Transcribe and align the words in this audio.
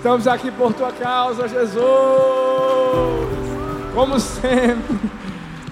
Estamos 0.00 0.26
aqui 0.26 0.50
por 0.50 0.72
tua 0.72 0.90
causa, 0.92 1.46
Jesus. 1.46 1.84
Como 3.94 4.18
sempre, 4.18 4.98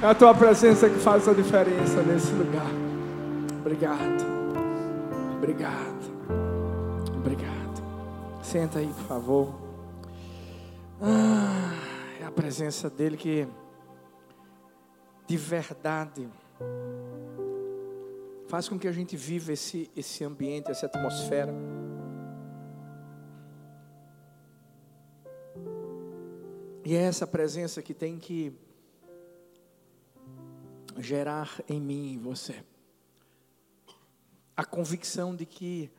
é 0.03 0.07
a 0.07 0.15
tua 0.15 0.35
presença 0.35 0.87
que 0.91 0.99
faz 0.99 1.27
a 1.27 1.33
diferença 1.33 2.03
nesse 2.03 2.31
lugar. 2.33 2.71
Obrigado. 3.59 4.27
Obrigado. 5.35 6.29
Obrigado. 7.17 7.83
Senta 8.43 8.81
aí, 8.81 8.89
por 8.89 9.07
favor. 9.07 9.55
Ah, 11.01 11.73
é 12.21 12.27
a 12.27 12.31
presença 12.31 12.91
dele 12.91 13.17
que 13.17 13.49
de 15.27 15.37
verdade 15.39 16.29
faz 18.47 18.69
com 18.69 18.79
que 18.79 18.89
a 18.89 18.93
gente 18.93 19.17
viva 19.17 19.55
esse, 19.55 19.91
esse 19.97 20.23
ambiente, 20.23 20.71
essa 20.71 20.85
atmosfera. 20.85 21.55
E 26.89 26.95
é 26.95 27.03
essa 27.03 27.27
presença 27.27 27.83
que 27.83 27.93
tem 27.93 28.19
que 28.19 28.51
gerar 30.97 31.63
em 31.69 31.79
mim 31.79 32.15
e 32.15 32.17
você 32.17 32.65
a 34.57 34.65
convicção 34.65 35.37
de 35.37 35.45
que, 35.45 35.91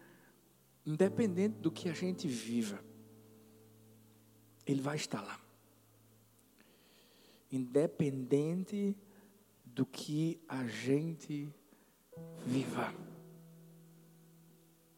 independente 0.83 1.59
do 1.59 1.70
que 1.70 1.89
a 1.89 1.94
gente 1.94 2.27
viva, 2.27 2.83
Ele 4.66 4.81
vai 4.81 4.95
estar 4.95 5.21
lá. 5.21 5.39
Independente 7.52 8.97
do 9.63 9.85
que 9.85 10.41
a 10.49 10.66
gente 10.66 11.53
viva, 12.47 12.91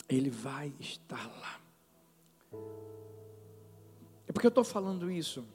Ele 0.08 0.30
vai 0.30 0.73
estar 0.80 1.27
lá. 1.27 1.62
É 4.26 4.32
porque 4.32 4.48
eu 4.48 4.52
estou 4.55 4.63
falando 4.63 5.12
isso. 5.12 5.46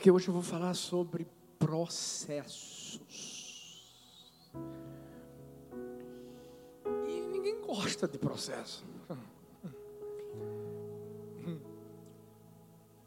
Porque 0.00 0.10
hoje 0.10 0.28
eu 0.28 0.32
vou 0.32 0.42
falar 0.42 0.72
sobre 0.72 1.28
processos. 1.58 3.02
E 7.06 7.20
ninguém 7.30 7.60
gosta 7.60 8.08
de 8.08 8.16
processo. 8.16 8.82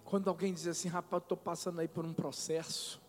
Quando 0.06 0.30
alguém 0.30 0.54
diz 0.54 0.68
assim, 0.68 0.88
rapaz, 0.88 1.24
estou 1.24 1.36
passando 1.36 1.80
aí 1.80 1.88
por 1.88 2.06
um 2.06 2.14
processo, 2.14 3.02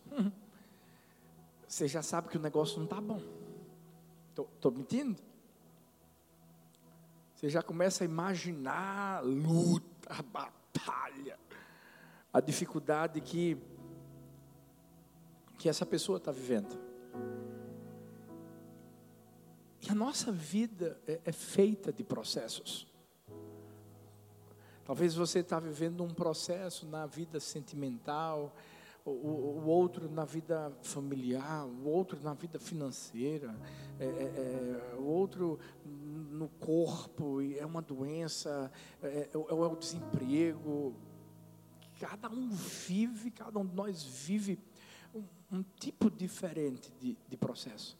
você 1.68 1.86
já 1.86 2.00
sabe 2.00 2.30
que 2.30 2.38
o 2.38 2.40
negócio 2.40 2.78
não 2.78 2.84
está 2.84 3.02
bom. 3.02 3.20
Estou 4.30 4.72
mentindo? 4.72 5.20
Você 7.34 7.50
já 7.50 7.62
começa 7.62 8.02
a 8.02 8.06
imaginar 8.06 9.18
a 9.18 9.20
luta, 9.20 10.08
a 10.08 10.22
batalha, 10.22 11.38
a 12.32 12.40
dificuldade 12.40 13.20
que 13.20 13.58
que 15.64 15.68
essa 15.70 15.86
pessoa 15.86 16.18
está 16.18 16.30
vivendo. 16.30 16.78
E 19.80 19.90
a 19.90 19.94
nossa 19.94 20.30
vida 20.30 21.00
é, 21.06 21.22
é 21.24 21.32
feita 21.32 21.90
de 21.90 22.04
processos. 22.04 22.86
Talvez 24.84 25.14
você 25.14 25.38
está 25.38 25.58
vivendo 25.58 26.04
um 26.04 26.12
processo 26.12 26.86
na 26.86 27.06
vida 27.06 27.40
sentimental, 27.40 28.54
o, 29.06 29.10
o, 29.10 29.64
outro 29.64 30.06
na 30.10 30.26
vida 30.26 30.70
familiar, 30.82 31.64
o 31.64 31.88
outro 31.88 32.20
na 32.22 32.34
vida 32.34 32.58
financeira, 32.58 33.58
é, 33.98 34.04
é, 34.04 34.92
é 34.92 34.96
o 34.98 35.04
outro 35.04 35.58
no 35.82 36.50
corpo, 36.60 37.40
é 37.40 37.64
uma 37.64 37.80
doença, 37.80 38.70
é, 39.02 39.06
é, 39.06 39.30
é 39.32 39.38
o 39.38 39.76
desemprego. 39.76 40.94
Cada 41.98 42.28
um 42.28 42.50
vive, 42.50 43.30
cada 43.30 43.58
um 43.58 43.64
de 43.64 43.74
nós 43.74 44.02
vive 44.02 44.58
um 45.54 45.62
tipo 45.78 46.10
diferente 46.10 46.92
de, 47.00 47.16
de 47.28 47.36
processo. 47.36 47.96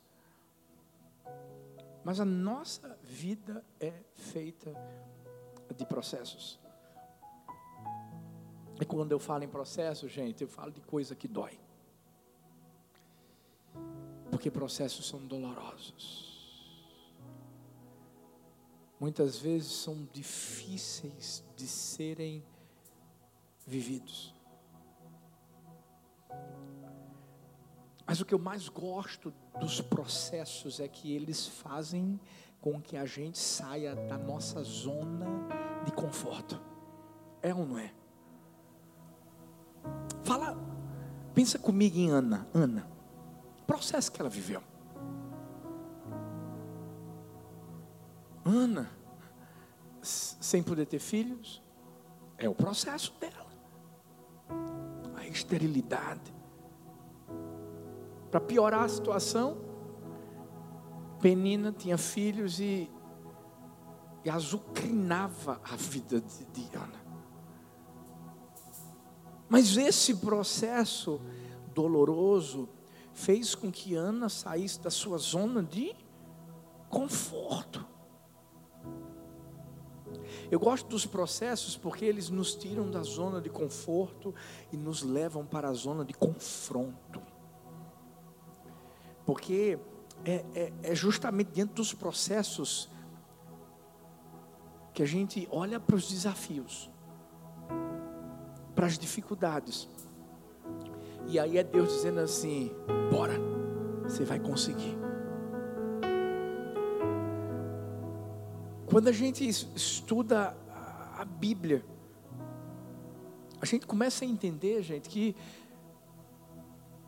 Mas 2.05 2.19
a 2.21 2.25
nossa 2.25 2.99
vida 3.03 3.65
é 3.81 3.93
feita 4.15 4.75
de 5.77 5.87
processos. 5.87 6.59
E 8.81 8.85
quando 8.85 9.13
eu 9.13 9.19
falo 9.21 9.45
em 9.45 9.49
processo, 9.49 10.09
gente, 10.09 10.43
eu 10.43 10.49
falo 10.49 10.73
de 10.73 10.81
coisa 10.81 11.15
que 11.15 11.29
dói. 11.29 11.59
Porque 14.31 14.51
processos 14.51 15.07
são 15.07 15.25
dolorosos. 15.25 16.35
Muitas 18.99 19.39
vezes 19.39 19.71
são 19.71 20.09
difíceis 20.13 21.45
de 21.57 21.67
serem 21.67 22.45
vividos. 23.67 24.35
Mas 28.07 28.21
o 28.21 28.25
que 28.25 28.35
eu 28.35 28.39
mais 28.39 28.69
gosto 28.69 29.33
dos 29.59 29.81
processos 29.81 30.79
é 30.79 30.87
que 30.87 31.13
eles 31.13 31.47
fazem 31.47 32.21
com 32.61 32.81
que 32.81 32.97
a 32.97 33.07
gente 33.07 33.39
saia 33.39 33.95
da 33.95 34.19
nossa 34.19 34.63
zona 34.63 35.27
de 35.85 35.93
conforto. 35.93 36.61
É 37.43 37.55
ou 37.55 37.67
não 37.67 37.79
é? 37.79 37.93
Fala, 40.23 40.57
pensa 41.35 41.59
comigo 41.59 41.97
em 41.97 42.11
Ana. 42.11 42.47
Ana, 42.55 42.87
processo 43.67 44.11
que 44.13 44.21
ela 44.21 44.31
viveu. 44.31 44.63
Ana, 48.45 48.91
sem 50.03 50.63
poder 50.63 50.87
ter 50.87 50.99
filhos, 50.99 51.63
é 52.37 52.49
o 52.49 52.55
processo 52.55 53.13
dela. 53.19 53.53
A 55.17 55.27
esterilidade 55.27 56.35
para 58.35 58.41
piorar 58.41 58.83
a 58.83 58.89
situação, 58.89 59.57
Penina 61.21 61.71
tinha 61.71 61.97
filhos 61.97 62.59
e, 62.59 62.91
e 64.25 64.29
azucrinava 64.29 65.61
a 65.63 65.77
vida 65.77 66.21
de, 66.21 66.45
de 66.47 66.77
Ana. 66.77 67.01
Mas 69.49 69.77
esse 69.77 70.17
processo 70.17 71.21
doloroso 71.73 72.69
fez 73.13 73.55
com 73.55 73.71
que 73.71 73.95
Ana 73.95 74.29
saísse 74.29 74.81
da 74.81 74.91
sua 74.91 75.17
zona 75.17 75.63
de 75.63 75.95
conforto. 76.89 77.87
Eu 80.51 80.59
gosto 80.59 80.89
dos 80.89 81.07
processos 81.07 81.77
porque 81.77 82.05
eles 82.05 82.31
nos 82.31 82.57
tiram 82.57 82.91
da 82.91 83.05
zona 83.05 83.41
de 83.41 83.49
conforto 83.49 84.35
e 84.73 84.77
nos 84.77 85.05
levam 85.05 85.47
para 85.47 85.69
a 85.69 85.73
zona 85.73 86.05
de 86.05 86.15
confronto. 86.15 87.24
Porque 89.35 89.77
é, 90.25 90.45
é, 90.55 90.73
é 90.85 90.95
justamente 90.95 91.49
dentro 91.49 91.75
dos 91.75 91.93
processos 91.93 92.89
que 94.93 95.03
a 95.03 95.07
gente 95.07 95.49
olha 95.51 95.81
para 95.81 95.97
os 95.97 96.09
desafios, 96.09 96.89
para 98.77 98.87
as 98.87 98.97
dificuldades. 98.97 99.89
E 101.27 101.37
aí 101.37 101.59
é 101.59 101.65
Deus 101.65 101.89
dizendo 101.95 102.21
assim: 102.21 102.71
bora, 103.11 103.35
você 104.05 104.25
vai 104.25 104.39
conseguir. 104.39 104.97
Quando 108.87 109.09
a 109.09 109.13
gente 109.13 109.49
estuda 109.49 110.57
a 111.19 111.25
Bíblia, 111.25 111.85
a 113.61 113.67
gente 113.67 113.85
começa 113.85 114.25
a 114.25 114.29
entender, 114.29 114.81
gente, 114.81 115.09
que 115.09 115.35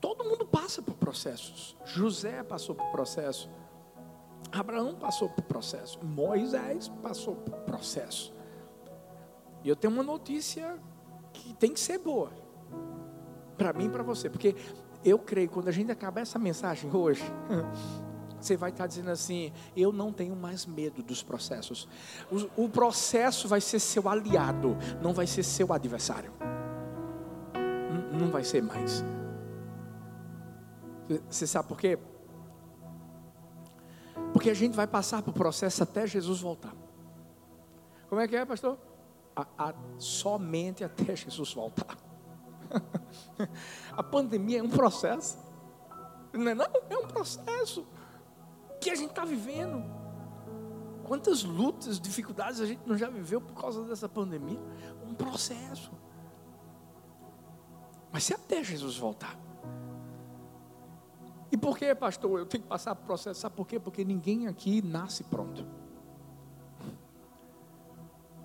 Todo 0.01 0.25
mundo 0.25 0.47
passa 0.47 0.83
por 0.83 0.95
processos. 0.95 1.77
José 1.85 2.43
passou 2.43 2.75
por 2.75 2.87
processo. 2.91 3.51
Abraão 4.53 4.95
passou 4.95 5.29
por 5.29 5.43
processo. 5.43 5.99
Moisés 6.05 6.89
passou 7.03 7.37
por 7.37 7.55
processo. 7.61 8.33
E 9.65 9.69
eu 9.69 9.77
tenho 9.77 9.93
uma 9.93 10.03
notícia 10.03 10.79
que 11.33 11.55
tem 11.55 11.73
que 11.73 11.81
ser 11.81 11.99
boa. 11.99 12.31
Para 13.57 13.73
mim 13.73 13.87
e 13.87 13.89
para 13.89 14.03
você. 14.03 14.29
Porque 14.29 14.55
eu 15.05 15.19
creio, 15.19 15.49
quando 15.49 15.69
a 15.69 15.73
gente 15.73 15.91
acabar 15.91 16.21
essa 16.21 16.39
mensagem 16.39 16.91
hoje, 16.95 17.23
você 18.41 18.57
vai 18.57 18.71
estar 18.71 18.87
dizendo 18.87 19.11
assim: 19.11 19.53
eu 19.77 19.93
não 19.93 20.13
tenho 20.13 20.37
mais 20.37 20.67
medo 20.67 21.03
dos 21.03 21.23
processos. 21.23 21.89
O, 22.31 22.65
o, 22.65 22.69
processo 22.69 23.49
vai 23.49 23.61
ser 23.61 23.81
seu 23.81 24.09
aliado, 24.09 24.77
não 25.03 25.13
vai 25.13 25.27
ser 25.27 25.43
seu 25.43 25.73
adversário. 25.73 26.33
Não, 28.13 28.21
não 28.21 28.31
vai 28.31 28.45
ser 28.45 28.63
mais. 28.63 29.03
Você 31.29 31.47
sabe 31.47 31.69
por 31.69 31.79
quê? 31.79 31.99
Porque 34.33 34.51
a 34.51 34.55
gente 34.55 34.75
vai 34.75 34.87
passar 34.87 35.23
por 35.23 35.33
processo 35.33 35.83
até 35.83 36.07
Jesus 36.07 36.41
voltar. 36.41 36.75
Como 38.09 38.21
é 38.21 38.29
que 38.29 38.37
é, 38.37 38.45
pastor? 38.45 38.79
A, 39.35 39.47
a, 39.59 39.75
somente 39.99 40.85
até 40.85 41.15
Jesus 41.15 41.53
voltar. 41.53 41.97
a 43.93 44.03
pandemia 44.03 44.61
é 44.61 44.63
um 44.63 44.69
processo. 44.69 45.39
Não 46.33 46.51
é, 46.51 46.55
não? 46.55 46.67
É 46.91 46.97
um 46.97 47.07
processo 47.07 47.87
que 48.81 48.91
a 48.91 48.95
gente 48.95 49.11
está 49.11 49.25
vivendo. 49.25 49.85
Quantas 51.05 51.45
lutas, 51.45 52.01
dificuldades 52.01 52.61
a 52.61 52.67
gente 52.67 52.83
não 52.85 52.97
já 52.97 53.09
viveu 53.09 53.41
por 53.41 53.55
causa 53.55 53.85
dessa 53.85 54.09
pandemia? 54.09 54.61
Um 55.07 55.15
processo. 55.15 55.93
Mas 58.13 58.25
se 58.25 58.35
até 58.35 58.63
Jesus 58.63 58.97
voltar. 58.97 59.39
E 61.51 61.57
por 61.57 61.79
que, 61.79 61.95
pastor? 61.95 62.41
Eu 62.41 62.47
tenho 62.47 62.63
que 62.63 62.69
passar 62.69 62.95
por 62.95 63.07
processo. 63.07 63.41
Sabe 63.41 63.55
por 63.55 63.67
quê? 63.67 63.79
Porque 63.79 64.05
ninguém 64.05 64.47
aqui 64.47 64.83
nasce 64.83 65.25
pronto. 65.25 65.67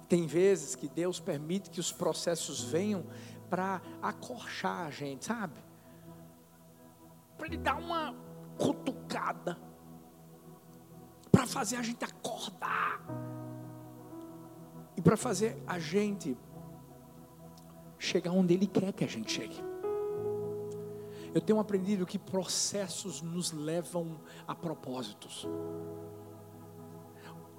Tem 0.07 0.27
vezes 0.27 0.75
que 0.75 0.87
Deus 0.87 1.19
permite 1.19 1.69
que 1.69 1.79
os 1.79 1.91
processos 1.91 2.61
venham 2.61 3.05
para 3.49 3.81
acorchar 4.01 4.85
a 4.85 4.89
gente, 4.91 5.25
sabe? 5.25 5.59
Para 7.37 7.47
Ele 7.47 7.57
dar 7.57 7.75
uma 7.75 8.13
cutucada 8.57 9.57
para 11.31 11.47
fazer 11.47 11.77
a 11.77 11.81
gente 11.81 12.03
acordar 12.03 13.01
e 14.95 15.01
para 15.01 15.15
fazer 15.15 15.61
a 15.65 15.79
gente 15.79 16.37
chegar 17.97 18.31
onde 18.31 18.53
Ele 18.53 18.67
quer 18.67 18.91
que 18.91 19.03
a 19.03 19.07
gente 19.07 19.31
chegue. 19.31 19.70
Eu 21.33 21.41
tenho 21.41 21.59
aprendido 21.59 22.05
que 22.05 22.19
processos 22.19 23.21
nos 23.21 23.51
levam 23.51 24.19
a 24.47 24.53
propósitos, 24.53 25.47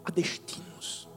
a 0.05 0.11
destinos. 0.11 1.09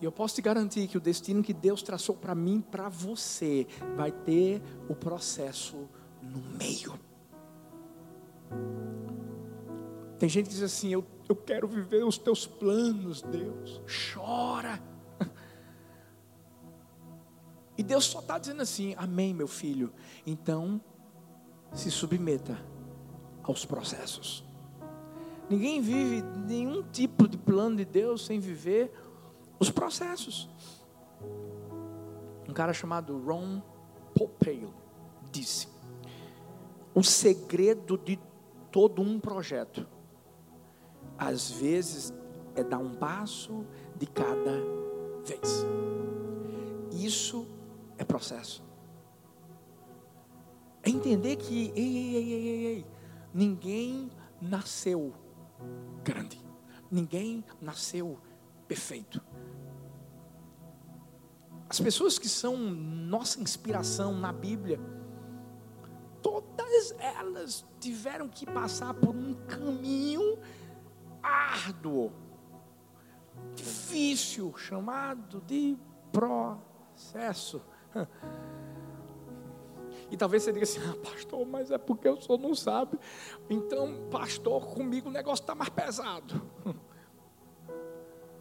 E 0.00 0.04
eu 0.04 0.12
posso 0.12 0.36
te 0.36 0.42
garantir 0.42 0.86
que 0.86 0.96
o 0.96 1.00
destino 1.00 1.42
que 1.42 1.52
Deus 1.52 1.82
traçou 1.82 2.14
para 2.14 2.34
mim, 2.34 2.60
para 2.60 2.88
você, 2.88 3.66
vai 3.96 4.12
ter 4.12 4.62
o 4.88 4.94
processo 4.94 5.88
no 6.22 6.40
meio. 6.56 6.98
Tem 10.18 10.28
gente 10.28 10.46
que 10.46 10.54
diz 10.54 10.62
assim: 10.62 10.92
eu, 10.92 11.04
eu 11.28 11.34
quero 11.34 11.66
viver 11.66 12.04
os 12.04 12.18
teus 12.18 12.46
planos, 12.46 13.22
Deus. 13.22 13.80
Chora. 14.14 14.80
E 17.78 17.82
Deus 17.84 18.06
só 18.06 18.18
está 18.18 18.36
dizendo 18.38 18.60
assim: 18.60 18.94
Amém, 18.98 19.32
meu 19.32 19.46
filho. 19.46 19.92
Então, 20.26 20.80
se 21.72 21.90
submeta 21.92 22.58
aos 23.44 23.64
processos. 23.64 24.44
Ninguém 25.48 25.80
vive 25.80 26.22
nenhum 26.46 26.82
tipo 26.82 27.28
de 27.28 27.38
plano 27.38 27.76
de 27.76 27.84
Deus 27.84 28.26
sem 28.26 28.40
viver 28.40 28.92
os 29.60 29.70
processos. 29.70 30.50
Um 32.48 32.52
cara 32.52 32.72
chamado 32.72 33.16
Ron 33.16 33.62
Popeil 34.12 34.74
disse: 35.30 35.68
O 36.92 37.02
segredo 37.04 37.96
de 37.96 38.18
todo 38.72 39.00
um 39.00 39.20
projeto 39.20 39.86
às 41.16 41.50
vezes 41.50 42.12
é 42.56 42.64
dar 42.64 42.78
um 42.78 42.94
passo 42.94 43.64
de 43.96 44.06
cada 44.06 44.52
vez. 45.24 45.64
Isso 46.92 47.46
é 47.98 48.04
processo. 48.04 48.64
É 50.82 50.88
entender 50.88 51.36
que, 51.36 51.72
ei, 51.74 51.96
ei, 51.96 52.16
ei, 52.16 52.32
ei, 52.32 52.66
ei, 52.66 52.86
ninguém 53.34 54.10
nasceu 54.40 55.12
grande, 56.02 56.40
ninguém 56.90 57.44
nasceu 57.60 58.18
perfeito. 58.66 59.20
As 61.68 61.78
pessoas 61.80 62.18
que 62.18 62.28
são 62.28 62.56
nossa 62.56 63.40
inspiração 63.40 64.12
na 64.18 64.32
Bíblia, 64.32 64.80
todas 66.22 66.94
elas 66.98 67.66
tiveram 67.78 68.28
que 68.28 68.46
passar 68.46 68.94
por 68.94 69.14
um 69.14 69.34
caminho 69.46 70.38
árduo, 71.22 72.12
difícil, 73.54 74.56
chamado 74.56 75.42
de 75.42 75.76
processo. 76.10 77.60
E 80.10 80.16
talvez 80.16 80.42
você 80.42 80.52
diga 80.52 80.64
assim, 80.64 80.80
ah, 80.88 80.96
pastor, 81.02 81.46
mas 81.46 81.70
é 81.70 81.76
porque 81.76 82.08
o 82.08 82.20
senhor 82.20 82.38
não 82.38 82.54
sabe. 82.54 82.98
Então, 83.48 84.08
pastor, 84.10 84.66
comigo 84.66 85.08
o 85.08 85.12
negócio 85.12 85.42
está 85.42 85.54
mais 85.54 85.68
pesado. 85.68 86.42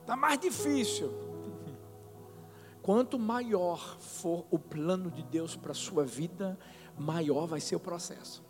Está 0.02 0.16
mais 0.18 0.40
difícil. 0.40 1.12
Quanto 2.82 3.20
maior 3.20 4.00
for 4.00 4.46
o 4.50 4.58
plano 4.58 5.12
de 5.12 5.22
Deus 5.24 5.58
para 5.58 5.74
a 5.74 5.76
sua 5.76 6.06
vida, 6.06 6.58
maior 6.98 7.46
vai 7.46 7.60
ser 7.60 7.76
o 7.76 7.80
processo. 7.80 8.42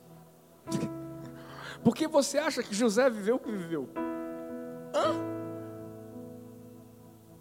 Porque 1.84 2.08
você 2.08 2.38
acha 2.38 2.62
que 2.62 2.76
José 2.76 3.10
viveu 3.10 3.38
o 3.38 3.40
que 3.40 3.52
viveu? 3.52 3.90
Hã? 4.94 5.38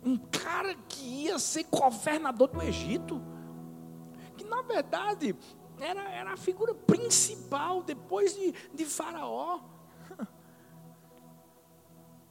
Um 0.03 0.17
cara 0.17 0.75
que 0.88 1.25
ia 1.25 1.38
ser 1.38 1.64
governador 1.64 2.49
do 2.49 2.62
Egito, 2.62 3.20
na 4.46 4.62
verdade 4.62 5.37
era, 5.78 6.08
era 6.10 6.32
a 6.32 6.37
figura 6.37 6.75
principal 6.75 7.82
depois 7.82 8.34
de, 8.34 8.52
de 8.75 8.84
Faraó. 8.84 9.60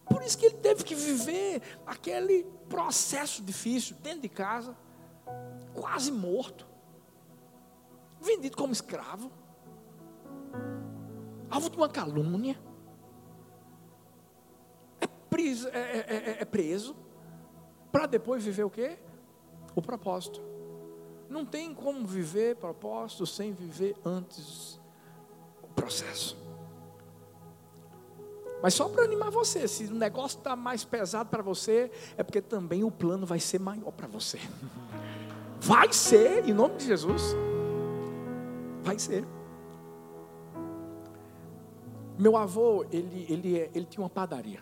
Por 0.05 0.23
isso 0.23 0.37
que 0.37 0.47
ele 0.47 0.57
teve 0.57 0.83
que 0.83 0.95
viver 0.95 1.61
aquele 1.85 2.43
processo 2.67 3.43
difícil 3.43 3.95
dentro 3.97 4.21
de 4.21 4.29
casa, 4.29 4.75
quase 5.73 6.11
morto, 6.11 6.67
vendido 8.19 8.57
como 8.57 8.73
escravo, 8.73 9.31
alvo 11.49 11.69
de 11.69 11.77
uma 11.77 11.89
calúnia 11.89 12.57
preso, 15.35 15.67
é, 15.67 15.79
é, 15.79 16.05
é, 16.07 16.37
é 16.41 16.45
preso 16.45 16.95
para 17.91 18.05
depois 18.05 18.43
viver 18.43 18.63
o 18.63 18.69
quê? 18.69 18.97
O 19.75 19.81
propósito. 19.81 20.54
Não 21.29 21.45
tem 21.45 21.73
como 21.73 22.05
viver 22.05 22.55
propósito 22.55 23.25
sem 23.25 23.51
viver 23.53 23.95
antes 24.05 24.79
o 25.61 25.67
processo. 25.67 26.37
Mas 28.61 28.73
só 28.73 28.89
para 28.89 29.03
animar 29.03 29.29
você, 29.29 29.67
se 29.67 29.85
o 29.85 29.93
negócio 29.93 30.37
está 30.37 30.55
mais 30.55 30.83
pesado 30.83 31.29
para 31.29 31.43
você, 31.43 31.91
é 32.17 32.23
porque 32.23 32.41
também 32.41 32.83
o 32.83 32.91
plano 32.91 33.25
vai 33.25 33.39
ser 33.39 33.59
maior 33.59 33.91
para 33.91 34.07
você. 34.07 34.39
Vai 35.61 35.91
ser, 35.93 36.47
em 36.47 36.53
nome 36.53 36.75
de 36.77 36.85
Jesus. 36.85 37.35
Vai 38.83 38.99
ser. 38.99 39.25
Meu 42.19 42.37
avô, 42.37 42.85
ele, 42.91 43.25
ele, 43.27 43.57
ele 43.73 43.85
tinha 43.85 44.03
uma 44.03 44.09
padaria. 44.09 44.61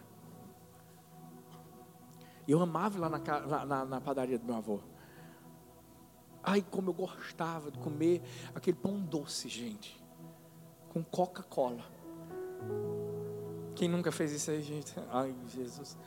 Eu 2.47 2.61
amava 2.61 2.99
lá 2.99 3.09
na, 3.09 3.65
na, 3.65 3.85
na 3.85 4.01
padaria 4.01 4.39
do 4.39 4.45
meu 4.45 4.55
avô. 4.55 4.79
Ai, 6.43 6.63
como 6.69 6.89
eu 6.89 6.93
gostava 6.93 7.71
de 7.71 7.79
comer 7.79 8.21
aquele 8.53 8.75
pão 8.75 8.99
doce, 8.99 9.47
gente. 9.47 10.03
Com 10.89 11.03
Coca-Cola. 11.03 11.83
Quem 13.75 13.87
nunca 13.87 14.11
fez 14.11 14.31
isso 14.31 14.51
aí, 14.51 14.61
gente? 14.61 14.93
Ai, 15.09 15.33
Jesus. 15.47 15.97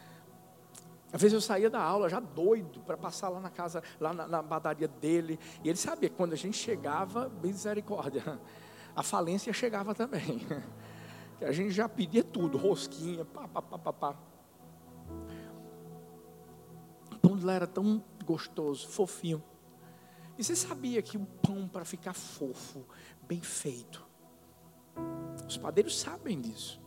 Às 1.12 1.22
vezes 1.22 1.34
eu 1.34 1.40
saía 1.40 1.70
da 1.70 1.80
aula 1.80 2.08
já 2.08 2.20
doido 2.20 2.80
para 2.80 2.96
passar 2.96 3.28
lá 3.28 3.40
na 3.40 3.48
casa, 3.48 3.82
lá 3.98 4.12
na, 4.12 4.26
na, 4.26 4.42
padaria 4.42 4.88
dele. 4.88 5.38
E 5.64 5.68
ele 5.68 5.78
sabia 5.78 6.10
que 6.10 6.14
quando 6.14 6.34
a 6.34 6.36
gente 6.36 6.56
chegava, 6.56 7.30
misericórdia, 7.42 8.38
a 8.94 9.02
falência 9.02 9.52
chegava 9.52 9.94
também. 9.94 10.46
Que 11.38 11.44
a 11.44 11.52
gente 11.52 11.70
já 11.70 11.86
pedia 11.86 12.24
tudo, 12.24 12.56
rosquinha, 12.56 13.22
pá, 13.22 13.46
pá, 13.46 13.60
pá, 13.60 13.78
pá, 13.78 13.92
pá 13.92 14.16
pão 17.26 17.36
de 17.36 17.44
lá 17.44 17.54
era 17.54 17.66
tão 17.66 18.02
gostoso, 18.24 18.88
fofinho. 18.88 19.42
E 20.38 20.44
você 20.44 20.54
sabia 20.54 21.00
que 21.00 21.16
o 21.16 21.24
pão, 21.24 21.68
para 21.68 21.84
ficar 21.84 22.12
fofo, 22.12 22.84
bem 23.22 23.40
feito, 23.40 24.06
os 25.46 25.56
padeiros 25.56 25.98
sabem 25.98 26.40
disso. 26.40 26.80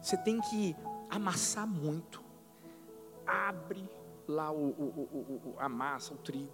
Você 0.00 0.16
tem 0.16 0.40
que 0.40 0.76
amassar 1.10 1.66
muito. 1.66 2.22
Abre 3.26 3.88
lá 4.26 4.50
o, 4.50 4.68
o, 4.68 5.52
o, 5.54 5.54
a 5.58 5.68
massa, 5.68 6.14
o 6.14 6.18
trigo. 6.18 6.52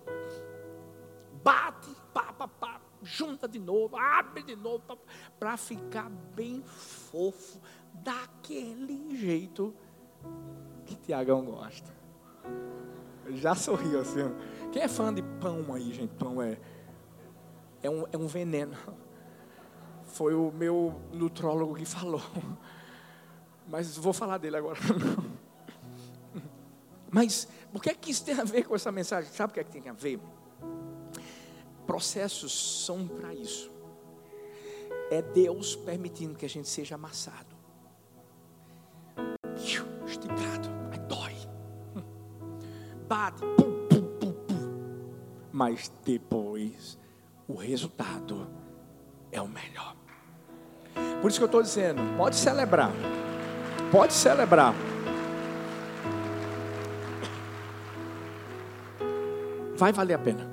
Bate, 1.42 1.90
pá, 2.12 2.32
pá, 2.32 2.48
pá, 2.48 2.80
junta 3.02 3.48
de 3.48 3.58
novo, 3.58 3.96
abre 3.96 4.42
de 4.42 4.54
novo, 4.56 4.82
para 5.38 5.56
ficar 5.56 6.10
bem 6.10 6.62
fofo, 6.62 7.60
daquele 7.94 9.16
jeito 9.16 9.74
que 10.84 10.94
Tiagão 10.96 11.44
gosta. 11.44 11.90
Já 13.36 13.54
sorriu 13.54 14.00
assim. 14.00 14.34
Quem 14.72 14.82
é 14.82 14.88
fã 14.88 15.12
de 15.12 15.22
pão 15.22 15.72
aí, 15.72 15.92
gente? 15.92 16.14
Pão 16.14 16.40
é, 16.40 16.58
é, 17.82 17.90
um, 17.90 18.04
é 18.12 18.16
um 18.16 18.26
veneno. 18.26 18.76
Foi 20.04 20.34
o 20.34 20.50
meu 20.50 21.00
nutrólogo 21.12 21.74
que 21.74 21.84
falou. 21.84 22.22
Mas 23.68 23.96
vou 23.96 24.12
falar 24.12 24.38
dele 24.38 24.56
agora. 24.56 24.78
Mas 27.10 27.48
o 27.72 27.80
que 27.80 27.90
é 27.90 27.94
que 27.94 28.10
isso 28.10 28.24
tem 28.24 28.38
a 28.38 28.44
ver 28.44 28.64
com 28.64 28.74
essa 28.74 28.90
mensagem? 28.90 29.30
Sabe 29.32 29.50
o 29.50 29.54
que 29.54 29.60
é 29.60 29.64
que 29.64 29.70
tem 29.70 29.88
a 29.88 29.92
ver? 29.92 30.20
Processos 31.86 32.84
são 32.84 33.06
para 33.06 33.34
isso. 33.34 33.70
É 35.10 35.20
Deus 35.20 35.74
permitindo 35.74 36.36
que 36.36 36.46
a 36.46 36.48
gente 36.48 36.68
seja 36.68 36.94
amassado. 36.94 37.50
Bate, 43.10 43.40
pum, 43.40 43.88
pum, 43.88 44.02
pum, 44.20 44.32
pum. 44.32 45.10
mas 45.50 45.90
depois 46.04 46.96
o 47.48 47.56
resultado 47.56 48.48
é 49.32 49.42
o 49.42 49.48
melhor. 49.48 49.96
Por 51.20 51.28
isso 51.28 51.40
que 51.40 51.42
eu 51.42 51.46
estou 51.46 51.60
dizendo, 51.60 52.00
pode 52.16 52.36
celebrar, 52.36 52.92
pode 53.90 54.12
celebrar. 54.12 54.72
Vai 59.76 59.92
valer 59.92 60.14
a 60.14 60.18
pena. 60.18 60.48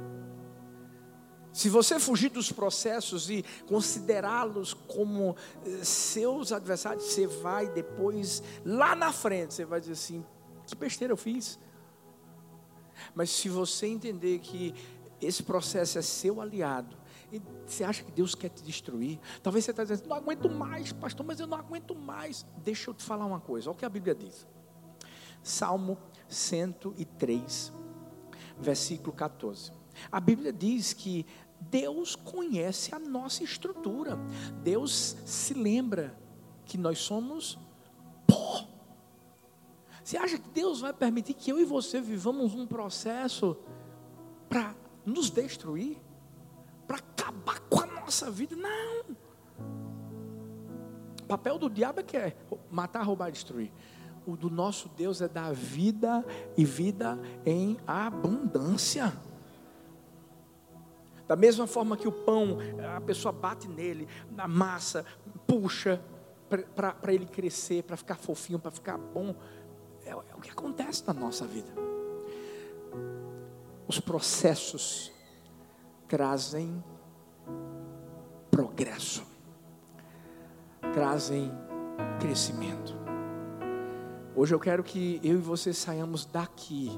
Se 1.54 1.70
você 1.70 2.00
fugir 2.00 2.30
dos 2.30 2.52
processos 2.52 3.30
e 3.30 3.46
considerá-los 3.68 4.74
como 4.74 5.36
eh, 5.64 5.84
seus 5.84 6.52
adversários, 6.52 7.04
você 7.04 7.28
vai 7.28 7.68
depois, 7.68 8.42
lá 8.66 8.96
na 8.96 9.12
frente, 9.14 9.54
você 9.54 9.66
vai 9.66 9.80
dizer 9.80 9.94
assim: 9.94 10.26
que 10.66 10.76
besteira 10.76 11.14
eu 11.14 11.18
fiz. 11.18 11.60
Mas 13.14 13.30
se 13.30 13.50
você 13.50 13.88
entender 13.88 14.40
que 14.40 14.74
esse 15.22 15.44
processo 15.44 15.98
é 15.98 16.02
seu 16.02 16.42
aliado, 16.42 16.96
e 17.32 17.42
você 17.66 17.84
acha 17.84 18.04
que 18.04 18.12
Deus 18.12 18.34
quer 18.36 18.50
te 18.50 18.64
destruir? 18.64 19.20
Talvez 19.44 19.66
você 19.66 19.72
está 19.72 19.84
dizendo, 19.84 20.08
não 20.08 20.16
aguento 20.16 20.50
mais, 20.50 20.94
pastor, 20.94 21.26
mas 21.26 21.40
eu 21.40 21.48
não 21.48 21.58
aguento 21.58 21.94
mais. 21.94 22.46
Deixa 22.64 22.90
eu 22.90 22.94
te 22.94 23.04
falar 23.04 23.26
uma 23.26 23.40
coisa, 23.40 23.70
olha 23.70 23.76
o 23.76 23.80
que 23.80 23.86
a 23.86 23.90
Bíblia 23.90 24.16
diz. 24.16 24.48
Salmo 25.44 25.98
103, 26.30 27.74
versículo 28.60 29.12
14. 29.12 29.72
A 30.12 30.20
Bíblia 30.20 30.54
diz 30.54 30.94
que 30.94 31.26
Deus 31.60 32.16
conhece 32.16 32.94
a 32.94 33.00
nossa 33.00 33.44
estrutura. 33.44 34.18
Deus 34.64 35.18
se 35.26 35.54
lembra 35.54 36.18
que 36.66 36.78
nós 36.78 37.00
somos 37.00 37.58
pó. 38.28 38.68
Você 40.08 40.16
acha 40.16 40.38
que 40.38 40.50
Deus 40.52 40.80
vai 40.80 40.94
permitir 40.94 41.34
que 41.34 41.52
eu 41.52 41.60
e 41.60 41.66
você 41.66 42.00
vivamos 42.00 42.56
um 42.56 42.66
processo 42.66 43.58
para 44.48 44.74
nos 45.06 45.30
destruir? 45.30 45.98
Para 46.88 46.96
acabar 46.96 47.60
com 47.70 47.82
a 47.82 47.86
nossa 47.88 48.32
vida? 48.32 48.56
Não. 48.56 49.18
O 51.22 51.26
papel 51.28 51.58
do 51.58 51.70
diabo 51.70 52.00
é 52.00 52.04
que 52.04 52.16
é 52.16 52.38
matar, 52.72 53.04
roubar, 53.04 53.30
destruir. 53.34 53.70
O 54.26 54.38
do 54.38 54.50
nosso 54.50 54.88
Deus 54.96 55.20
é 55.20 55.28
dar 55.28 55.54
vida 55.54 56.26
e 56.56 56.64
vida 56.64 57.20
em 57.46 57.78
abundância. 57.86 59.12
Da 61.28 61.36
mesma 61.36 61.68
forma 61.68 61.98
que 61.98 62.08
o 62.08 62.14
pão, 62.14 62.60
a 62.96 63.02
pessoa 63.02 63.34
bate 63.34 63.68
nele, 63.68 64.08
na 64.32 64.48
massa, 64.48 65.06
puxa 65.46 66.02
para 66.48 67.14
ele 67.14 67.26
crescer, 67.26 67.84
para 67.84 67.98
ficar 67.98 68.16
fofinho, 68.16 68.58
para 68.58 68.72
ficar 68.72 68.98
bom. 68.98 69.36
É, 70.08 70.12
é 70.12 70.36
o 70.36 70.40
que 70.40 70.50
acontece 70.50 71.04
na 71.06 71.14
nossa 71.14 71.46
vida. 71.46 71.70
Os 73.86 74.00
processos 74.00 75.12
trazem 76.08 76.82
progresso, 78.50 79.26
trazem 80.94 81.52
crescimento. 82.20 82.96
Hoje 84.34 84.54
eu 84.56 84.60
quero 84.60 84.84
que 84.84 85.20
eu 85.24 85.34
e 85.34 85.42
você 85.42 85.74
saiamos 85.74 86.26
daqui, 86.26 86.90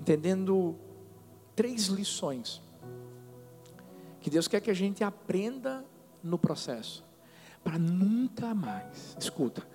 entendendo 0.00 0.76
três 1.54 1.86
lições 1.86 2.60
que 4.20 4.28
Deus 4.28 4.48
quer 4.48 4.60
que 4.60 4.70
a 4.70 4.74
gente 4.74 5.04
aprenda 5.04 5.84
no 6.22 6.38
processo, 6.38 7.04
para 7.62 7.78
nunca 7.78 8.54
mais, 8.54 9.16
escuta, 9.18 9.66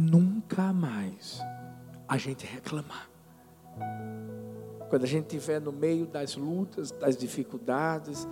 nunca 0.00 0.72
mais 0.72 1.40
a 2.08 2.16
gente 2.16 2.46
reclamar. 2.46 3.08
Quando 4.88 5.04
a 5.04 5.06
gente 5.06 5.24
estiver 5.26 5.60
no 5.60 5.70
meio 5.70 6.06
das 6.06 6.34
lutas, 6.34 6.90
das 6.90 7.16
dificuldades, 7.16 8.26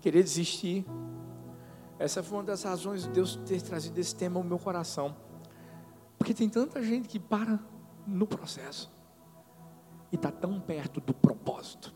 querer 0.00 0.22
desistir. 0.22 0.84
Essa 1.98 2.22
foi 2.22 2.38
uma 2.38 2.44
das 2.44 2.62
razões 2.62 3.02
de 3.02 3.10
Deus 3.10 3.36
ter 3.46 3.60
trazido 3.60 3.98
esse 3.98 4.14
tema 4.14 4.38
ao 4.38 4.44
meu 4.44 4.58
coração. 4.58 5.16
Porque 6.18 6.32
tem 6.32 6.48
tanta 6.48 6.82
gente 6.82 7.08
que 7.08 7.18
para 7.18 7.58
no 8.06 8.26
processo 8.26 8.90
e 10.12 10.16
está 10.16 10.30
tão 10.30 10.60
perto 10.60 11.00
do 11.00 11.14
propósito. 11.14 11.94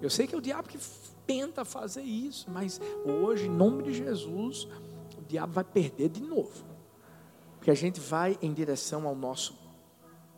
Eu 0.00 0.08
sei 0.08 0.26
que 0.26 0.34
é 0.34 0.38
o 0.38 0.40
diabo 0.40 0.68
que 0.68 0.78
tenta 1.26 1.64
fazer 1.64 2.02
isso, 2.02 2.50
mas 2.50 2.80
hoje, 3.04 3.46
em 3.46 3.50
nome 3.50 3.82
de 3.82 3.92
Jesus, 3.92 4.66
diabo 5.30 5.52
vai 5.52 5.64
perder 5.64 6.08
de 6.08 6.20
novo, 6.20 6.64
porque 7.56 7.70
a 7.70 7.74
gente 7.74 8.00
vai 8.00 8.38
em 8.42 8.52
direção 8.52 9.06
ao 9.06 9.14
nosso 9.14 9.58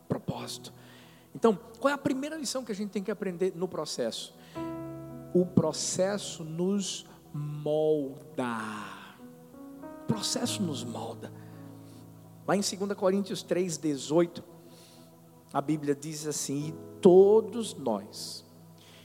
propósito. 0.09 0.73
Então, 1.35 1.59
qual 1.81 1.91
é 1.91 1.95
a 1.95 1.99
primeira 1.99 2.37
lição 2.37 2.65
que 2.65 2.73
a 2.73 2.75
gente 2.75 2.91
tem 2.91 3.03
que 3.03 3.11
aprender 3.11 3.53
no 3.57 3.67
processo? 3.67 4.35
O 5.35 5.47
processo 5.47 6.45
nos 6.45 7.07
molda. 7.33 8.59
O 10.03 10.07
processo 10.07 10.63
nos 10.63 10.85
molda. 10.85 11.33
Lá 12.47 12.55
em 12.55 12.61
2 12.61 12.93
Coríntios 12.95 13.43
3, 13.43 13.79
18, 13.79 14.45
a 15.53 15.61
Bíblia 15.61 15.95
diz 15.95 16.27
assim: 16.27 16.69
e 16.69 16.73
todos 17.01 17.73
nós, 17.73 18.45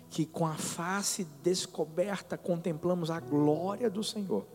que 0.10 0.26
com 0.26 0.46
a 0.46 0.56
face 0.56 1.26
descoberta 1.42 2.38
contemplamos 2.38 3.10
a 3.10 3.20
glória 3.20 3.90
do 3.90 4.04
Senhor, 4.04 4.46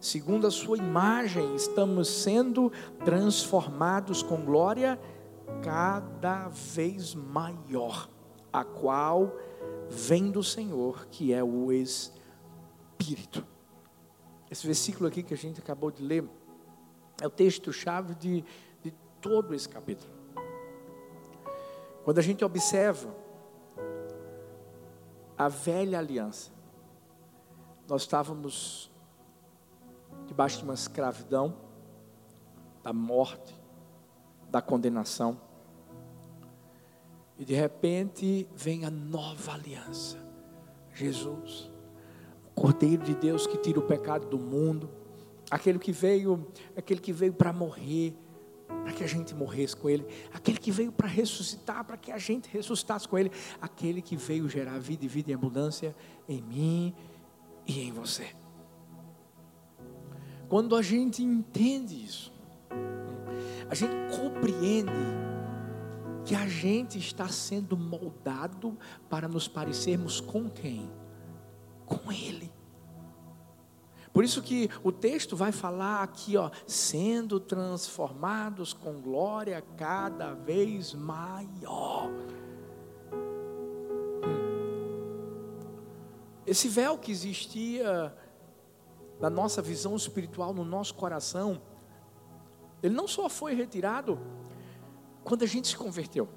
segundo 0.00 0.46
a 0.46 0.50
Sua 0.50 0.78
imagem, 0.78 1.54
estamos 1.54 2.08
sendo 2.08 2.72
transformados 3.04 4.22
com 4.22 4.42
glória 4.42 4.98
cada 5.62 6.48
vez 6.48 7.14
maior, 7.14 8.08
a 8.52 8.64
qual 8.64 9.32
vem 9.88 10.30
do 10.30 10.42
Senhor, 10.42 11.06
que 11.10 11.32
é 11.32 11.44
o 11.44 11.70
Espírito. 11.70 13.46
Esse 14.50 14.66
versículo 14.66 15.08
aqui 15.08 15.22
que 15.22 15.34
a 15.34 15.36
gente 15.36 15.60
acabou 15.60 15.90
de 15.90 16.02
ler 16.02 16.24
é 17.20 17.26
o 17.26 17.30
texto-chave 17.30 18.14
de, 18.14 18.44
de 18.82 18.90
todo 19.20 19.54
esse 19.54 19.68
capítulo. 19.68 20.10
Quando 22.04 22.18
a 22.18 22.22
gente 22.22 22.44
observa 22.44 23.14
a 25.36 25.48
velha 25.48 25.98
aliança, 25.98 26.50
nós 27.86 28.02
estávamos 28.02 28.89
debaixo 30.30 30.58
de 30.58 30.64
uma 30.64 30.74
escravidão, 30.74 31.56
da 32.84 32.92
morte, 32.92 33.52
da 34.48 34.62
condenação. 34.62 35.40
E 37.36 37.44
de 37.44 37.52
repente 37.52 38.48
vem 38.54 38.84
a 38.84 38.90
nova 38.90 39.54
aliança. 39.54 40.18
Jesus, 40.94 41.68
o 42.46 42.60
Cordeiro 42.60 43.02
de 43.02 43.14
Deus 43.14 43.44
que 43.44 43.58
tira 43.58 43.80
o 43.80 43.82
pecado 43.82 44.28
do 44.28 44.38
mundo, 44.38 44.88
aquele 45.50 45.80
que 45.80 45.90
veio, 45.90 46.46
aquele 46.76 47.00
que 47.00 47.12
veio 47.12 47.32
para 47.32 47.52
morrer, 47.52 48.16
para 48.84 48.92
que 48.92 49.02
a 49.02 49.08
gente 49.08 49.34
morresse 49.34 49.74
com 49.74 49.90
Ele, 49.90 50.06
aquele 50.32 50.58
que 50.58 50.70
veio 50.70 50.92
para 50.92 51.08
ressuscitar, 51.08 51.84
para 51.84 51.96
que 51.96 52.12
a 52.12 52.18
gente 52.18 52.48
ressuscitasse 52.48 53.08
com 53.08 53.18
Ele, 53.18 53.32
aquele 53.60 54.00
que 54.00 54.16
veio 54.16 54.48
gerar 54.48 54.78
vida 54.78 55.04
e 55.04 55.08
vida 55.08 55.32
em 55.32 55.34
abundância 55.34 55.94
em 56.28 56.40
mim 56.40 56.94
e 57.66 57.80
em 57.80 57.92
você. 57.92 58.28
Quando 60.50 60.74
a 60.74 60.82
gente 60.82 61.22
entende 61.22 61.94
isso, 62.04 62.32
a 63.70 63.74
gente 63.76 63.94
compreende 64.16 64.90
que 66.24 66.34
a 66.34 66.48
gente 66.48 66.98
está 66.98 67.28
sendo 67.28 67.76
moldado 67.76 68.76
para 69.08 69.28
nos 69.28 69.46
parecermos 69.46 70.20
com 70.20 70.50
quem? 70.50 70.90
Com 71.86 72.10
Ele. 72.10 72.52
Por 74.12 74.24
isso 74.24 74.42
que 74.42 74.68
o 74.82 74.90
texto 74.90 75.36
vai 75.36 75.52
falar 75.52 76.02
aqui, 76.02 76.36
ó, 76.36 76.50
sendo 76.66 77.38
transformados 77.38 78.72
com 78.72 79.00
glória 79.00 79.62
cada 79.76 80.34
vez 80.34 80.92
maior. 80.94 82.10
Hum. 84.24 84.50
Esse 86.44 86.68
véu 86.68 86.98
que 86.98 87.12
existia 87.12 88.12
na 89.20 89.28
nossa 89.28 89.60
visão 89.60 89.94
espiritual, 89.94 90.54
no 90.54 90.64
nosso 90.64 90.94
coração, 90.94 91.60
ele 92.82 92.94
não 92.94 93.06
só 93.06 93.28
foi 93.28 93.54
retirado 93.54 94.18
quando 95.22 95.42
a 95.42 95.46
gente 95.46 95.68
se 95.68 95.76
converteu, 95.76 96.28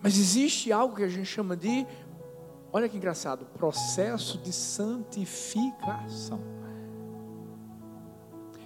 mas 0.00 0.18
existe 0.18 0.72
algo 0.72 0.96
que 0.96 1.02
a 1.02 1.08
gente 1.08 1.26
chama 1.26 1.56
de 1.56 1.86
Olha 2.74 2.88
que 2.88 2.96
engraçado, 2.96 3.44
processo 3.44 4.38
de 4.38 4.50
santificação. 4.50 6.40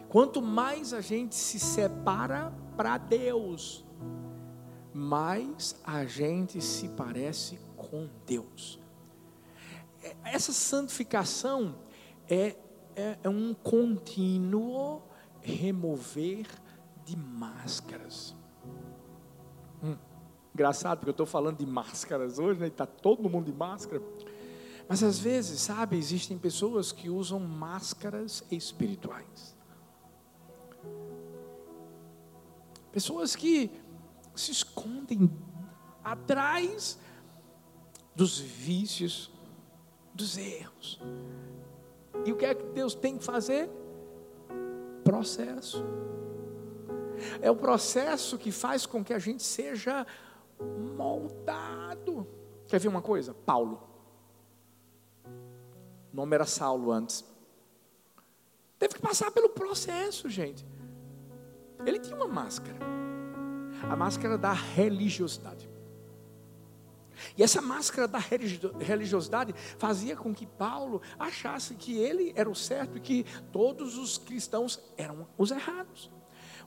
Quanto 0.08 0.40
mais 0.40 0.92
a 0.92 1.00
gente 1.00 1.34
se 1.34 1.58
separa 1.58 2.52
para 2.76 2.98
Deus, 2.98 3.84
mais 4.94 5.74
a 5.82 6.04
gente 6.04 6.62
se 6.62 6.88
parece 6.90 7.58
com 7.76 8.08
Deus. 8.24 8.78
Essa 10.22 10.52
santificação 10.52 11.74
é, 12.28 12.56
é, 12.94 13.18
é 13.22 13.28
um 13.28 13.54
contínuo 13.54 15.02
remover 15.40 16.46
de 17.04 17.16
máscaras. 17.16 18.34
Hum, 19.82 19.96
engraçado, 20.54 20.98
porque 20.98 21.10
eu 21.10 21.12
estou 21.12 21.26
falando 21.26 21.58
de 21.58 21.66
máscaras 21.66 22.38
hoje, 22.38 22.58
né? 22.58 22.66
Está 22.66 22.86
todo 22.86 23.28
mundo 23.28 23.46
de 23.46 23.52
máscara. 23.52 24.02
Mas 24.88 25.02
às 25.02 25.18
vezes, 25.18 25.60
sabe, 25.60 25.96
existem 25.96 26.38
pessoas 26.38 26.92
que 26.92 27.10
usam 27.10 27.40
máscaras 27.40 28.44
espirituais. 28.50 29.56
Pessoas 32.92 33.36
que 33.36 33.70
se 34.34 34.52
escondem 34.52 35.30
atrás 36.02 36.98
dos 38.14 38.38
vícios, 38.38 39.30
dos 40.14 40.38
erros. 40.38 41.00
E 42.24 42.32
o 42.32 42.36
que 42.36 42.44
é 42.44 42.54
que 42.54 42.64
Deus 42.66 42.94
tem 42.94 43.18
que 43.18 43.24
fazer? 43.24 43.68
Processo. 45.04 45.84
É 47.40 47.50
o 47.50 47.56
processo 47.56 48.36
que 48.36 48.52
faz 48.52 48.86
com 48.86 49.04
que 49.04 49.12
a 49.12 49.18
gente 49.18 49.42
seja 49.42 50.06
moldado. 50.96 52.26
Quer 52.66 52.80
ver 52.80 52.88
uma 52.88 53.02
coisa? 53.02 53.34
Paulo. 53.34 53.82
O 56.12 56.16
nome 56.16 56.34
era 56.34 56.46
Saulo 56.46 56.90
antes. 56.90 57.24
Teve 58.78 58.94
que 58.94 59.00
passar 59.00 59.30
pelo 59.30 59.48
processo, 59.50 60.28
gente. 60.28 60.66
Ele 61.84 61.98
tinha 61.98 62.16
uma 62.16 62.28
máscara. 62.28 62.78
A 63.88 63.96
máscara 63.96 64.36
da 64.36 64.52
religiosidade. 64.52 65.68
E 67.36 67.42
essa 67.42 67.60
máscara 67.60 68.08
da 68.08 68.18
religiosidade 68.18 69.54
fazia 69.78 70.16
com 70.16 70.34
que 70.34 70.46
Paulo 70.46 71.02
achasse 71.18 71.74
que 71.74 71.96
ele 71.98 72.32
era 72.34 72.48
o 72.48 72.54
certo 72.54 72.96
e 72.96 73.00
que 73.00 73.26
todos 73.52 73.98
os 73.98 74.16
cristãos 74.16 74.80
eram 74.96 75.26
os 75.36 75.50
errados. 75.50 76.10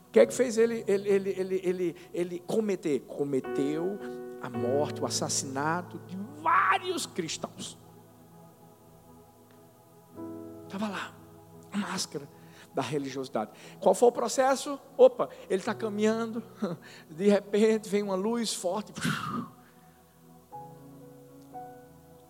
O 0.08 0.12
que 0.12 0.20
é 0.20 0.26
que 0.26 0.34
fez 0.34 0.58
ele, 0.58 0.84
ele, 0.88 1.10
ele, 1.10 1.30
ele, 1.30 1.62
ele, 1.64 1.96
ele 2.14 2.40
cometer? 2.40 3.00
Cometeu 3.02 4.00
a 4.42 4.50
morte, 4.50 5.02
o 5.02 5.06
assassinato 5.06 6.00
de 6.08 6.18
vários 6.42 7.06
cristãos. 7.06 7.78
Estava 10.66 10.88
lá, 10.88 11.14
a 11.72 11.78
máscara 11.78 12.30
da 12.74 12.82
religiosidade. 12.82 13.52
Qual 13.80 13.96
foi 13.96 14.10
o 14.10 14.12
processo? 14.12 14.80
Opa, 14.96 15.30
ele 15.50 15.62
está 15.62 15.74
caminhando, 15.74 16.44
de 17.10 17.28
repente 17.28 17.90
vem 17.90 18.04
uma 18.04 18.16
luz 18.16 18.54
forte. 18.54 18.94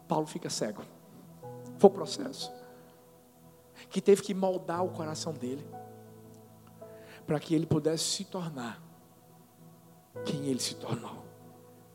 Paulo 0.10 0.26
fica 0.26 0.50
cego. 0.50 0.82
Foi 1.78 1.90
o 1.90 1.94
processo. 1.94 2.52
Que 3.90 4.02
teve 4.02 4.24
que 4.24 4.34
moldar 4.34 4.84
o 4.84 4.90
coração 4.90 5.32
dele 5.32 5.66
para 7.26 7.40
que 7.40 7.54
ele 7.54 7.68
pudesse 7.68 8.04
se 8.04 8.26
tornar 8.26 8.84
quem 10.26 10.48
ele 10.48 10.60
se 10.60 10.76
tornou 10.76 11.24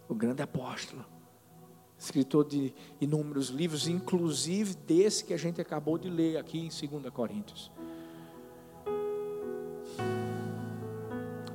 o 0.09 0.15
grande 0.15 0.43
apóstolo, 0.43 1.05
escritor 1.99 2.45
de 2.45 2.73
inúmeros 3.01 3.49
livros, 3.49 3.89
inclusive 3.89 4.75
desse 4.75 5.25
que 5.25 5.35
a 5.35 5.37
gente 5.37 5.61
acabou 5.61 5.99
de 5.99 6.09
ler 6.09 6.37
aqui 6.37 6.59
em 6.59 6.69
2 6.69 7.13
Coríntios. 7.13 7.71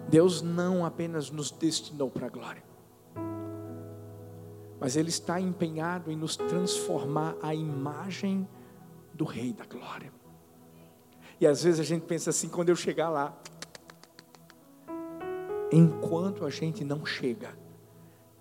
Deus 0.10 0.42
não 0.42 0.84
apenas 0.84 1.30
nos 1.30 1.52
destinou 1.52 2.10
para 2.10 2.26
a 2.26 2.30
glória, 2.30 2.64
mas 4.80 4.96
Ele 4.96 5.10
está 5.10 5.40
empenhado 5.40 6.12
em 6.12 6.16
nos 6.16 6.38
transformar 6.38 7.36
à 7.42 7.54
imagem 7.54 8.48
do 9.14 9.26
Rei 9.26 9.52
da 9.52 9.66
Glória. 9.66 10.12
E 11.40 11.48
às 11.48 11.64
vezes 11.64 11.80
a 11.80 11.84
gente 11.84 12.06
pensa 12.06 12.30
assim: 12.30 12.48
quando 12.48 12.70
eu 12.70 12.76
chegar 12.76 13.10
lá, 13.10 13.38
enquanto 15.72 16.46
a 16.46 16.50
gente 16.50 16.84
não 16.84 17.06
chega, 17.06 17.58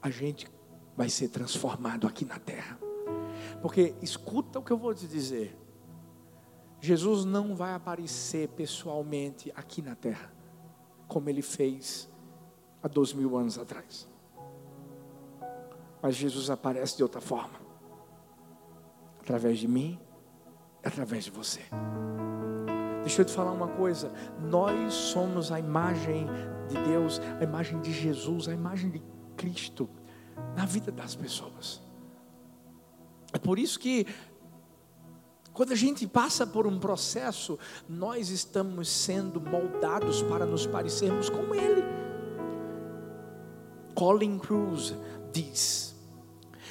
a 0.01 0.11
gente 0.11 0.49
vai 0.97 1.09
ser 1.09 1.29
transformado 1.29 2.07
aqui 2.07 2.25
na 2.25 2.39
terra. 2.39 2.79
Porque 3.61 3.95
escuta 4.03 4.59
o 4.59 4.63
que 4.63 4.73
eu 4.73 4.79
vou 4.79 4.95
te 4.95 5.07
dizer. 5.07 5.57
Jesus 6.81 7.25
não 7.25 7.57
vai 7.57 7.75
aparecer 7.75 8.49
pessoalmente 8.51 9.53
aqui 9.55 9.83
na 9.83 9.97
terra, 9.97 10.33
como 11.09 11.29
ele 11.29 11.43
fez 11.43 12.09
há 12.81 12.87
dois 12.87 13.13
mil 13.13 13.37
anos 13.37 13.59
atrás. 13.59 14.09
Mas 16.01 16.15
Jesus 16.15 16.51
aparece 16.51 16.97
de 16.97 17.03
outra 17.03 17.21
forma 17.21 17.69
através 19.29 19.59
de 19.59 19.69
mim, 19.69 19.99
através 20.83 21.25
de 21.25 21.31
você. 21.31 21.61
Deixa 23.03 23.21
eu 23.21 23.27
te 23.27 23.33
falar 23.33 23.53
uma 23.53 23.69
coisa: 23.69 24.11
nós 24.41 24.95
somos 24.95 25.53
a 25.53 25.59
imagem 25.59 26.27
de 26.69 26.75
Deus, 26.85 27.21
a 27.41 27.45
imagem 27.45 27.81
de 27.81 27.93
Jesus, 27.93 28.49
a 28.49 28.55
imagem 28.55 28.91
de 28.91 29.03
Cristo 29.37 29.89
na 30.57 30.65
vida 30.65 30.91
das 30.91 31.15
pessoas. 31.15 31.83
É 33.33 33.39
por 33.39 33.59
isso 33.59 33.79
que, 33.79 34.07
quando 35.53 35.73
a 35.73 35.77
gente 35.77 36.07
passa 36.07 36.47
por 36.47 36.67
um 36.67 36.79
processo, 36.79 37.59
nós 37.89 38.31
estamos 38.31 38.89
sendo 38.89 39.41
moldados 39.41 40.23
para 40.23 40.47
nos 40.47 40.67
parecermos 40.67 41.29
com 41.29 41.55
Ele. 41.55 41.83
Colin 43.95 44.39
Cruz 44.39 44.95
diz: 45.33 45.97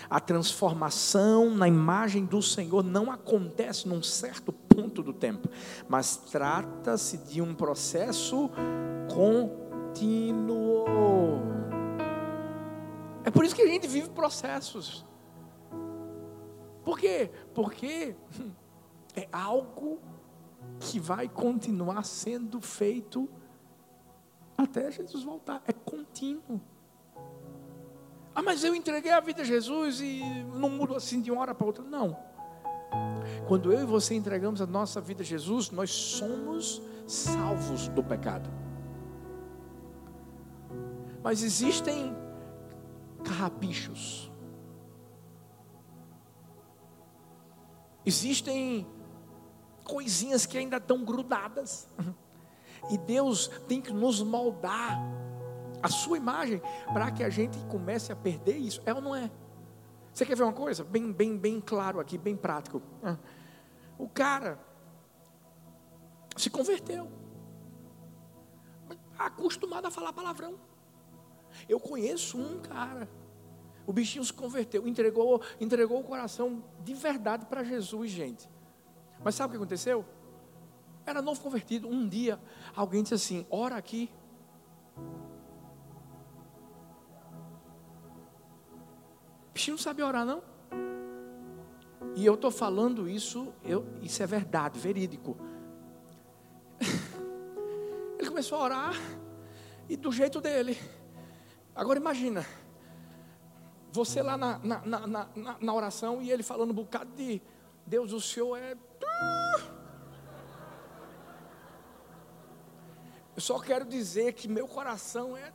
a 0.09 0.19
transformação 0.19 1.49
na 1.53 1.67
imagem 1.67 2.25
do 2.25 2.41
Senhor 2.41 2.83
não 2.83 3.11
acontece 3.11 3.87
num 3.87 4.01
certo 4.01 4.53
ponto 4.53 5.03
do 5.03 5.13
tempo, 5.13 5.49
mas 5.87 6.17
trata-se 6.17 7.17
de 7.17 7.41
um 7.41 7.53
processo 7.53 8.49
contínuo. 9.13 10.85
É 13.23 13.31
por 13.31 13.43
isso 13.43 13.55
que 13.55 13.61
a 13.61 13.67
gente 13.67 13.87
vive 13.87 14.09
processos. 14.09 15.05
Por 16.83 16.97
quê? 16.97 17.29
Porque 17.53 18.15
é 19.13 19.27
algo 19.31 19.99
que 20.79 20.99
vai 20.99 21.27
continuar 21.27 22.03
sendo 22.03 22.61
feito 22.61 23.27
até 24.57 24.89
Jesus 24.89 25.23
voltar. 25.23 25.61
É 25.67 25.73
contínuo. 25.73 26.61
Ah, 28.37 28.43
mas 28.43 28.63
eu 28.63 28.75
entreguei 28.75 29.11
a 29.11 29.19
vida 29.19 29.41
a 29.41 29.43
Jesus 29.43 29.99
e 29.99 30.21
não 30.53 30.69
mudo 30.69 30.93
assim 30.93 31.19
de 31.19 31.31
uma 31.31 31.41
hora 31.41 31.55
para 31.55 31.65
outra. 31.65 31.83
Não. 31.83 32.15
Quando 33.47 33.73
eu 33.73 33.81
e 33.81 33.83
você 33.83 34.13
entregamos 34.13 34.61
a 34.61 34.67
nossa 34.67 35.01
vida 35.01 35.23
a 35.23 35.25
Jesus, 35.25 35.71
nós 35.71 35.89
somos 35.89 36.79
salvos 37.07 37.87
do 37.87 38.03
pecado. 38.03 38.47
Mas 41.23 41.41
existem 41.41 42.15
carrapichos. 43.23 44.31
Existem 48.05 48.85
coisinhas 49.83 50.45
que 50.45 50.59
ainda 50.59 50.77
estão 50.77 51.03
grudadas. 51.03 51.87
E 52.91 52.99
Deus 52.99 53.47
tem 53.67 53.81
que 53.81 53.91
nos 53.91 54.21
moldar 54.21 54.95
a 55.81 55.89
sua 55.89 56.17
imagem, 56.17 56.61
para 56.93 57.11
que 57.11 57.23
a 57.23 57.29
gente 57.29 57.57
comece 57.65 58.11
a 58.11 58.15
perder 58.15 58.57
isso. 58.57 58.81
É 58.85 58.93
ou 58.93 59.01
não 59.01 59.15
é? 59.15 59.29
Você 60.13 60.25
quer 60.25 60.35
ver 60.35 60.43
uma 60.43 60.53
coisa? 60.53 60.83
Bem, 60.83 61.11
bem, 61.11 61.37
bem 61.37 61.61
claro 61.61 61.99
aqui, 61.99 62.17
bem 62.17 62.35
prático. 62.35 62.81
Ah, 63.03 63.17
o 63.97 64.09
cara 64.09 64.59
se 66.35 66.49
converteu. 66.49 67.07
Acostumado 69.17 69.85
a 69.85 69.91
falar 69.91 70.13
palavrão. 70.13 70.59
Eu 71.67 71.79
conheço 71.79 72.37
um 72.37 72.59
cara. 72.59 73.09
O 73.85 73.93
bichinho 73.93 74.23
se 74.23 74.33
converteu, 74.33 74.87
entregou, 74.87 75.41
entregou 75.59 75.99
o 75.99 76.03
coração 76.03 76.63
de 76.83 76.93
verdade 76.93 77.45
para 77.45 77.63
Jesus, 77.63 78.11
gente. 78.11 78.49
Mas 79.23 79.35
sabe 79.35 79.47
o 79.47 79.51
que 79.51 79.57
aconteceu? 79.57 80.05
Era 81.05 81.21
novo 81.21 81.39
convertido. 81.39 81.87
Um 81.87 82.07
dia, 82.07 82.39
alguém 82.75 83.01
disse 83.01 83.13
assim: 83.13 83.45
ora 83.49 83.75
aqui. 83.75 84.11
Bichinho 89.57 89.75
não 89.75 89.81
sabe 89.81 90.03
orar, 90.03 90.23
não. 90.23 90.43
E 92.15 92.23
eu 92.23 92.35
estou 92.35 92.51
falando 92.51 93.09
isso, 93.09 93.51
eu, 93.63 93.87
isso 94.03 94.21
é 94.21 94.27
verdade, 94.27 94.79
verídico. 94.79 95.35
Ele 98.19 98.29
começou 98.29 98.59
a 98.59 98.63
orar, 98.63 98.93
e 99.89 99.97
do 99.97 100.11
jeito 100.11 100.39
dele. 100.39 100.77
Agora 101.75 101.97
imagina, 101.97 102.45
você 103.91 104.21
lá 104.21 104.37
na, 104.37 104.59
na, 104.59 104.79
na, 104.85 105.07
na, 105.07 105.57
na 105.59 105.73
oração 105.73 106.21
e 106.21 106.31
ele 106.31 106.43
falando 106.43 106.71
um 106.71 106.73
bocado 106.73 107.11
de 107.15 107.41
Deus, 107.85 108.11
o 108.13 108.21
Senhor 108.21 108.57
é. 108.57 108.75
Eu 113.35 113.41
só 113.41 113.59
quero 113.59 113.85
dizer 113.85 114.33
que 114.33 114.47
meu 114.47 114.67
coração 114.67 115.37
é. 115.37 115.53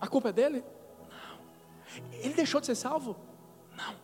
A 0.00 0.08
culpa 0.08 0.30
é 0.30 0.32
dele? 0.32 0.64
Não. 1.08 2.08
Ele 2.12 2.34
deixou 2.34 2.60
de 2.60 2.66
ser 2.66 2.74
salvo? 2.74 3.16
Não. 3.76 3.94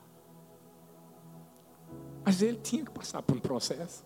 Mas 2.25 2.43
ele 2.43 2.59
tinha 2.59 2.85
que 2.85 2.91
passar 2.91 3.23
por 3.23 3.37
um 3.37 3.41
processo. 3.41 4.05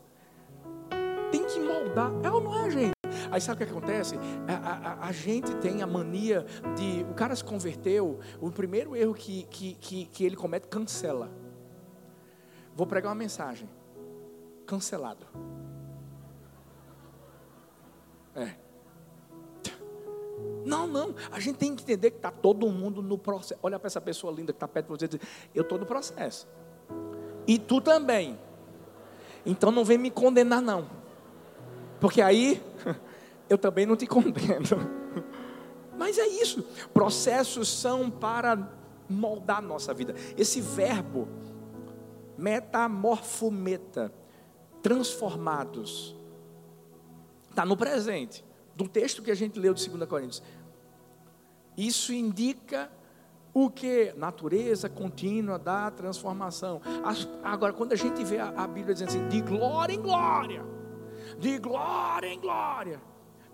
tem 1.33 1.45
que 1.47 1.59
moldar. 1.59 2.13
É 2.23 2.31
ou 2.31 2.41
não 2.41 2.67
é, 2.67 2.71
gente? 2.71 2.93
Aí 3.31 3.41
sabe 3.41 3.63
o 3.63 3.67
que 3.67 3.73
acontece? 3.73 4.17
A, 4.47 5.05
a, 5.05 5.09
a, 5.09 5.13
gente 5.13 5.55
tem 5.57 5.83
a 5.83 5.87
mania 5.87 6.45
de. 6.77 7.05
O 7.11 7.15
cara 7.15 7.35
se 7.35 7.45
converteu, 7.45 8.21
o 8.41 8.51
primeiro 8.51 8.95
erro 8.95 9.15
que, 9.15 9.45
que, 9.45 9.75
que, 9.75 10.07
que 10.07 10.25
ele 10.25 10.37
comete, 10.37 10.69
cancela. 10.69 11.31
Vou 12.75 12.87
pregar 12.87 13.11
uma 13.11 13.19
mensagem. 13.19 13.69
Cancelado. 14.67 15.27
É. 18.35 18.55
Não, 20.65 20.87
não. 20.87 21.15
A 21.31 21.41
gente 21.41 21.57
tem 21.57 21.75
que 21.75 21.83
entender 21.83 22.11
que 22.11 22.19
está 22.19 22.31
todo 22.31 22.69
mundo 22.71 23.03
no 23.03 23.19
processo. 23.19 23.59
Olha 23.63 23.79
para 23.79 23.87
essa 23.87 24.01
pessoa 24.01 24.33
linda 24.33 24.53
que 24.53 24.57
está 24.57 24.69
perto 24.69 24.87
de 24.87 24.99
você 24.99 25.05
e 25.07 25.09
diz: 25.09 25.21
Eu 25.55 25.63
estou 25.63 25.79
no 25.79 25.87
processo. 25.87 26.47
E 27.47 27.59
tu 27.59 27.81
também. 27.81 28.39
Então 29.45 29.71
não 29.71 29.85
vem 29.85 29.99
me 29.99 30.11
condenar, 30.11 30.61
não. 30.61 30.89
Porque 31.99 32.21
aí 32.21 32.63
eu 33.49 33.59
também 33.59 33.87
não 33.87 33.97
te 33.97 34.07
condeno. 34.07 34.67
Mas 35.97 36.19
é 36.19 36.27
isso. 36.27 36.63
Processos 36.93 37.69
são 37.69 38.11
para 38.11 38.71
moldar 39.09 39.59
a 39.59 39.63
nossa 39.63 39.93
vida. 39.93 40.15
Esse 40.37 40.61
verbo, 40.61 41.29
metamorfometa, 42.39 44.13
transformados, 44.83 46.17
está 47.51 47.67
no 47.67 47.77
presente 47.77 48.45
do 48.83 48.89
texto 48.89 49.23
que 49.23 49.31
a 49.31 49.35
gente 49.35 49.59
leu 49.59 49.75
de 49.75 49.89
2 49.89 50.09
Coríntios. 50.09 50.43
Isso 51.77 52.13
indica 52.13 52.91
o 53.53 53.69
que? 53.69 54.15
Natureza 54.17 54.89
contínua 54.89 55.59
da 55.59 55.91
transformação. 55.91 56.81
Agora, 57.43 57.75
quando 57.75 57.93
a 57.93 57.97
gente 57.97 58.25
vê 58.25 58.39
a, 58.39 58.67
Bíblia 58.67 58.95
dizendo 58.95 59.09
assim, 59.09 59.29
de 59.29 59.43
glória 59.43 59.93
em 59.93 60.01
glória, 60.01 60.65
de 61.39 61.59
glória 61.59 62.29
em 62.29 62.41
glória, 62.41 63.03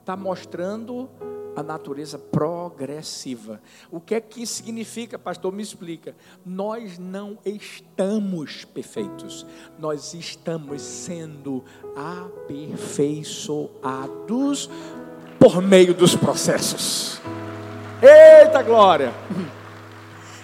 está 0.01 0.17
mostrando 0.17 1.11
a 1.57 1.62
natureza 1.62 2.19
progressiva. 2.19 3.62
O 3.91 3.99
que 3.99 4.15
é 4.15 4.21
que 4.21 4.43
isso 4.43 4.53
significa, 4.55 5.19
pastor? 5.19 5.51
Me 5.53 5.62
explica. 5.62 6.15
Nós 6.45 6.99
não 6.99 7.39
estamos 7.45 8.67
perfeitos, 8.67 9.47
nós 9.79 10.12
estamos 10.12 10.83
sendo 10.83 11.65
aperfeiçoados 11.97 14.69
por 15.38 15.61
meio 15.62 15.94
dos 15.94 16.14
processos. 16.14 17.20
Eita 18.03 18.62
glória! 18.62 19.12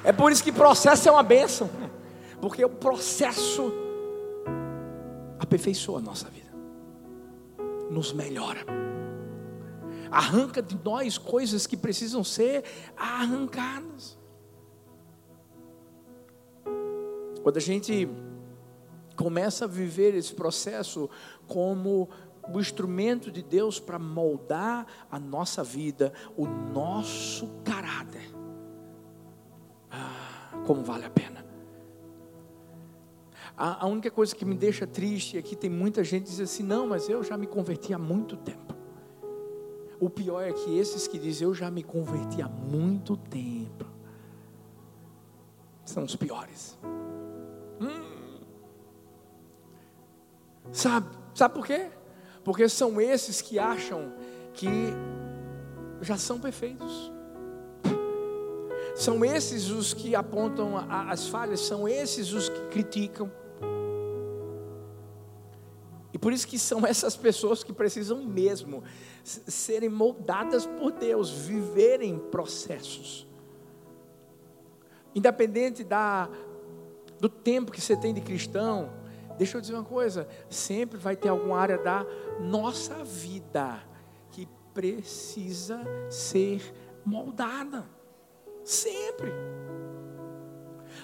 É 0.04 0.12
por 0.12 0.32
isso 0.32 0.42
que 0.42 0.50
processo 0.50 1.08
é 1.08 1.12
uma 1.12 1.22
bênção, 1.22 1.70
porque 2.40 2.64
o 2.64 2.68
processo 2.68 3.72
aperfeiçoa 5.38 5.98
a 5.98 6.02
nossa 6.02 6.28
vida, 6.28 6.50
nos 7.90 8.12
melhora, 8.12 8.64
arranca 10.10 10.60
de 10.60 10.78
nós 10.84 11.18
coisas 11.18 11.66
que 11.66 11.76
precisam 11.76 12.24
ser 12.24 12.64
arrancadas. 12.96 14.18
Quando 17.42 17.56
a 17.56 17.60
gente 17.60 18.08
começa 19.16 19.64
a 19.64 19.68
viver 19.68 20.14
esse 20.14 20.34
processo 20.34 21.08
como 21.46 22.08
o 22.48 22.60
instrumento 22.60 23.30
de 23.30 23.42
Deus 23.42 23.78
para 23.78 23.98
moldar 23.98 24.86
a 25.10 25.18
nossa 25.18 25.62
vida, 25.62 26.12
o 26.36 26.46
nosso 26.46 27.48
caráter. 27.64 28.30
Ah, 29.90 30.62
como 30.66 30.82
vale 30.82 31.04
a 31.04 31.10
pena. 31.10 31.44
A, 33.56 33.84
a 33.84 33.86
única 33.86 34.10
coisa 34.10 34.34
que 34.34 34.44
me 34.44 34.54
deixa 34.54 34.86
triste 34.86 35.36
é 35.36 35.42
que 35.42 35.54
tem 35.54 35.70
muita 35.70 36.02
gente 36.02 36.24
que 36.24 36.30
diz 36.30 36.40
assim: 36.40 36.62
não, 36.62 36.86
mas 36.86 37.08
eu 37.08 37.22
já 37.22 37.36
me 37.36 37.46
converti 37.46 37.92
há 37.92 37.98
muito 37.98 38.36
tempo. 38.36 38.74
O 40.00 40.10
pior 40.10 40.42
é 40.42 40.52
que 40.52 40.76
esses 40.76 41.06
que 41.06 41.18
dizem 41.18 41.46
eu 41.46 41.54
já 41.54 41.70
me 41.70 41.82
converti 41.82 42.42
há 42.42 42.48
muito 42.48 43.16
tempo, 43.16 43.86
são 45.84 46.02
os 46.04 46.16
piores. 46.16 46.76
Hum. 47.80 48.40
Sabe, 50.72 51.06
sabe 51.34 51.54
por 51.54 51.66
quê? 51.66 51.90
Porque 52.44 52.68
são 52.68 53.00
esses 53.00 53.40
que 53.40 53.58
acham 53.58 54.12
que 54.52 54.68
já 56.00 56.16
são 56.16 56.38
perfeitos. 56.38 57.12
São 58.94 59.24
esses 59.24 59.70
os 59.70 59.94
que 59.94 60.14
apontam 60.14 60.76
as 60.76 61.26
falhas, 61.26 61.60
são 61.60 61.88
esses 61.88 62.32
os 62.32 62.48
que 62.48 62.60
criticam. 62.68 63.30
E 66.12 66.18
por 66.18 66.32
isso 66.32 66.46
que 66.46 66.58
são 66.58 66.84
essas 66.86 67.16
pessoas 67.16 67.64
que 67.64 67.72
precisam 67.72 68.22
mesmo 68.22 68.82
serem 69.24 69.88
moldadas 69.88 70.66
por 70.66 70.92
Deus, 70.92 71.30
viverem 71.30 72.18
processos. 72.18 73.26
Independente 75.14 75.84
da, 75.84 76.28
do 77.20 77.28
tempo 77.28 77.70
que 77.70 77.80
você 77.80 77.96
tem 77.96 78.12
de 78.12 78.20
cristão, 78.20 78.90
Deixa 79.36 79.56
eu 79.56 79.60
dizer 79.60 79.74
uma 79.74 79.84
coisa: 79.84 80.28
sempre 80.48 80.98
vai 80.98 81.16
ter 81.16 81.28
alguma 81.28 81.58
área 81.58 81.78
da 81.78 82.04
nossa 82.40 83.02
vida 83.04 83.82
que 84.30 84.48
precisa 84.72 85.80
ser 86.10 86.74
moldada. 87.04 87.84
Sempre. 88.64 89.32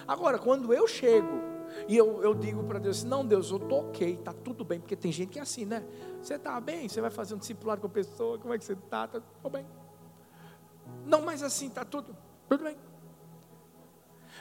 Agora, 0.07 0.39
quando 0.39 0.73
eu 0.73 0.87
chego 0.87 1.49
e 1.87 1.95
eu, 1.95 2.23
eu 2.23 2.33
digo 2.33 2.63
para 2.63 2.79
Deus 2.79 2.99
assim, 2.99 3.07
não, 3.07 3.25
Deus, 3.25 3.51
eu 3.51 3.57
estou 3.57 3.89
ok, 3.89 4.13
está 4.13 4.33
tudo 4.33 4.65
bem, 4.65 4.79
porque 4.79 4.95
tem 4.95 5.11
gente 5.11 5.29
que 5.29 5.39
é 5.39 5.41
assim, 5.41 5.65
né? 5.65 5.85
Você 6.21 6.35
está 6.35 6.59
bem, 6.59 6.87
você 6.87 7.01
vai 7.01 7.11
fazer 7.11 7.35
um 7.35 7.37
discipulado 7.37 7.81
com 7.81 7.87
a 7.87 7.91
pessoa, 7.91 8.37
como 8.37 8.53
é 8.53 8.57
que 8.57 8.65
você 8.65 8.73
está? 8.73 9.05
Está 9.05 9.19
tudo 9.19 9.51
bem. 9.51 9.65
Não, 11.05 11.21
mas 11.21 11.43
assim, 11.43 11.67
está 11.67 11.85
tudo, 11.85 12.15
tudo 12.47 12.63
bem. 12.63 12.77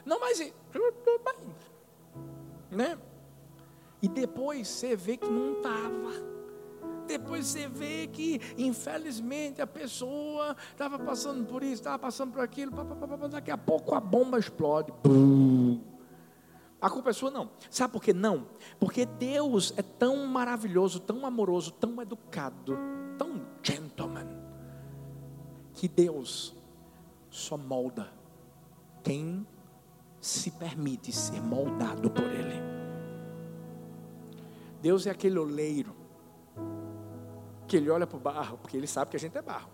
Não, 0.05 0.19
mas 0.21 0.39
tudo, 0.73 0.93
tudo 1.05 1.23
bem. 1.25 1.55
Né? 2.71 2.99
E 4.01 4.09
depois 4.09 4.69
você 4.69 4.95
vê 4.95 5.17
que 5.17 5.29
não 5.29 5.55
estava. 5.55 6.39
Depois 7.07 7.47
você 7.47 7.67
vê 7.67 8.07
que, 8.07 8.39
infelizmente, 8.57 9.63
a 9.63 9.67
pessoa 9.67 10.55
estava 10.71 10.99
passando 10.99 11.45
por 11.47 11.63
isso, 11.63 11.75
estava 11.75 11.99
passando 11.99 12.33
por 12.33 12.43
aquilo, 12.43 12.71
pá, 12.71 12.85
pá, 12.85 12.95
pá, 12.95 13.27
daqui 13.29 13.51
a 13.51 13.57
pouco 13.57 13.95
a 13.95 14.01
bomba 14.01 14.39
explode. 14.39 14.93
A 16.81 16.89
culpa 16.91 17.11
é 17.11 17.13
sua, 17.13 17.31
não. 17.31 17.51
Sabe 17.71 17.93
por 17.95 18.03
que 18.03 18.13
não? 18.13 18.47
Porque 18.79 19.07
Deus 19.07 19.73
é 19.77 19.83
tão 19.83 20.27
maravilhoso, 20.27 21.01
tão 21.01 21.25
amoroso, 21.27 21.73
tão 21.73 22.01
educado, 22.01 22.77
tão 23.17 23.41
gentleman, 23.63 24.29
que 25.73 25.89
Deus 25.89 26.55
só 27.31 27.57
molda 27.57 28.13
quem 29.03 29.47
se 30.21 30.51
permite 30.51 31.11
ser 31.11 31.41
moldado 31.41 32.11
por 32.11 32.25
Ele. 32.25 32.78
Deus 34.81 35.07
é 35.07 35.11
aquele 35.11 35.39
oleiro 35.39 35.95
que 37.67 37.77
ele 37.77 37.91
olha 37.91 38.07
para 38.07 38.17
o 38.17 38.21
barro, 38.21 38.59
porque 38.59 38.77
ele 38.77 38.87
sabe 38.87 39.11
que 39.11 39.17
a 39.17 39.21
gente 39.21 39.37
é 39.37 39.43
barro. 39.43 39.71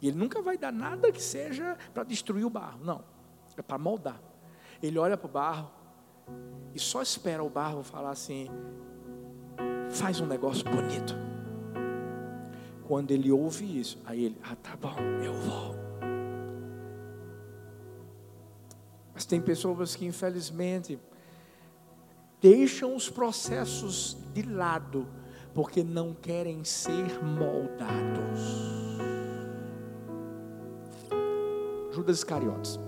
E 0.00 0.08
ele 0.08 0.18
nunca 0.18 0.42
vai 0.42 0.58
dar 0.58 0.72
nada 0.72 1.10
que 1.12 1.22
seja 1.22 1.78
para 1.92 2.04
destruir 2.04 2.44
o 2.44 2.50
barro, 2.50 2.84
não. 2.84 3.04
É 3.56 3.62
para 3.62 3.78
moldar. 3.78 4.20
Ele 4.82 4.98
olha 4.98 5.16
para 5.16 5.26
o 5.26 5.30
barro 5.30 5.70
e 6.74 6.80
só 6.80 7.00
espera 7.00 7.42
o 7.42 7.48
barro 7.48 7.82
falar 7.82 8.10
assim: 8.10 8.48
faz 9.90 10.20
um 10.20 10.26
negócio 10.26 10.64
bonito. 10.64 11.14
Quando 12.86 13.12
ele 13.12 13.30
ouve 13.30 13.80
isso, 13.80 14.02
aí 14.04 14.24
ele, 14.24 14.38
ah, 14.42 14.56
tá 14.56 14.76
bom, 14.76 14.94
eu 15.22 15.32
vou. 15.32 15.74
Mas 19.14 19.24
tem 19.24 19.40
pessoas 19.40 19.94
que 19.94 20.04
infelizmente 20.04 20.98
deixam 22.44 22.94
os 22.94 23.08
processos 23.08 24.18
de 24.34 24.42
lado, 24.42 25.08
porque 25.54 25.82
não 25.82 26.12
querem 26.12 26.62
ser 26.62 27.24
moldados. 27.24 28.38
Judas 31.90 32.18
Iscariotes. 32.18 32.78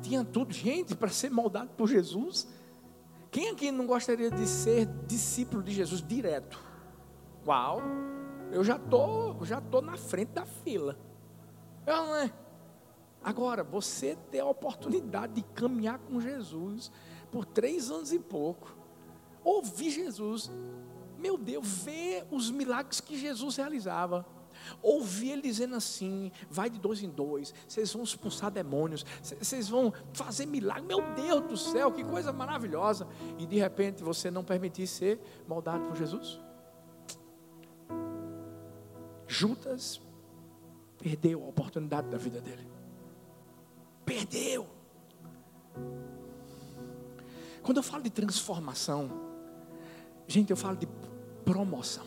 Tinha 0.00 0.24
tudo, 0.24 0.54
gente, 0.54 0.94
para 0.94 1.08
ser 1.08 1.30
moldado 1.30 1.70
por 1.70 1.88
Jesus. 1.88 2.46
Quem 3.28 3.50
aqui 3.50 3.72
não 3.72 3.84
gostaria 3.84 4.30
de 4.30 4.46
ser 4.46 4.86
discípulo 5.08 5.60
de 5.60 5.72
Jesus 5.72 6.06
direto? 6.06 6.56
Uau! 7.44 7.82
Eu 8.52 8.62
já 8.62 8.78
tô, 8.78 9.44
já 9.44 9.60
tô 9.60 9.80
na 9.80 9.96
frente 9.96 10.28
da 10.28 10.46
fila. 10.46 10.96
Eu 11.84 11.96
não 11.96 12.14
é. 12.14 12.41
Agora, 13.22 13.62
você 13.62 14.16
ter 14.30 14.40
a 14.40 14.46
oportunidade 14.46 15.34
de 15.34 15.42
caminhar 15.42 15.98
com 15.98 16.20
Jesus 16.20 16.90
por 17.30 17.44
três 17.44 17.90
anos 17.90 18.12
e 18.12 18.18
pouco, 18.18 18.76
ouvir 19.44 19.90
Jesus, 19.90 20.50
meu 21.18 21.38
Deus, 21.38 21.66
ver 21.84 22.26
os 22.30 22.50
milagres 22.50 23.00
que 23.00 23.18
Jesus 23.18 23.56
realizava, 23.56 24.26
Ouvi 24.82 25.30
ele 25.30 25.42
dizendo 25.42 25.76
assim: 25.76 26.30
vai 26.50 26.68
de 26.70 26.78
dois 26.78 27.02
em 27.02 27.08
dois, 27.08 27.54
vocês 27.66 27.92
vão 27.92 28.02
expulsar 28.02 28.50
demônios, 28.50 29.04
vocês 29.22 29.68
vão 29.68 29.92
fazer 30.12 30.46
milagre. 30.46 30.86
Meu 30.86 31.02
Deus 31.14 31.42
do 31.42 31.56
céu, 31.56 31.92
que 31.92 32.04
coisa 32.04 32.32
maravilhosa! 32.32 33.06
E 33.38 33.46
de 33.46 33.58
repente 33.58 34.02
você 34.02 34.30
não 34.30 34.44
permitir 34.44 34.86
ser 34.86 35.20
moldado 35.48 35.84
por 35.86 35.96
Jesus. 35.96 36.40
Judas 39.26 40.00
perdeu 40.98 41.42
a 41.42 41.48
oportunidade 41.48 42.08
da 42.08 42.18
vida 42.18 42.40
dele. 42.40 42.68
Perdeu. 44.04 44.66
Quando 47.62 47.76
eu 47.76 47.82
falo 47.82 48.02
de 48.02 48.10
transformação, 48.10 49.10
gente, 50.26 50.50
eu 50.50 50.56
falo 50.56 50.76
de 50.76 50.88
promoção. 51.44 52.04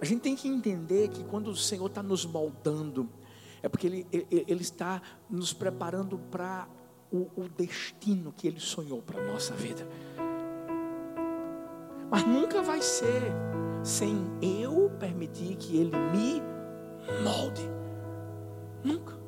A 0.00 0.04
gente 0.04 0.20
tem 0.20 0.34
que 0.34 0.48
entender 0.48 1.08
que 1.08 1.22
quando 1.22 1.48
o 1.48 1.56
Senhor 1.56 1.86
está 1.86 2.02
nos 2.02 2.26
moldando, 2.26 3.08
é 3.62 3.68
porque 3.68 3.86
Ele, 3.86 4.06
ele, 4.10 4.26
ele 4.48 4.62
está 4.62 5.00
nos 5.30 5.52
preparando 5.52 6.18
para 6.18 6.68
o, 7.12 7.28
o 7.36 7.48
destino 7.48 8.32
que 8.32 8.48
Ele 8.48 8.58
sonhou 8.58 9.00
para 9.00 9.20
a 9.20 9.32
nossa 9.32 9.54
vida. 9.54 9.86
Mas 12.10 12.26
nunca 12.26 12.60
vai 12.60 12.82
ser 12.82 13.22
sem 13.84 14.16
eu 14.42 14.90
permitir 14.98 15.56
que 15.56 15.76
Ele 15.76 15.96
me 15.96 16.42
molde. 17.22 17.71
Nunca. 18.84 19.22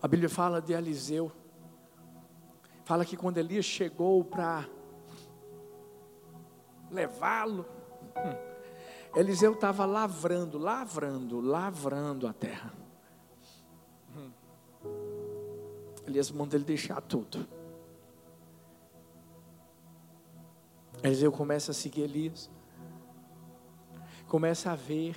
A 0.00 0.08
Bíblia 0.08 0.28
fala 0.28 0.60
de 0.60 0.72
Eliseu. 0.72 1.30
Fala 2.84 3.04
que 3.04 3.16
quando 3.16 3.38
Elias 3.38 3.64
chegou 3.64 4.24
para 4.24 4.68
levá-lo, 6.90 7.64
hum, 8.16 8.52
Eliseu 9.14 9.52
estava 9.52 9.84
lavrando, 9.84 10.58
lavrando, 10.58 11.40
lavrando 11.40 12.26
a 12.26 12.32
terra. 12.32 12.72
Hum. 14.16 14.30
Elias 16.06 16.30
manda 16.30 16.56
ele 16.56 16.64
deixar 16.64 17.00
tudo. 17.00 17.46
Eliseu 21.02 21.30
começa 21.30 21.70
a 21.72 21.74
seguir 21.74 22.02
Elias, 22.02 22.50
começa 24.28 24.70
a 24.70 24.76
ver, 24.76 25.16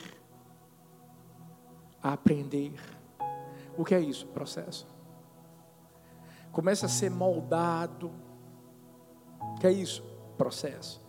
a 2.06 2.14
aprender 2.14 2.72
o 3.76 3.84
que 3.84 3.96
é 3.96 4.00
isso? 4.00 4.28
Processo. 4.28 4.88
Começa 6.52 6.86
a 6.86 6.90
ser 6.90 7.10
moldado. 7.10 8.12
O 9.42 9.60
que 9.60 9.66
é 9.66 9.72
isso? 9.72 10.04
Processo. 10.38 11.02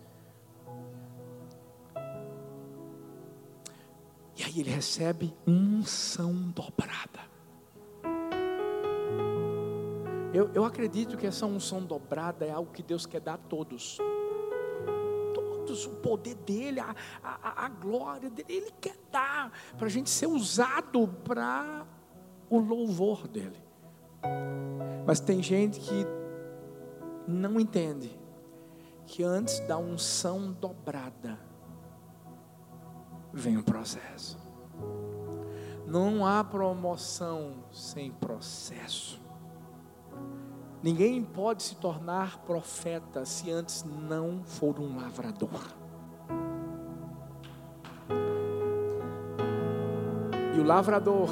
E 4.36 4.42
aí 4.42 4.58
ele 4.58 4.70
recebe 4.70 5.34
unção 5.46 6.32
dobrada. 6.50 7.20
Eu, 10.32 10.50
eu 10.54 10.64
acredito 10.64 11.16
que 11.18 11.26
essa 11.26 11.44
unção 11.44 11.84
dobrada 11.84 12.46
é 12.46 12.50
algo 12.50 12.72
que 12.72 12.82
Deus 12.82 13.04
quer 13.04 13.20
dar 13.20 13.34
a 13.34 13.38
todos. 13.38 13.98
Todos, 15.34 15.84
o 15.84 15.90
poder 15.96 16.34
dele, 16.36 16.80
a, 16.80 16.94
a, 17.22 17.66
a 17.66 17.68
glória 17.68 18.30
dele, 18.30 18.46
Ele 18.48 18.72
quer 18.80 18.96
para 19.76 19.86
a 19.86 19.90
gente 19.90 20.10
ser 20.10 20.26
usado 20.26 21.08
para 21.24 21.86
o 22.48 22.58
louvor 22.58 23.26
dele. 23.28 23.62
Mas 25.06 25.20
tem 25.20 25.42
gente 25.42 25.80
que 25.80 26.06
não 27.26 27.60
entende 27.60 28.18
que 29.06 29.22
antes 29.22 29.60
da 29.60 29.78
unção 29.78 30.52
dobrada 30.52 31.38
vem 33.32 33.56
o 33.56 33.62
processo. 33.62 34.38
Não 35.86 36.26
há 36.26 36.42
promoção 36.42 37.64
sem 37.70 38.10
processo. 38.10 39.20
Ninguém 40.82 41.22
pode 41.22 41.62
se 41.62 41.76
tornar 41.76 42.38
profeta 42.38 43.24
se 43.24 43.50
antes 43.50 43.84
não 43.84 44.42
for 44.44 44.80
um 44.80 44.96
lavrador. 44.96 45.85
Lavrador 50.66 51.30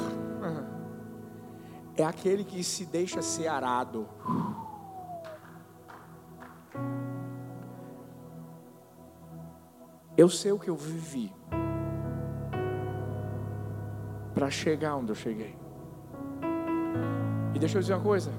é 1.97 2.03
aquele 2.03 2.43
que 2.43 2.63
se 2.63 2.85
deixa 2.85 3.21
ser 3.21 3.47
arado. 3.47 4.07
Eu 10.17 10.29
sei 10.29 10.51
o 10.51 10.59
que 10.59 10.69
eu 10.69 10.75
vivi 10.75 11.33
para 14.33 14.49
chegar 14.49 14.95
onde 14.95 15.11
eu 15.11 15.15
cheguei. 15.15 15.55
E 17.53 17.59
deixa 17.59 17.77
eu 17.77 17.81
dizer 17.81 17.93
uma 17.93 18.03
coisa. 18.03 18.31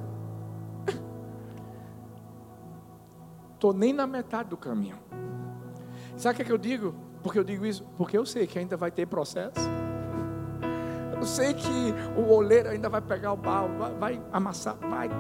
Estou 3.55 3.75
nem 3.75 3.93
na 3.93 4.07
metade 4.07 4.49
do 4.49 4.57
caminho. 4.57 4.99
Sabe 6.17 6.33
o 6.33 6.37
que, 6.37 6.43
é 6.43 6.45
que 6.47 6.53
eu 6.53 6.59
digo? 6.59 6.95
Porque 7.23 7.39
eu 7.39 7.45
digo 7.45 7.67
isso? 7.67 7.85
Porque 7.97 8.17
eu 8.17 8.25
sei 8.25 8.47
que 8.47 8.59
ainda 8.59 8.77
vai 8.77 8.91
ter 8.91 9.07
processo. 9.07 9.61
Sei 11.27 11.53
que 11.53 11.93
o 12.17 12.33
oleiro 12.33 12.69
ainda 12.69 12.89
vai 12.89 13.01
pegar 13.01 13.33
o 13.33 13.37
barro, 13.37 13.77
vai, 13.77 13.95
vai 13.95 14.23
amassar, 14.33 14.77
vai 14.77 15.11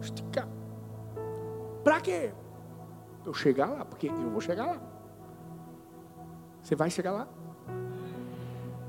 esticar. 0.00 0.48
Para 1.84 2.00
quê? 2.00 2.32
Eu 3.24 3.34
chegar 3.34 3.66
lá, 3.66 3.84
porque 3.84 4.08
eu 4.08 4.30
vou 4.30 4.40
chegar 4.40 4.66
lá. 4.66 4.80
Você 6.62 6.74
vai 6.74 6.90
chegar 6.90 7.12
lá. 7.12 7.28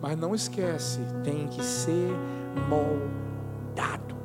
Mas 0.02 0.18
não 0.18 0.34
esquece, 0.34 1.00
tem 1.24 1.48
que 1.48 1.64
ser 1.64 2.12
moldado. 2.70 4.16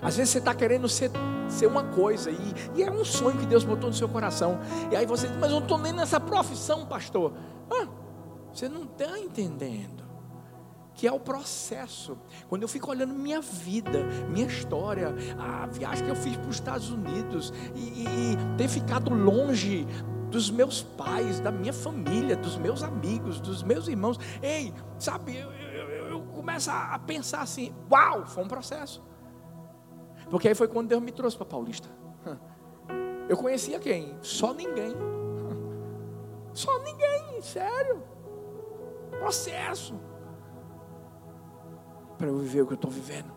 Às 0.00 0.16
vezes 0.16 0.32
você 0.32 0.38
está 0.38 0.54
querendo 0.54 0.88
ser, 0.88 1.10
ser 1.48 1.66
uma 1.66 1.84
coisa, 1.84 2.30
e, 2.30 2.54
e, 2.74 2.82
é 2.82 2.90
um 2.90 3.04
sonho 3.04 3.38
que 3.38 3.46
Deus 3.46 3.64
botou 3.64 3.88
no 3.88 3.94
seu 3.94 4.08
coração. 4.08 4.58
E 4.90 4.96
aí 4.96 5.06
você 5.06 5.26
diz, 5.26 5.36
mas 5.36 5.50
eu 5.50 5.56
não 5.56 5.62
estou 5.62 5.78
nem 5.78 5.92
nessa 5.92 6.20
profissão, 6.20 6.86
pastor. 6.86 7.32
Ah, 7.70 7.86
você 8.56 8.68
não 8.68 8.84
está 8.84 9.18
entendendo 9.18 10.06
que 10.94 11.06
é 11.06 11.12
o 11.12 11.20
processo. 11.20 12.16
Quando 12.48 12.62
eu 12.62 12.68
fico 12.68 12.90
olhando 12.90 13.12
minha 13.12 13.40
vida, 13.40 14.02
minha 14.30 14.46
história, 14.46 15.14
a 15.38 15.66
viagem 15.66 16.04
que 16.06 16.10
eu 16.10 16.16
fiz 16.16 16.36
para 16.38 16.48
os 16.48 16.54
Estados 16.54 16.90
Unidos 16.90 17.52
e, 17.74 18.04
e, 18.04 18.36
ter 18.56 18.66
ficado 18.66 19.12
longe 19.12 19.86
dos 20.30 20.50
meus 20.50 20.82
pais, 20.82 21.38
da 21.38 21.52
minha 21.52 21.72
família, 21.72 22.34
dos 22.34 22.56
meus 22.56 22.82
amigos, 22.82 23.40
dos 23.40 23.62
meus 23.62 23.88
irmãos. 23.88 24.18
Ei, 24.42 24.72
sabe, 24.98 25.36
eu, 25.36 25.52
eu, 25.52 25.88
eu 26.08 26.22
começo 26.28 26.70
a 26.70 26.98
pensar 26.98 27.42
assim: 27.42 27.74
uau, 27.90 28.26
foi 28.26 28.42
um 28.42 28.48
processo. 28.48 29.04
Porque 30.30 30.48
aí 30.48 30.54
foi 30.54 30.66
quando 30.66 30.88
Deus 30.88 31.02
me 31.02 31.12
trouxe 31.12 31.36
para 31.36 31.46
Paulista. 31.46 31.88
Eu 33.28 33.36
conhecia 33.36 33.80
quem? 33.80 34.16
Só 34.22 34.54
ninguém. 34.54 34.94
Só 36.54 36.78
ninguém, 36.78 37.42
sério 37.42 38.15
processo 39.18 39.94
para 42.16 42.28
eu 42.28 42.38
viver 42.38 42.62
o 42.62 42.66
que 42.66 42.72
eu 42.72 42.76
estou 42.76 42.90
vivendo. 42.90 43.32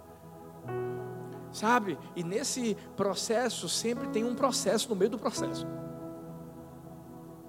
Sabe? 1.51 1.97
E 2.15 2.23
nesse 2.23 2.75
processo 2.95 3.67
sempre 3.67 4.07
tem 4.09 4.23
um 4.23 4.35
processo 4.35 4.89
no 4.89 4.95
meio 4.95 5.11
do 5.11 5.17
processo. 5.17 5.65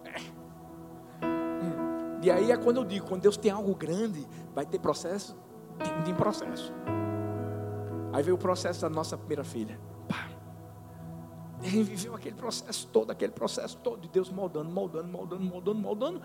É. 0.04 1.26
Hum. 1.26 2.20
E 2.22 2.30
aí 2.30 2.50
é 2.50 2.56
quando 2.56 2.78
eu 2.78 2.84
digo, 2.84 3.06
quando 3.06 3.22
Deus 3.22 3.36
tem 3.36 3.50
algo 3.50 3.74
grande, 3.74 4.26
vai 4.54 4.64
ter 4.64 4.78
processo, 4.78 5.36
tem, 5.78 6.02
tem 6.02 6.14
processo. 6.14 6.72
Aí 8.12 8.22
veio 8.22 8.36
o 8.36 8.38
processo 8.38 8.80
da 8.80 8.90
nossa 8.90 9.16
primeira 9.16 9.44
filha. 9.44 9.78
Pá. 10.08 10.28
Ele 11.62 11.82
viveu 11.82 12.14
aquele 12.14 12.34
processo 12.34 12.88
todo, 12.88 13.10
aquele 13.10 13.32
processo 13.32 13.76
todo 13.76 14.00
de 14.00 14.08
Deus 14.08 14.30
moldando, 14.30 14.70
moldando, 14.70 15.08
moldando, 15.08 15.44
moldando, 15.44 15.78
moldando 15.78 16.22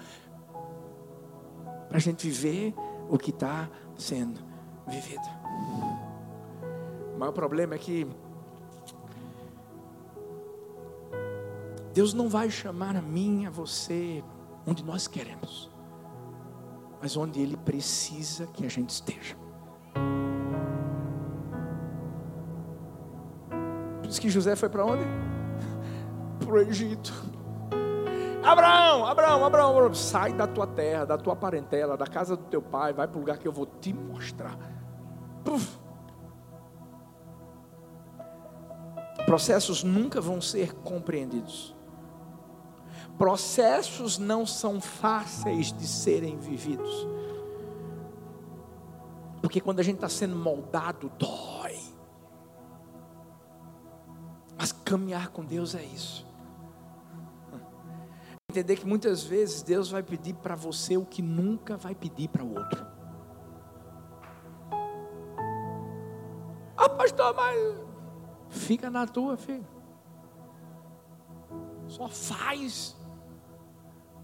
para 1.87 1.97
a 1.97 1.99
gente 1.99 2.27
viver 2.27 2.73
o 3.09 3.17
que 3.17 3.29
está 3.29 3.69
sendo 3.97 4.39
vivido. 4.87 5.23
O 7.15 7.19
maior 7.19 7.31
problema 7.31 7.75
é 7.75 7.77
que 7.77 8.07
Deus 11.93 12.13
não 12.13 12.27
vai 12.27 12.49
chamar 12.49 12.95
a 12.95 13.01
mim, 13.01 13.45
a 13.45 13.49
você, 13.49 14.21
onde 14.67 14.83
nós 14.83 15.07
queremos, 15.07 15.71
mas 17.01 17.15
onde 17.15 17.39
Ele 17.39 17.55
precisa 17.55 18.45
que 18.47 18.65
a 18.65 18.69
gente 18.69 18.89
esteja. 18.89 19.37
Por 24.01 24.09
isso 24.09 24.19
que 24.19 24.29
José 24.29 24.55
foi 24.55 24.67
para 24.69 24.85
onde? 24.85 25.03
Para 26.43 26.53
o 26.53 26.59
Egito. 26.59 27.34
Abraão, 28.45 29.05
Abraão, 29.05 29.45
Abraão, 29.45 29.69
Abraão, 29.71 29.93
sai 29.93 30.34
da 30.34 30.47
tua 30.47 30.67
terra, 30.67 31.05
da 31.05 31.17
tua 31.17 31.36
parentela, 31.36 31.97
da 31.97 32.08
casa 32.08 32.36
do 32.36 32.43
teu 32.43 32.62
pai, 32.62 32.93
vai 32.93 33.08
para 33.08 33.17
o 33.17 33.19
lugar 33.19 33.38
que 33.38 33.47
eu 33.47 33.51
vou 33.51 33.65
te 33.65 33.93
mostrar. 33.93 34.58
Puf. 35.43 35.79
Processos 39.25 39.84
nunca 39.84 40.21
vão 40.21 40.39
ser 40.39 40.73
compreendidos 40.75 41.75
Processos 43.17 44.17
não 44.17 44.45
são 44.45 44.81
fáceis 44.81 45.71
de 45.71 45.88
serem 45.88 46.38
vividos. 46.38 47.08
Porque 49.41 49.62
quando 49.62 49.79
a 49.79 49.84
gente 49.84 49.95
está 49.95 50.10
sendo 50.10 50.36
moldado, 50.36 51.10
dói. 51.17 51.79
Mas 54.58 54.71
caminhar 54.71 55.29
com 55.29 55.45
Deus 55.45 55.75
é 55.75 55.84
isso. 55.84 56.25
Entender 58.55 58.77
que 58.77 58.87
muitas 58.87 59.21
vezes 59.21 59.61
Deus 59.61 59.91
vai 59.91 60.01
pedir 60.01 60.33
para 60.35 60.55
você 60.55 60.95
o 60.95 61.05
que 61.05 61.21
nunca 61.21 61.75
vai 61.75 61.93
pedir 61.93 62.29
para 62.29 62.41
o 62.41 62.55
outro. 62.55 62.87
Ah, 66.77 66.87
pastor, 66.87 67.35
mas 67.35 67.75
fica 68.47 68.89
na 68.89 69.05
tua, 69.05 69.35
filho. 69.35 69.67
Só 71.85 72.07
faz. 72.07 72.95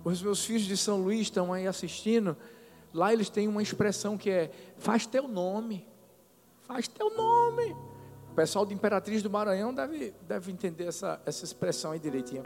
Os 0.02 0.22
meus 0.22 0.46
filhos 0.46 0.64
de 0.64 0.78
São 0.78 1.02
Luís 1.02 1.24
estão 1.24 1.52
aí 1.52 1.68
assistindo. 1.68 2.38
Lá 2.94 3.12
eles 3.12 3.30
têm 3.30 3.50
uma 3.50 3.62
expressão 3.62 4.18
que 4.18 4.30
é: 4.30 4.50
faz 4.78 5.06
teu 5.06 5.28
nome. 5.28 5.86
Faz 6.62 6.88
teu 6.88 7.14
nome. 7.14 7.76
O 8.32 8.34
pessoal 8.34 8.66
de 8.66 8.74
Imperatriz 8.74 9.22
do 9.22 9.30
Maranhão 9.30 9.74
deve, 9.74 10.16
deve 10.22 10.54
entender 10.54 10.86
essa, 10.86 11.22
essa 11.26 11.44
expressão 11.44 11.92
aí 11.92 12.00
direitinho. 12.00 12.44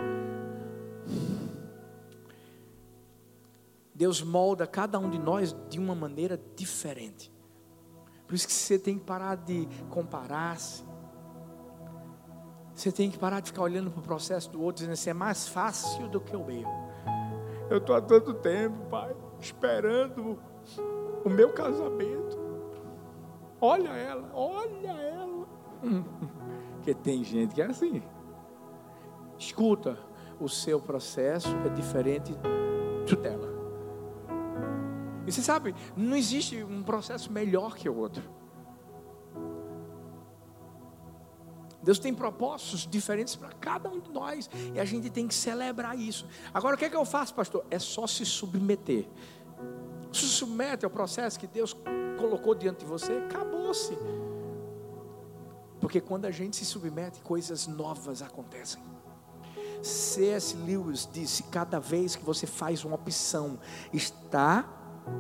Deus 3.95 4.21
molda 4.21 4.67
cada 4.67 4.99
um 4.99 5.09
de 5.09 5.17
nós 5.17 5.55
de 5.69 5.79
uma 5.79 5.95
maneira 5.95 6.37
diferente. 6.55 7.33
Por 8.27 8.35
isso 8.35 8.45
que 8.45 8.53
você 8.53 8.77
tem 8.77 8.99
que 8.99 9.05
parar 9.05 9.35
de 9.35 9.67
comparar-se. 9.89 10.83
Você 12.73 12.91
tem 12.91 13.09
que 13.09 13.17
parar 13.17 13.39
de 13.39 13.51
ficar 13.51 13.61
olhando 13.61 13.89
para 13.89 14.01
o 14.01 14.03
processo 14.03 14.51
do 14.51 14.61
outro, 14.61 14.79
dizendo 14.81 14.93
assim, 14.93 15.11
é 15.11 15.13
mais 15.13 15.47
fácil 15.47 16.09
do 16.09 16.19
que 16.19 16.35
o 16.35 16.43
meu. 16.43 16.67
Eu 17.69 17.77
estou 17.77 17.95
há 17.95 18.01
tanto 18.01 18.33
tempo, 18.33 18.77
pai, 18.89 19.15
esperando 19.39 20.37
o 21.23 21.29
meu 21.29 21.53
casamento. 21.53 22.37
Olha 23.61 23.89
ela, 23.89 24.29
olha 24.33 24.91
ela. 24.91 25.47
Porque 26.75 26.93
tem 26.93 27.23
gente 27.23 27.55
que 27.55 27.61
é 27.61 27.67
assim. 27.67 28.03
Escuta, 29.37 29.97
o 30.37 30.49
seu 30.49 30.81
processo 30.81 31.55
é 31.65 31.69
diferente 31.69 32.33
do 33.07 33.15
dela. 33.15 33.54
E 35.25 35.31
você 35.31 35.41
sabe, 35.41 35.75
não 35.95 36.15
existe 36.15 36.63
um 36.63 36.83
processo 36.83 37.31
melhor 37.31 37.75
que 37.75 37.89
o 37.89 37.95
outro. 37.95 38.23
Deus 41.85 41.99
tem 41.99 42.15
propósitos 42.15 42.87
diferentes 42.87 43.35
para 43.35 43.49
cada 43.49 43.87
um 43.87 43.99
de 43.99 44.11
nós. 44.11 44.49
E 44.73 44.79
a 44.79 44.85
gente 44.85 45.07
tem 45.11 45.27
que 45.27 45.35
celebrar 45.35 45.97
isso. 45.97 46.27
Agora, 46.51 46.75
o 46.75 46.79
que 46.79 46.85
é 46.85 46.89
que 46.89 46.95
eu 46.95 47.05
faço, 47.05 47.35
pastor? 47.35 47.63
É 47.69 47.77
só 47.77 48.07
se 48.07 48.25
submeter. 48.25 49.07
Se 50.11 50.25
submete 50.25 50.83
ao 50.83 50.89
processo 50.89 51.39
que 51.39 51.45
Deus 51.45 51.75
colocou 52.17 52.55
diante 52.55 52.79
de 52.79 52.85
você, 52.85 53.13
acabou-se. 53.13 53.95
Porque 55.79 56.01
quando 56.01 56.25
a 56.25 56.31
gente 56.31 56.55
se 56.55 56.65
submete, 56.65 57.21
coisas 57.21 57.67
novas 57.67 58.23
acontecem. 58.23 58.81
C.S. 59.83 60.57
Lewis 60.57 61.07
disse: 61.11 61.43
cada 61.43 61.79
vez 61.79 62.15
que 62.15 62.25
você 62.25 62.47
faz 62.47 62.83
uma 62.83 62.95
opção, 62.95 63.59
está 63.93 64.67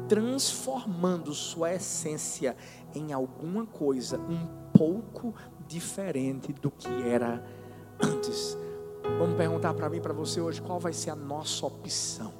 transformando 0.07 1.33
sua 1.33 1.73
essência 1.73 2.55
em 2.93 3.13
alguma 3.13 3.65
coisa 3.65 4.19
um 4.19 4.47
pouco 4.77 5.33
diferente 5.67 6.53
do 6.53 6.71
que 6.71 6.89
era 7.07 7.43
antes. 8.01 8.57
Vamos 9.17 9.35
perguntar 9.35 9.73
para 9.73 9.89
mim, 9.89 10.01
para 10.01 10.13
você 10.13 10.41
hoje, 10.41 10.61
qual 10.61 10.79
vai 10.79 10.93
ser 10.93 11.11
a 11.11 11.15
nossa 11.15 11.65
opção? 11.65 12.33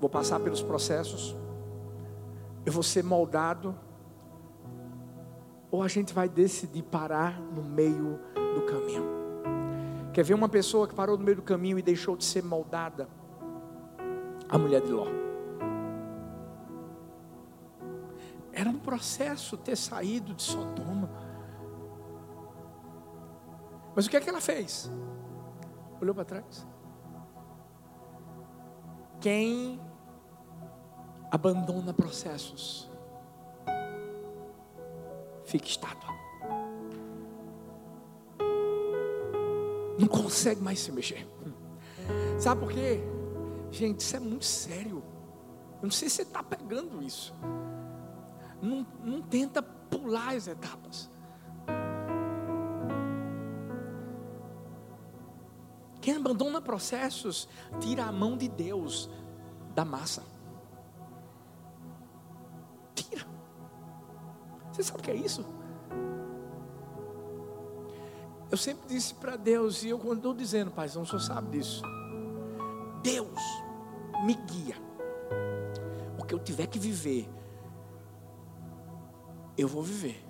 Vou 0.00 0.08
passar 0.08 0.40
pelos 0.40 0.62
processos, 0.62 1.36
eu 2.64 2.72
vou 2.72 2.82
ser 2.82 3.04
moldado, 3.04 3.74
ou 5.70 5.82
a 5.82 5.88
gente 5.88 6.12
vai 6.12 6.28
decidir 6.28 6.82
parar 6.82 7.40
no 7.40 7.62
meio 7.62 8.18
do 8.54 8.62
caminho? 8.62 9.04
Quer 10.12 10.24
ver 10.24 10.34
uma 10.34 10.48
pessoa 10.48 10.88
que 10.88 10.94
parou 10.94 11.16
no 11.16 11.24
meio 11.24 11.36
do 11.36 11.42
caminho 11.42 11.78
e 11.78 11.82
deixou 11.82 12.16
de 12.16 12.24
ser 12.24 12.42
moldada? 12.42 13.08
A 14.48 14.58
mulher 14.58 14.80
de 14.80 14.90
Ló. 14.90 15.06
Era 18.52 18.68
um 18.68 18.78
processo 18.78 19.56
ter 19.56 19.76
saído 19.76 20.34
de 20.34 20.42
Sodoma. 20.42 21.10
Mas 23.94 24.06
o 24.06 24.10
que 24.10 24.16
é 24.16 24.20
que 24.20 24.28
ela 24.28 24.40
fez? 24.40 24.90
Olhou 26.00 26.14
para 26.14 26.24
trás. 26.24 26.66
Quem 29.20 29.80
abandona 31.30 31.92
processos 31.92 32.90
fica 35.44 35.66
estátua. 35.66 36.10
Não 39.98 40.08
consegue 40.08 40.62
mais 40.62 40.80
se 40.80 40.90
mexer. 40.90 41.28
Sabe 42.38 42.62
por 42.62 42.72
quê? 42.72 43.00
Gente, 43.70 44.00
isso 44.00 44.16
é 44.16 44.20
muito 44.20 44.44
sério. 44.46 45.02
Eu 45.76 45.84
não 45.84 45.90
sei 45.90 46.08
se 46.08 46.16
você 46.16 46.22
está 46.22 46.42
pegando 46.42 47.02
isso. 47.02 47.34
Não, 48.62 48.86
não 49.04 49.22
tenta 49.22 49.62
pular 49.62 50.34
as 50.34 50.46
etapas. 50.46 51.10
Quem 56.00 56.16
abandona 56.16 56.60
processos 56.60 57.48
tira 57.78 58.04
a 58.04 58.12
mão 58.12 58.36
de 58.36 58.48
Deus 58.48 59.10
da 59.74 59.84
massa. 59.84 60.22
Tira. 62.94 63.26
Você 64.72 64.82
sabe 64.82 65.00
o 65.00 65.02
que 65.02 65.10
é 65.10 65.16
isso? 65.16 65.44
Eu 68.50 68.56
sempre 68.56 68.88
disse 68.88 69.14
para 69.14 69.36
Deus, 69.36 69.84
e 69.84 69.90
eu 69.90 69.98
quando 69.98 70.16
estou 70.16 70.34
dizendo, 70.34 70.70
Pai, 70.70 70.90
não 70.94 71.04
senhor 71.04 71.20
sabe 71.20 71.58
disso. 71.58 71.82
Deus 73.02 73.40
me 74.24 74.34
guia. 74.34 74.76
O 76.18 76.24
que 76.24 76.34
eu 76.34 76.38
tiver 76.38 76.66
que 76.66 76.78
viver, 76.78 77.28
eu 79.60 79.68
vou 79.68 79.82
viver. 79.82 80.24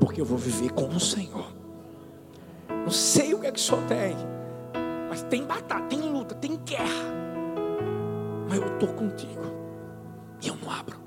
Porque 0.00 0.20
eu 0.20 0.24
vou 0.24 0.38
viver 0.38 0.72
com 0.72 0.88
o 0.88 1.00
Senhor. 1.00 1.52
Não 2.68 2.90
sei 2.90 3.34
o 3.34 3.40
que 3.40 3.46
é 3.46 3.52
que 3.52 3.58
o 3.58 3.62
Senhor 3.62 3.82
tem. 3.86 4.16
Mas 5.08 5.22
tem 5.22 5.44
batalha, 5.44 5.86
tem 5.86 6.00
luta, 6.00 6.34
tem 6.34 6.56
guerra. 6.56 7.12
Mas 8.48 8.58
eu 8.58 8.74
estou 8.74 8.88
contigo. 8.94 9.42
E 10.42 10.48
eu 10.48 10.56
não 10.56 10.70
abro. 10.70 10.98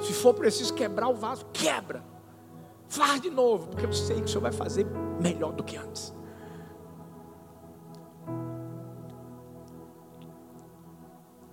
Se 0.00 0.12
for 0.12 0.34
preciso 0.34 0.74
quebrar 0.74 1.08
o 1.08 1.14
vaso, 1.14 1.46
quebra. 1.52 2.04
Faz 2.86 3.20
de 3.20 3.30
novo, 3.30 3.68
porque 3.68 3.84
eu 3.84 3.92
sei 3.92 4.16
que 4.16 4.24
o 4.24 4.28
Senhor 4.28 4.40
vai 4.40 4.52
fazer 4.52 4.86
melhor 5.20 5.52
do 5.52 5.62
que 5.62 5.76
antes. 5.76 6.14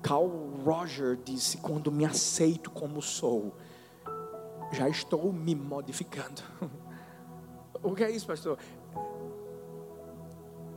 Carl 0.02 0.30
Roger 0.64 1.18
disse: 1.24 1.58
Quando 1.58 1.92
me 1.92 2.06
aceito 2.06 2.70
como 2.70 3.02
sou, 3.02 3.56
já 4.76 4.90
estou 4.90 5.32
me 5.32 5.56
modificando. 5.56 6.42
O 7.84 7.94
que 7.94 8.04
é 8.04 8.10
isso, 8.10 8.26
pastor? 8.26 8.58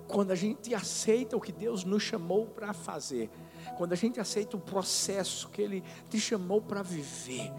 Quando 0.06 0.30
a 0.30 0.34
gente 0.34 0.74
aceita 0.74 1.38
o 1.38 1.40
que 1.40 1.50
Deus 1.52 1.82
nos 1.82 2.02
chamou 2.02 2.44
para 2.44 2.74
fazer, 2.74 3.30
quando 3.78 3.94
a 3.94 3.96
gente 3.96 4.20
aceita 4.20 4.58
o 4.58 4.60
processo 4.60 5.48
que 5.48 5.62
Ele 5.62 5.82
te 6.10 6.20
chamou 6.20 6.60
para 6.60 6.82
viver, 6.82 7.50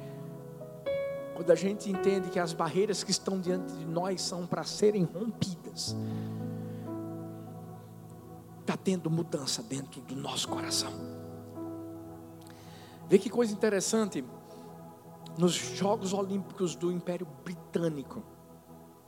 quando 1.34 1.50
a 1.50 1.56
gente 1.56 1.90
entende 1.90 2.30
que 2.30 2.38
as 2.38 2.54
barreiras 2.54 3.04
que 3.04 3.10
estão 3.10 3.40
diante 3.40 3.74
de 3.74 3.86
nós 3.88 4.22
são 4.22 4.46
para 4.46 4.64
serem 4.64 5.04
rompidas, 5.04 5.96
está 8.60 8.78
tendo 8.78 9.10
mudança 9.10 9.64
dentro 9.64 10.00
do 10.02 10.16
nosso 10.16 10.48
coração. 10.48 10.94
Vê 13.08 13.18
que 13.18 13.32
coisa 13.32 13.52
interessante 13.52 14.24
nos 15.38 15.54
Jogos 15.54 16.14
Olímpicos 16.14 16.76
do 16.76 16.92
Império 16.92 17.28
Britânico, 17.44 18.24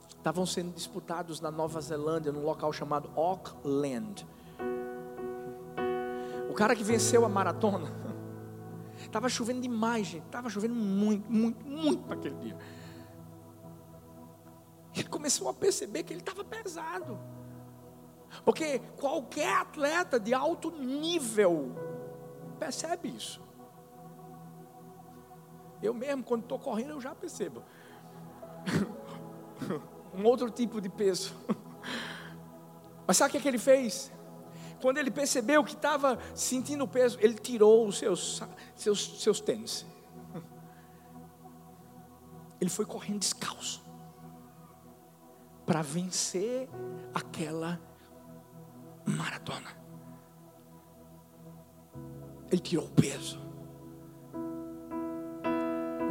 estavam 0.08 0.46
sendo 0.46 0.72
disputados 0.72 1.40
na 1.40 1.50
Nova 1.50 1.80
Zelândia, 1.80 2.30
num 2.30 2.44
local 2.44 2.72
chamado 2.72 3.10
Auckland. 3.16 4.26
O 6.48 6.54
cara 6.54 6.76
que 6.76 6.84
venceu 6.84 7.24
a 7.24 7.28
maratona, 7.28 7.92
estava 9.00 9.28
chovendo 9.28 9.60
demais, 9.60 10.06
gente, 10.06 10.24
estava 10.26 10.48
chovendo 10.48 10.74
muito, 10.74 11.30
muito, 11.30 11.66
muito 11.66 12.02
para 12.04 12.14
aquele 12.14 12.36
dia. 12.36 12.56
Ele 14.94 15.08
começou 15.08 15.48
a 15.48 15.54
perceber 15.54 16.04
que 16.04 16.12
ele 16.12 16.20
estava 16.20 16.44
pesado. 16.44 17.18
Porque 18.44 18.78
qualquer 18.96 19.52
atleta 19.56 20.18
de 20.20 20.32
alto 20.32 20.70
nível 20.70 21.74
percebe 22.58 23.08
isso. 23.08 23.41
Eu 25.82 25.92
mesmo, 25.92 26.22
quando 26.22 26.42
estou 26.42 26.58
correndo, 26.58 26.90
eu 26.90 27.00
já 27.00 27.14
percebo. 27.14 27.62
um 30.14 30.24
outro 30.24 30.50
tipo 30.50 30.80
de 30.80 30.88
peso. 30.88 31.34
Mas 33.06 33.16
sabe 33.16 33.28
o 33.28 33.32
que, 33.32 33.38
é 33.38 33.40
que 33.40 33.48
ele 33.48 33.58
fez? 33.58 34.12
quando 34.82 34.98
ele 34.98 35.12
percebeu 35.12 35.62
que 35.62 35.74
estava 35.74 36.18
sentindo 36.34 36.82
o 36.82 36.88
peso, 36.88 37.16
ele 37.20 37.34
tirou 37.34 37.86
os 37.86 37.96
seus, 37.96 38.42
seus, 38.74 39.22
seus 39.22 39.40
tênis. 39.40 39.86
Ele 42.60 42.68
foi 42.68 42.84
correndo 42.84 43.20
descalço 43.20 43.80
para 45.64 45.82
vencer 45.82 46.68
aquela 47.14 47.80
maratona. 49.06 49.70
Ele 52.50 52.60
tirou 52.60 52.86
o 52.86 52.90
peso. 52.90 53.40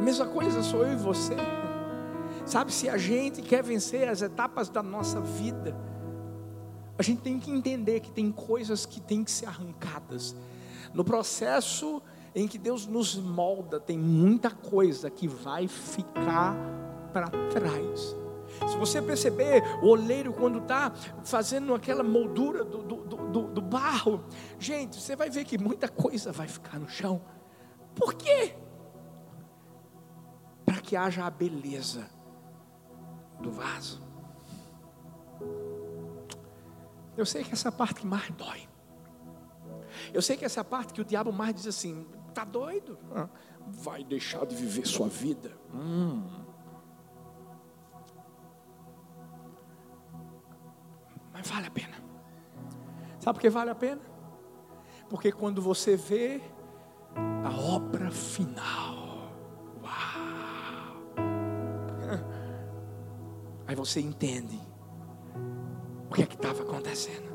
Mesma 0.02 0.26
coisa 0.26 0.62
sou 0.62 0.84
eu 0.84 0.94
e 0.94 0.96
você. 0.96 1.36
Sabe, 2.44 2.72
se 2.72 2.88
a 2.88 2.96
gente 2.96 3.40
quer 3.40 3.62
vencer 3.62 4.08
as 4.08 4.20
etapas 4.20 4.68
da 4.68 4.82
nossa 4.82 5.20
vida, 5.20 5.76
a 6.98 7.02
gente 7.02 7.22
tem 7.22 7.38
que 7.38 7.50
entender 7.50 8.00
que 8.00 8.10
tem 8.10 8.32
coisas 8.32 8.84
que 8.84 9.00
têm 9.00 9.22
que 9.22 9.30
ser 9.30 9.46
arrancadas. 9.46 10.34
No 10.92 11.04
processo 11.04 12.02
em 12.34 12.48
que 12.48 12.58
Deus 12.58 12.86
nos 12.86 13.14
molda, 13.16 13.78
tem 13.78 13.96
muita 13.96 14.50
coisa 14.50 15.08
que 15.08 15.28
vai 15.28 15.68
ficar 15.68 16.56
para 17.12 17.28
trás. 17.50 18.16
Se 18.68 18.76
você 18.76 19.00
perceber, 19.00 19.62
o 19.82 19.86
oleiro, 19.86 20.32
quando 20.32 20.58
está 20.58 20.92
fazendo 21.24 21.74
aquela 21.74 22.02
moldura 22.02 22.64
do, 22.64 22.82
do, 22.82 22.96
do, 22.96 23.42
do, 23.48 23.62
barro, 23.62 24.24
gente, 24.58 25.00
você 25.00 25.14
vai 25.14 25.30
ver 25.30 25.44
que 25.44 25.56
muita 25.56 25.88
coisa 25.88 26.32
vai 26.32 26.48
ficar 26.48 26.78
no 26.78 26.88
chão. 26.88 27.22
Por 27.94 28.14
quê? 28.14 28.54
Que 30.92 30.96
haja 30.96 31.24
a 31.24 31.30
beleza 31.30 32.06
do 33.40 33.50
vaso. 33.50 33.98
Eu 37.16 37.24
sei 37.24 37.42
que 37.42 37.54
essa 37.54 37.72
parte 37.72 38.00
que 38.00 38.06
mais 38.06 38.30
dói. 38.32 38.68
Eu 40.12 40.20
sei 40.20 40.36
que 40.36 40.44
essa 40.44 40.62
parte 40.62 40.92
que 40.92 41.00
o 41.00 41.04
diabo 41.06 41.32
mais 41.32 41.54
diz 41.54 41.66
assim: 41.66 42.06
tá 42.34 42.44
doido? 42.44 42.98
Vai 43.68 44.04
deixar 44.04 44.44
de 44.44 44.54
viver 44.54 44.86
sua 44.86 45.08
vida. 45.08 45.56
Hum. 45.72 46.44
Mas 51.32 51.48
vale 51.48 51.68
a 51.68 51.70
pena. 51.70 51.96
Sabe 53.18 53.36
por 53.36 53.40
que 53.40 53.48
vale 53.48 53.70
a 53.70 53.74
pena? 53.74 54.02
Porque 55.08 55.32
quando 55.32 55.62
você 55.62 55.96
vê 55.96 56.42
a 57.16 57.50
obra 57.50 58.10
final, 58.10 59.11
Aí 63.72 63.76
você 63.76 64.00
entende 64.00 64.60
o 66.10 66.12
que 66.12 66.20
é 66.20 66.26
que 66.26 66.34
estava 66.34 66.62
acontecendo. 66.62 67.32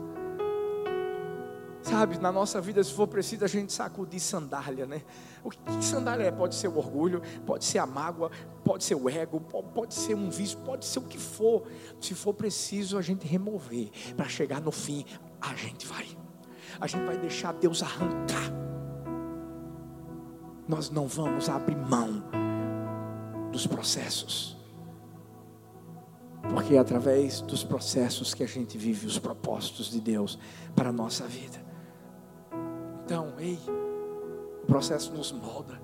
Sabe, 1.82 2.20
na 2.20 2.32
nossa 2.32 2.62
vida, 2.62 2.84
se 2.84 2.94
for 2.94 3.08
preciso, 3.08 3.44
a 3.44 3.48
gente 3.48 3.74
sacudir 3.74 4.20
sandália, 4.20 4.86
né? 4.86 5.02
O 5.44 5.50
que 5.50 5.84
sandália 5.84 6.26
é? 6.26 6.32
Pode 6.32 6.54
ser 6.54 6.68
o 6.68 6.78
orgulho, 6.78 7.24
pode 7.44 7.66
ser 7.66 7.80
a 7.80 7.88
mágoa, 7.88 8.30
pode 8.64 8.84
ser 8.84 8.94
o 8.94 9.10
ego, 9.10 9.42
pode 9.42 9.96
ser 9.96 10.14
um 10.14 10.30
vício, 10.30 10.60
pode 10.60 10.86
ser 10.86 11.00
o 11.00 11.08
que 11.08 11.18
for. 11.18 11.64
Se 12.00 12.14
for 12.14 12.36
preciso, 12.36 13.00
a 13.00 13.02
gente 13.02 13.26
remover. 13.26 13.90
Para 14.16 14.30
chegar 14.30 14.62
no 14.62 14.72
fim, 14.72 15.06
a 15.42 15.56
gente 15.56 15.88
vai. 15.88 16.06
A 16.80 16.86
gente 16.86 17.04
vai 17.04 17.18
deixar 17.18 17.52
Deus 17.54 17.82
arrancar. 17.82 18.54
Nós 20.68 20.92
não 20.92 21.08
vamos 21.08 21.50
abrir 21.50 21.78
mão 21.78 22.24
dos 23.52 23.66
processos. 23.66 24.57
Porque 26.50 26.76
é 26.76 26.80
através 26.80 27.42
dos 27.42 27.64
processos 27.64 28.34
que 28.34 28.44
a 28.44 28.48
gente 28.48 28.78
vive 28.78 29.06
os 29.06 29.20
propósitos 29.20 29.90
de 29.90 30.00
Deus 30.00 30.40
para 30.76 30.90
a 30.90 30.94
nossa 30.94 31.26
vida. 31.26 31.66
Então, 33.04 33.34
ei, 33.38 33.60
o 34.64 34.66
processo 34.66 35.14
nos 35.14 35.32
molda. 35.32 35.82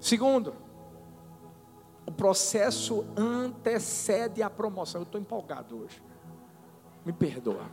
Segundo, 0.00 0.54
o 2.06 2.12
processo 2.12 3.06
antecede 3.16 4.42
a 4.42 4.50
promoção. 4.50 5.00
Eu 5.00 5.04
estou 5.04 5.20
empolgado 5.20 5.82
hoje. 5.82 6.02
Me 7.04 7.12
perdoa. 7.12 7.66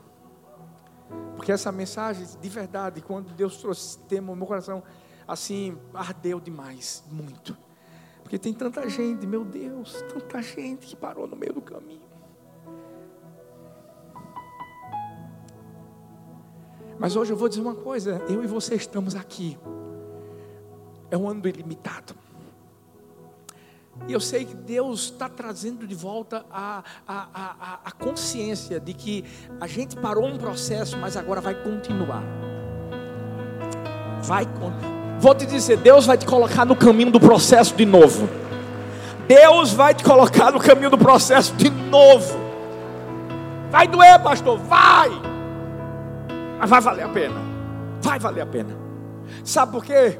Porque 1.35 1.51
essa 1.51 1.71
mensagem, 1.71 2.25
de 2.39 2.49
verdade, 2.49 3.01
quando 3.01 3.33
Deus 3.33 3.57
trouxe 3.57 3.81
esse 3.81 3.99
tema, 3.99 4.35
meu 4.35 4.47
coração, 4.47 4.83
assim, 5.27 5.77
ardeu 5.93 6.39
demais, 6.39 7.03
muito. 7.11 7.57
Porque 8.31 8.39
tem 8.39 8.53
tanta 8.53 8.87
gente, 8.87 9.27
meu 9.27 9.43
Deus, 9.43 10.05
tanta 10.13 10.41
gente 10.41 10.87
que 10.87 10.95
parou 10.95 11.27
no 11.27 11.35
meio 11.35 11.51
do 11.51 11.61
caminho. 11.61 11.99
Mas 16.97 17.17
hoje 17.17 17.33
eu 17.33 17.35
vou 17.35 17.49
dizer 17.49 17.59
uma 17.59 17.75
coisa: 17.75 18.23
eu 18.29 18.41
e 18.41 18.47
você 18.47 18.75
estamos 18.75 19.17
aqui. 19.17 19.59
É 21.09 21.17
um 21.17 21.27
ano 21.27 21.45
ilimitado. 21.45 22.15
E 24.07 24.13
eu 24.13 24.21
sei 24.21 24.45
que 24.45 24.55
Deus 24.55 25.11
está 25.11 25.27
trazendo 25.27 25.85
de 25.85 25.93
volta 25.93 26.45
a, 26.49 26.85
a, 27.05 27.27
a, 27.33 27.79
a, 27.83 27.91
consciência 27.91 28.79
de 28.79 28.93
que 28.93 29.25
a 29.59 29.67
gente 29.67 29.97
parou 29.97 30.25
um 30.25 30.37
processo, 30.37 30.97
mas 30.97 31.17
agora 31.17 31.41
vai 31.41 31.61
continuar. 31.61 32.23
Vai 34.23 34.45
continuar. 34.45 35.00
Vou 35.21 35.35
te 35.35 35.45
dizer, 35.45 35.77
Deus 35.77 36.07
vai 36.07 36.17
te 36.17 36.25
colocar 36.25 36.65
no 36.65 36.75
caminho 36.75 37.11
do 37.11 37.19
processo 37.19 37.75
de 37.75 37.85
novo. 37.85 38.27
Deus 39.27 39.71
vai 39.71 39.93
te 39.93 40.03
colocar 40.03 40.51
no 40.51 40.59
caminho 40.59 40.89
do 40.89 40.97
processo 40.97 41.53
de 41.53 41.69
novo. 41.69 42.39
Vai 43.69 43.87
doer, 43.87 44.19
pastor, 44.23 44.57
vai. 44.57 45.11
Mas 46.57 46.67
vai 46.67 46.81
valer 46.81 47.05
a 47.05 47.09
pena. 47.09 47.39
Vai 48.01 48.17
valer 48.17 48.41
a 48.41 48.45
pena. 48.47 48.75
Sabe 49.43 49.73
por 49.73 49.85
quê? 49.85 50.19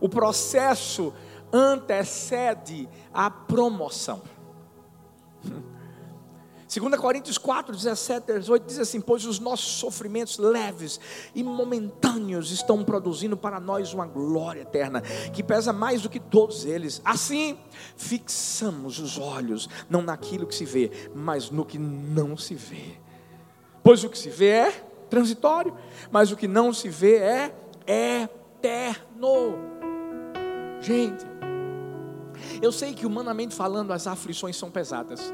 O 0.00 0.08
processo 0.08 1.12
antecede 1.52 2.88
a 3.12 3.30
promoção. 3.30 4.22
2 6.80 6.96
Coríntios 6.96 7.38
4, 7.38 7.74
17, 7.74 8.32
18 8.40 8.66
diz 8.66 8.78
assim: 8.80 9.00
Pois 9.00 9.24
os 9.24 9.38
nossos 9.38 9.74
sofrimentos 9.74 10.38
leves 10.38 10.98
e 11.34 11.42
momentâneos 11.42 12.50
estão 12.50 12.82
produzindo 12.82 13.36
para 13.36 13.60
nós 13.60 13.94
uma 13.94 14.06
glória 14.06 14.62
eterna, 14.62 15.00
que 15.00 15.42
pesa 15.42 15.72
mais 15.72 16.02
do 16.02 16.10
que 16.10 16.18
todos 16.18 16.64
eles. 16.64 17.00
Assim, 17.04 17.56
fixamos 17.96 18.98
os 18.98 19.18
olhos, 19.18 19.68
não 19.88 20.02
naquilo 20.02 20.46
que 20.46 20.54
se 20.54 20.64
vê, 20.64 20.90
mas 21.14 21.48
no 21.50 21.64
que 21.64 21.78
não 21.78 22.36
se 22.36 22.54
vê. 22.54 22.98
Pois 23.82 24.02
o 24.02 24.08
que 24.08 24.18
se 24.18 24.30
vê 24.30 24.48
é 24.48 24.70
transitório, 25.08 25.76
mas 26.10 26.32
o 26.32 26.36
que 26.36 26.48
não 26.48 26.72
se 26.72 26.88
vê 26.88 27.18
é 27.18 27.54
eterno. 27.86 29.58
Gente, 30.80 31.24
eu 32.60 32.72
sei 32.72 32.94
que 32.94 33.06
humanamente 33.06 33.54
falando 33.54 33.92
as 33.92 34.06
aflições 34.06 34.56
são 34.56 34.70
pesadas. 34.70 35.32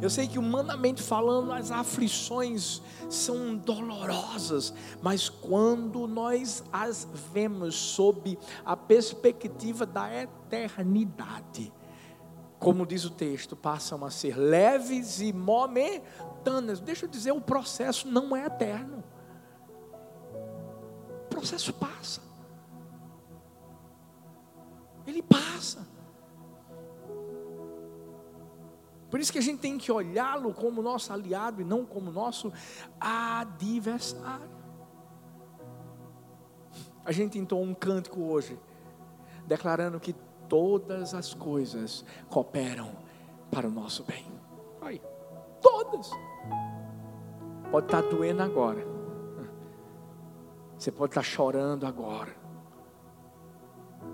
Eu 0.00 0.10
sei 0.10 0.26
que 0.26 0.38
humanamente 0.38 1.02
falando 1.02 1.52
as 1.52 1.70
aflições 1.70 2.82
são 3.08 3.56
dolorosas, 3.56 4.72
mas 5.00 5.28
quando 5.28 6.06
nós 6.06 6.64
as 6.72 7.06
vemos 7.32 7.74
sob 7.74 8.38
a 8.64 8.76
perspectiva 8.76 9.86
da 9.86 10.08
eternidade, 10.22 11.72
como 12.58 12.86
diz 12.86 13.04
o 13.04 13.10
texto, 13.10 13.56
passam 13.56 14.04
a 14.04 14.10
ser 14.10 14.36
leves 14.36 15.20
e 15.20 15.32
momentâneas. 15.32 16.78
Deixa 16.78 17.06
eu 17.06 17.10
dizer, 17.10 17.32
o 17.32 17.40
processo 17.40 18.06
não 18.06 18.36
é 18.36 18.46
eterno. 18.46 19.02
O 21.24 21.28
processo 21.28 21.72
passa. 21.72 22.20
Ele 25.06 25.22
passa. 25.22 25.91
Por 29.12 29.20
isso 29.20 29.30
que 29.30 29.38
a 29.38 29.42
gente 29.42 29.58
tem 29.58 29.76
que 29.76 29.92
olhá-lo 29.92 30.54
como 30.54 30.80
nosso 30.80 31.12
aliado 31.12 31.60
e 31.60 31.64
não 31.66 31.84
como 31.84 32.10
nosso 32.10 32.50
adversário. 32.98 34.48
A 37.04 37.12
gente 37.12 37.38
entrou 37.38 37.62
um 37.62 37.74
cântico 37.74 38.22
hoje, 38.22 38.58
declarando 39.46 40.00
que 40.00 40.14
todas 40.48 41.12
as 41.12 41.34
coisas 41.34 42.06
cooperam 42.30 42.96
para 43.50 43.68
o 43.68 43.70
nosso 43.70 44.02
bem. 44.02 44.24
Aí, 44.80 44.98
todas. 45.60 46.08
Pode 47.70 47.84
estar 47.88 48.00
doendo 48.00 48.42
agora. 48.42 48.82
Você 50.78 50.90
pode 50.90 51.10
estar 51.10 51.22
chorando 51.22 51.86
agora. 51.86 52.34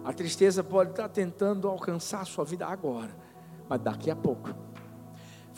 A 0.05 0.13
tristeza 0.13 0.65
pode 0.65 0.91
estar 0.91 1.09
tentando 1.09 1.69
alcançar 1.69 2.23
a 2.23 2.25
sua 2.25 2.45
vida 2.45 2.67
agora. 2.67 3.17
Mas 3.69 3.81
daqui 3.81 4.11
a 4.11 4.17
pouco 4.17 4.67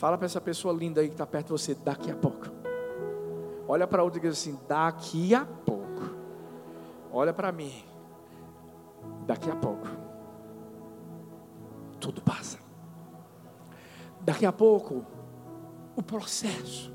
Fala 0.01 0.17
para 0.17 0.25
essa 0.25 0.41
pessoa 0.41 0.73
linda 0.73 0.99
aí 0.99 1.09
que 1.09 1.13
está 1.13 1.27
perto 1.27 1.45
de 1.45 1.51
você, 1.51 1.75
daqui 1.75 2.09
a 2.09 2.15
pouco. 2.15 2.47
Olha 3.67 3.85
para 3.85 4.01
outra 4.01 4.17
e 4.17 4.21
diz 4.23 4.31
assim: 4.31 4.59
daqui 4.67 5.35
a 5.35 5.45
pouco. 5.45 6.01
Olha 7.11 7.31
para 7.31 7.51
mim. 7.51 7.85
Daqui 9.27 9.51
a 9.51 9.55
pouco. 9.55 9.87
Tudo 11.99 12.19
passa. 12.19 12.57
Daqui 14.21 14.43
a 14.43 14.51
pouco, 14.51 15.05
o 15.95 16.01
processo 16.01 16.91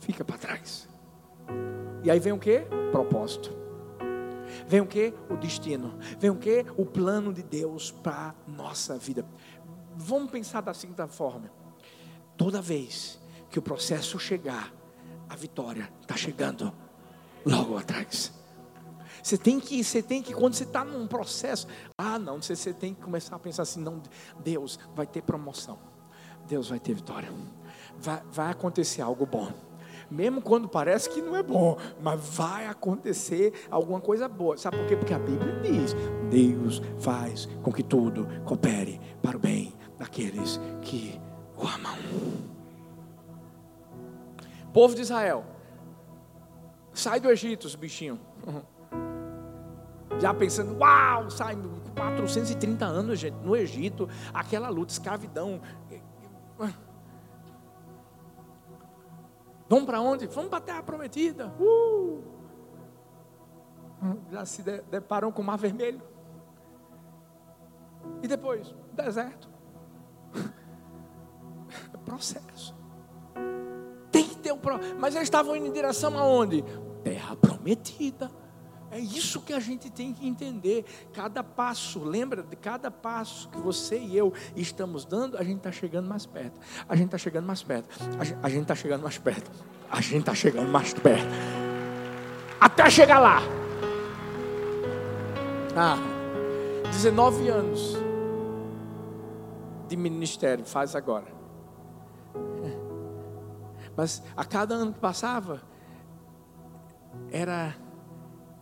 fica 0.00 0.22
para 0.22 0.36
trás. 0.36 0.86
E 2.02 2.10
aí 2.10 2.20
vem 2.20 2.34
o 2.34 2.38
que? 2.38 2.60
Propósito. 2.92 3.64
Vem 4.66 4.82
o 4.82 4.86
que? 4.86 5.14
O 5.30 5.36
destino. 5.36 5.94
Vem 6.18 6.30
o 6.30 6.36
que? 6.36 6.66
O 6.76 6.84
plano 6.84 7.32
de 7.32 7.42
Deus 7.42 7.90
para 7.90 8.34
nossa 8.46 8.98
vida. 8.98 9.24
Vamos 9.96 10.30
pensar 10.30 10.60
da 10.60 10.74
seguinte 10.74 11.06
forma: 11.08 11.50
toda 12.36 12.60
vez 12.60 13.18
que 13.50 13.58
o 13.58 13.62
processo 13.62 14.18
chegar, 14.18 14.72
a 15.28 15.36
vitória 15.36 15.90
está 16.02 16.16
chegando 16.16 16.72
logo 17.44 17.76
atrás. 17.76 18.32
Você 19.22 19.38
tem 19.38 19.58
que, 19.58 19.82
você 19.82 20.02
tem 20.02 20.22
que, 20.22 20.34
quando 20.34 20.54
você 20.54 20.64
está 20.64 20.84
num 20.84 21.06
processo, 21.06 21.66
ah, 21.96 22.18
não, 22.18 22.42
você, 22.42 22.54
você 22.54 22.74
tem 22.74 22.92
que 22.92 23.00
começar 23.00 23.36
a 23.36 23.38
pensar 23.38 23.62
assim: 23.62 23.80
não, 23.80 24.02
Deus 24.40 24.78
vai 24.94 25.06
ter 25.06 25.22
promoção, 25.22 25.78
Deus 26.46 26.68
vai 26.68 26.78
ter 26.78 26.94
vitória, 26.94 27.32
vai, 27.98 28.22
vai 28.30 28.50
acontecer 28.50 29.02
algo 29.02 29.24
bom 29.24 29.52
mesmo 30.10 30.40
quando 30.40 30.68
parece 30.68 31.08
que 31.10 31.20
não 31.20 31.36
é 31.36 31.42
bom, 31.42 31.76
mas 32.02 32.20
vai 32.20 32.66
acontecer 32.66 33.52
alguma 33.70 34.00
coisa 34.00 34.28
boa. 34.28 34.56
Sabe 34.56 34.76
por 34.76 34.86
quê? 34.86 34.96
Porque 34.96 35.14
a 35.14 35.18
Bíblia 35.18 35.60
diz: 35.60 35.94
Deus 36.30 36.82
faz 36.98 37.48
com 37.62 37.72
que 37.72 37.82
tudo 37.82 38.26
coopere 38.44 39.00
para 39.22 39.36
o 39.36 39.40
bem 39.40 39.72
daqueles 40.04 40.60
que 40.82 41.18
o 41.56 41.66
amam. 41.66 41.96
Povo 44.72 44.94
de 44.94 45.00
Israel, 45.00 45.44
sai 46.92 47.18
do 47.20 47.30
Egito, 47.30 47.66
os 47.66 47.74
bichinhos. 47.74 48.18
Já 50.20 50.32
pensando, 50.32 50.78
uau, 50.78 51.30
sai 51.30 51.56
430 51.96 52.84
anos, 52.84 53.18
gente, 53.18 53.34
no 53.36 53.56
Egito, 53.56 54.08
aquela 54.32 54.68
luta, 54.68 54.92
escravidão. 54.92 55.60
Vamos 59.68 59.86
para 59.86 60.00
onde? 60.00 60.26
Vamos 60.26 60.50
para 60.50 60.58
a 60.58 60.62
terra 60.62 60.82
prometida. 60.82 61.52
Uh! 61.58 62.22
Já 64.30 64.44
se 64.44 64.62
deparam 64.62 65.32
com 65.32 65.40
o 65.40 65.44
mar 65.44 65.56
vermelho. 65.56 66.00
E 68.22 68.28
depois, 68.28 68.72
deserto. 68.92 69.53
É 71.92 71.96
processo. 71.96 72.74
Tem 74.10 74.28
que 74.28 74.36
ter 74.36 74.52
um 74.52 74.58
processo. 74.58 74.96
Mas 74.98 75.14
eles 75.14 75.26
estavam 75.26 75.56
indo 75.56 75.66
em 75.66 75.72
direção 75.72 76.16
aonde? 76.18 76.64
Terra 77.02 77.36
prometida. 77.36 78.30
É 78.90 78.98
isso 79.00 79.40
que 79.40 79.52
a 79.52 79.58
gente 79.58 79.90
tem 79.90 80.14
que 80.14 80.24
entender. 80.24 80.84
Cada 81.12 81.42
passo, 81.42 82.04
lembra 82.04 82.44
de 82.44 82.54
cada 82.54 82.92
passo 82.92 83.48
que 83.48 83.58
você 83.58 83.98
e 83.98 84.16
eu 84.16 84.32
estamos 84.54 85.04
dando, 85.04 85.36
a 85.36 85.42
gente 85.42 85.56
está 85.56 85.72
chegando 85.72 86.08
mais 86.08 86.26
perto. 86.26 86.60
A 86.88 86.94
gente 86.94 87.06
está 87.06 87.18
chegando 87.18 87.44
mais 87.44 87.60
perto. 87.60 87.88
A 88.40 88.48
gente 88.48 88.62
está 88.62 88.74
chegando 88.76 89.02
mais 89.02 89.18
perto. 89.18 89.50
A 89.90 90.00
gente 90.00 90.20
está 90.20 90.34
chegando 90.34 90.68
mais 90.68 90.94
perto. 90.94 91.26
Até 92.60 92.88
chegar 92.88 93.18
lá. 93.18 93.40
Ah, 95.76 95.98
19 96.92 97.48
anos 97.48 97.96
de 99.88 99.96
ministério 99.96 100.64
faz 100.64 100.94
agora. 100.94 101.26
Mas 103.96 104.22
a 104.36 104.44
cada 104.44 104.74
ano 104.74 104.92
que 104.92 104.98
passava, 104.98 105.62
era 107.30 107.74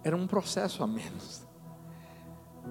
era 0.04 0.16
um 0.16 0.26
processo 0.26 0.82
a 0.82 0.86
menos. 0.86 1.46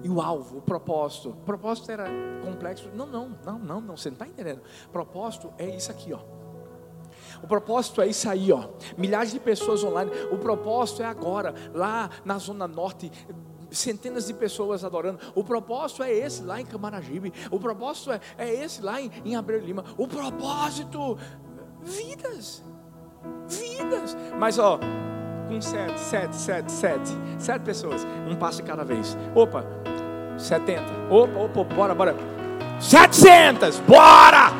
E 0.02 0.08
o 0.08 0.20
alvo, 0.20 0.58
o 0.58 0.62
propósito. 0.62 1.30
O 1.30 1.44
propósito 1.44 1.90
era 1.90 2.06
complexo. 2.44 2.90
Não, 2.94 3.06
não, 3.06 3.36
não, 3.44 3.58
não, 3.58 3.80
não. 3.80 3.96
Você 3.96 4.10
não 4.10 4.14
está 4.14 4.26
entendendo. 4.26 4.62
Propósito 4.90 5.52
é 5.58 5.74
isso 5.74 5.90
aqui, 5.90 6.12
ó. 6.12 6.20
O 7.42 7.46
propósito 7.46 8.00
é 8.00 8.06
isso 8.06 8.28
aí, 8.28 8.52
ó. 8.52 8.68
Milhares 8.96 9.32
de 9.32 9.40
pessoas 9.40 9.82
online. 9.84 10.10
O 10.30 10.38
propósito 10.38 11.02
é 11.02 11.06
agora, 11.06 11.54
lá 11.72 12.10
na 12.24 12.38
Zona 12.38 12.66
Norte, 12.66 13.10
centenas 13.72 14.26
de 14.26 14.34
pessoas 14.34 14.84
adorando. 14.84 15.18
O 15.34 15.42
propósito 15.42 16.02
é 16.02 16.12
esse 16.12 16.42
lá 16.42 16.60
em 16.60 16.66
Camaragibe. 16.66 17.32
O 17.50 17.58
propósito 17.58 18.12
é, 18.12 18.20
é 18.38 18.64
esse 18.64 18.82
lá 18.82 19.00
em, 19.00 19.10
em 19.24 19.36
Abreu 19.36 19.60
Lima. 19.60 19.84
O 19.96 20.06
propósito, 20.06 21.18
vidas. 21.82 22.62
Vidas. 23.48 24.16
Mas 24.38 24.58
ó, 24.58 24.78
com 25.48 25.60
sete, 25.60 26.00
sete, 26.00 26.36
sete, 26.36 26.72
sete, 26.72 27.10
sete 27.38 27.62
pessoas, 27.62 28.06
um 28.28 28.36
passo 28.36 28.62
cada 28.62 28.84
vez. 28.84 29.16
Opa, 29.34 29.64
70. 30.38 30.82
Opa, 31.10 31.38
opa, 31.38 31.74
bora, 31.74 31.94
bora. 31.94 32.16
700, 32.80 33.78
bora! 33.80 34.52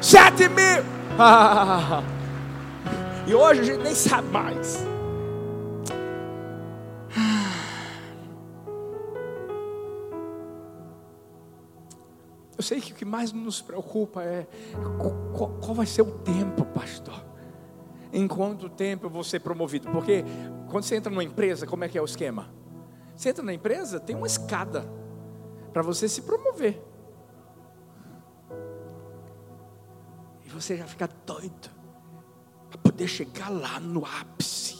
7 0.00 0.48
mil. 0.50 0.84
e 3.26 3.34
hoje 3.34 3.60
a 3.60 3.64
gente 3.64 3.82
nem 3.82 3.94
sabe 3.94 4.28
mais. 4.28 4.86
Eu 12.56 12.62
sei 12.62 12.80
que 12.80 12.92
o 12.92 12.94
que 12.94 13.04
mais 13.04 13.32
nos 13.32 13.60
preocupa 13.60 14.22
é 14.22 14.46
qual, 15.32 15.50
qual 15.60 15.74
vai 15.74 15.86
ser 15.86 16.02
o 16.02 16.10
tempo, 16.10 16.64
pastor 16.64 17.26
em 18.16 18.26
quanto 18.26 18.68
tempo 18.70 19.06
eu 19.06 19.10
vou 19.10 19.22
ser 19.22 19.40
promovido. 19.40 19.90
Porque 19.90 20.24
quando 20.70 20.84
você 20.84 20.96
entra 20.96 21.10
numa 21.10 21.22
empresa, 21.22 21.66
como 21.66 21.84
é 21.84 21.88
que 21.88 21.98
é 21.98 22.02
o 22.02 22.04
esquema? 22.04 22.48
Você 23.14 23.28
entra 23.28 23.42
na 23.42 23.52
empresa, 23.52 24.00
tem 24.00 24.16
uma 24.16 24.26
escada 24.26 24.88
para 25.72 25.82
você 25.82 26.08
se 26.08 26.22
promover. 26.22 26.82
E 30.44 30.48
você 30.48 30.76
já 30.76 30.86
fica 30.86 31.08
doido 31.26 31.70
para 32.70 32.78
poder 32.78 33.06
chegar 33.06 33.50
lá 33.50 33.78
no 33.78 34.04
ápice. 34.04 34.76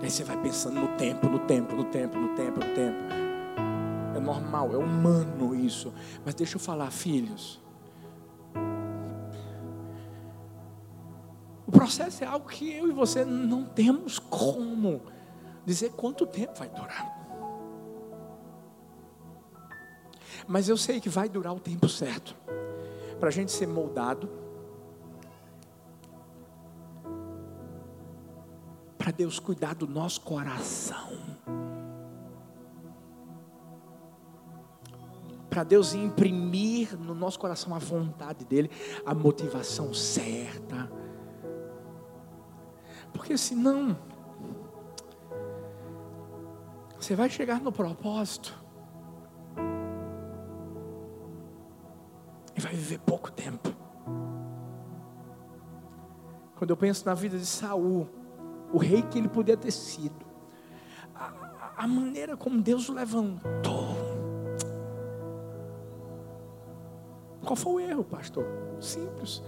Aí 0.00 0.10
você 0.10 0.22
vai 0.22 0.40
pensando 0.42 0.80
no 0.80 0.96
tempo, 0.96 1.28
no 1.28 1.40
tempo, 1.40 1.74
no 1.74 1.84
tempo, 1.84 2.18
no 2.18 2.34
tempo, 2.34 2.60
no 2.60 2.74
tempo. 2.74 3.23
É 4.14 4.20
normal, 4.20 4.72
é 4.72 4.76
humano 4.76 5.54
isso. 5.54 5.92
Mas 6.24 6.34
deixa 6.34 6.56
eu 6.56 6.60
falar, 6.60 6.90
filhos. 6.90 7.64
processo 11.74 12.24
é 12.24 12.26
algo 12.26 12.48
que 12.48 12.72
eu 12.72 12.88
e 12.88 12.92
você 12.92 13.24
não 13.26 13.64
temos 13.64 14.18
como 14.18 15.02
dizer 15.66 15.90
quanto 15.90 16.26
tempo 16.26 16.54
vai 16.54 16.68
durar. 16.68 17.12
Mas 20.46 20.68
eu 20.68 20.76
sei 20.78 20.98
que 20.98 21.10
vai 21.10 21.28
durar 21.28 21.54
o 21.54 21.60
tempo 21.60 21.86
certo 21.88 22.34
para 23.20 23.28
a 23.28 23.32
gente 23.32 23.52
ser 23.52 23.66
moldado, 23.66 24.30
para 28.96 29.10
Deus 29.10 29.38
cuidar 29.38 29.74
do 29.74 29.86
nosso 29.86 30.22
coração, 30.22 31.10
para 35.54 35.62
Deus 35.62 35.94
imprimir 35.94 36.98
no 36.98 37.14
nosso 37.14 37.38
coração 37.38 37.74
a 37.74 37.78
vontade 37.78 38.44
dEle, 38.44 38.70
a 39.06 39.14
motivação 39.14 39.94
certa 39.94 40.90
porque 43.14 43.38
senão, 43.38 43.96
você 46.98 47.14
vai 47.14 47.30
chegar 47.30 47.60
no 47.60 47.70
propósito 47.70 48.52
e 52.56 52.60
vai 52.60 52.74
viver 52.74 52.98
pouco 52.98 53.30
tempo. 53.30 53.72
Quando 56.56 56.70
eu 56.70 56.76
penso 56.76 57.06
na 57.06 57.14
vida 57.14 57.38
de 57.38 57.46
Saul, 57.46 58.08
o 58.72 58.78
rei 58.78 59.02
que 59.02 59.16
ele 59.16 59.28
podia 59.28 59.56
ter 59.56 59.70
sido, 59.70 60.26
a, 61.14 61.72
a 61.76 61.86
maneira 61.86 62.36
como 62.36 62.60
Deus 62.60 62.88
o 62.88 62.92
levantou. 62.92 63.83
Qual 67.44 67.56
foi 67.56 67.72
o 67.74 67.80
erro, 67.80 68.04
pastor? 68.04 68.46
Simples. 68.80 69.42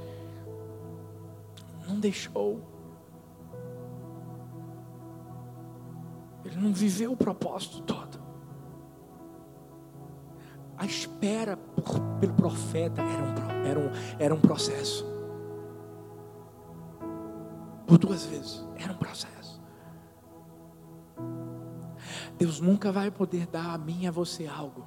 Não 1.89 1.99
deixou 1.99 2.61
Ele 6.47 6.57
não 6.61 6.73
viveu 6.73 7.13
o 7.13 7.17
propósito 7.17 7.83
todo. 7.83 8.19
A 10.79 10.87
espera 10.87 11.57
por, 11.57 12.01
pelo 12.21 12.35
profeta 12.35 13.03
era 13.03 13.23
um, 13.23 13.67
era, 13.67 13.81
um, 13.81 13.91
era 14.19 14.35
um 14.35 14.41
processo. 14.41 15.05
Por 17.87 17.99
duas 17.99 18.25
vezes, 18.27 18.65
era 18.79 18.93
um 18.93 18.97
processo. 18.97 19.61
Deus 22.39 22.61
nunca 22.61 22.93
vai 22.93 23.11
poder 23.11 23.47
dar 23.47 23.75
a 23.75 23.79
mim 23.79 24.03
e 24.03 24.07
a 24.07 24.11
você 24.11 24.47
algo 24.47 24.85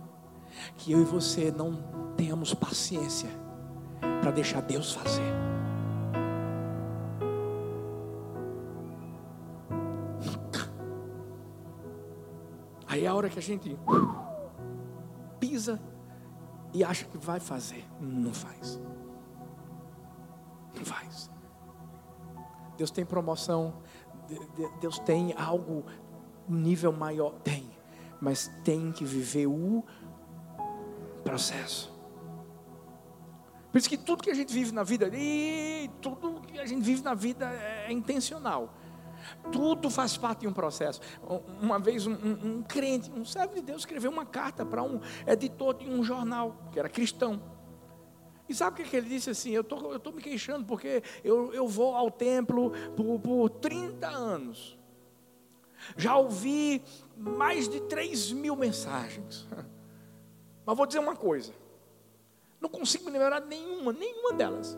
que 0.77 0.91
eu 0.91 1.01
e 1.01 1.05
você 1.05 1.51
não 1.51 1.73
tenhamos 2.19 2.53
paciência 2.53 3.29
para 4.21 4.29
deixar 4.29 4.61
Deus 4.61 4.93
fazer. 4.93 5.23
Aí 12.85 13.05
é 13.05 13.07
a 13.07 13.15
hora 13.15 13.29
que 13.29 13.39
a 13.39 13.41
gente 13.41 13.77
pisa 15.39 15.79
e 16.73 16.83
acha 16.83 17.05
que 17.05 17.17
vai 17.17 17.39
fazer, 17.39 17.87
não 18.01 18.33
faz. 18.33 18.77
Não 20.75 20.83
faz. 20.83 21.31
Deus 22.75 22.91
tem 22.91 23.05
promoção, 23.05 23.75
Deus 24.81 24.99
tem 24.99 25.33
algo 25.37 25.85
um 26.49 26.55
nível 26.55 26.91
maior, 26.91 27.31
tem, 27.45 27.71
mas 28.19 28.51
tem 28.65 28.91
que 28.91 29.05
viver 29.05 29.47
o 29.47 29.85
processo. 31.23 31.97
Por 33.71 33.77
isso 33.77 33.89
que 33.89 33.97
tudo 33.97 34.23
que 34.23 34.31
a 34.31 34.33
gente 34.33 34.53
vive 34.53 34.71
na 34.71 34.83
vida, 34.83 35.09
e 35.13 35.89
tudo 36.01 36.41
que 36.41 36.59
a 36.59 36.65
gente 36.65 36.81
vive 36.81 37.03
na 37.03 37.13
vida 37.13 37.45
é 37.47 37.91
intencional. 37.91 38.73
Tudo 39.51 39.89
faz 39.89 40.17
parte 40.17 40.41
de 40.41 40.47
um 40.47 40.53
processo. 40.53 41.01
Uma 41.61 41.77
vez 41.77 42.07
um, 42.07 42.13
um, 42.13 42.57
um 42.57 42.63
crente, 42.63 43.11
um 43.11 43.23
servo 43.23 43.53
de 43.53 43.61
Deus, 43.61 43.81
escreveu 43.81 44.09
uma 44.11 44.25
carta 44.25 44.65
para 44.65 44.81
um 44.81 44.99
editor 45.27 45.75
de 45.75 45.87
um 45.87 46.03
jornal, 46.03 46.55
que 46.71 46.79
era 46.79 46.89
cristão. 46.89 47.41
E 48.47 48.55
sabe 48.55 48.81
o 48.81 48.85
que, 48.85 48.95
ele 48.95 49.07
disse 49.07 49.29
assim? 49.29 49.51
Eu 49.51 49.63
tô, 49.63 49.95
estou 49.95 50.11
me 50.11 50.21
queixando 50.21 50.65
porque 50.65 51.03
eu, 51.23 51.53
eu 51.53 51.67
vou 51.67 51.95
ao 51.95 52.09
templo 52.09 52.71
por, 52.95 53.19
por 53.19 53.49
30 53.49 54.07
anos. 54.07 54.79
Já 55.95 56.17
ouvi 56.17 56.81
mais 57.15 57.69
de 57.69 57.79
3 57.81 58.31
mil 58.31 58.55
mensagens. 58.55 59.47
Mas 60.65 60.77
vou 60.77 60.87
dizer 60.87 60.99
uma 60.99 61.15
coisa. 61.15 61.53
Não 62.59 62.69
consigo 62.69 63.05
me 63.05 63.11
lembrar 63.11 63.41
nenhuma, 63.41 63.93
nenhuma 63.93 64.33
delas. 64.33 64.77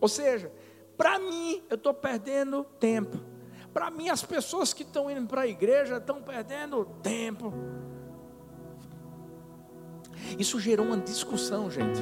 Ou 0.00 0.08
seja, 0.08 0.52
para 0.96 1.18
mim, 1.18 1.62
eu 1.68 1.76
estou 1.76 1.92
perdendo 1.92 2.64
tempo. 2.78 3.18
Para 3.72 3.90
mim, 3.90 4.08
as 4.08 4.22
pessoas 4.22 4.72
que 4.72 4.82
estão 4.82 5.10
indo 5.10 5.26
para 5.26 5.42
a 5.42 5.46
igreja 5.46 5.98
estão 5.98 6.22
perdendo 6.22 6.84
tempo. 7.02 7.52
Isso 10.38 10.58
gerou 10.58 10.86
uma 10.86 10.96
discussão, 10.96 11.70
gente. 11.70 12.00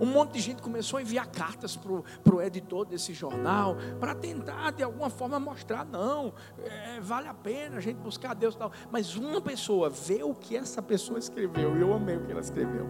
Um 0.00 0.06
monte 0.06 0.34
de 0.34 0.40
gente 0.40 0.62
começou 0.62 0.98
a 0.98 1.02
enviar 1.02 1.26
cartas 1.26 1.76
para 1.76 2.34
o 2.34 2.42
editor 2.42 2.84
desse 2.84 3.12
jornal, 3.12 3.76
para 3.98 4.14
tentar 4.14 4.70
de 4.72 4.82
alguma 4.82 5.10
forma 5.10 5.40
mostrar, 5.40 5.84
não, 5.84 6.32
é, 6.64 7.00
vale 7.00 7.26
a 7.26 7.34
pena 7.34 7.78
a 7.78 7.80
gente 7.80 7.96
buscar 7.96 8.34
Deus 8.34 8.54
e 8.54 8.58
tal. 8.58 8.70
Mas 8.92 9.16
uma 9.16 9.40
pessoa 9.40 9.90
vê 9.90 10.22
o 10.22 10.34
que 10.34 10.56
essa 10.56 10.80
pessoa 10.80 11.18
escreveu, 11.18 11.76
e 11.76 11.80
eu 11.80 11.92
amei 11.92 12.16
o 12.16 12.24
que 12.24 12.30
ela 12.30 12.40
escreveu. 12.40 12.86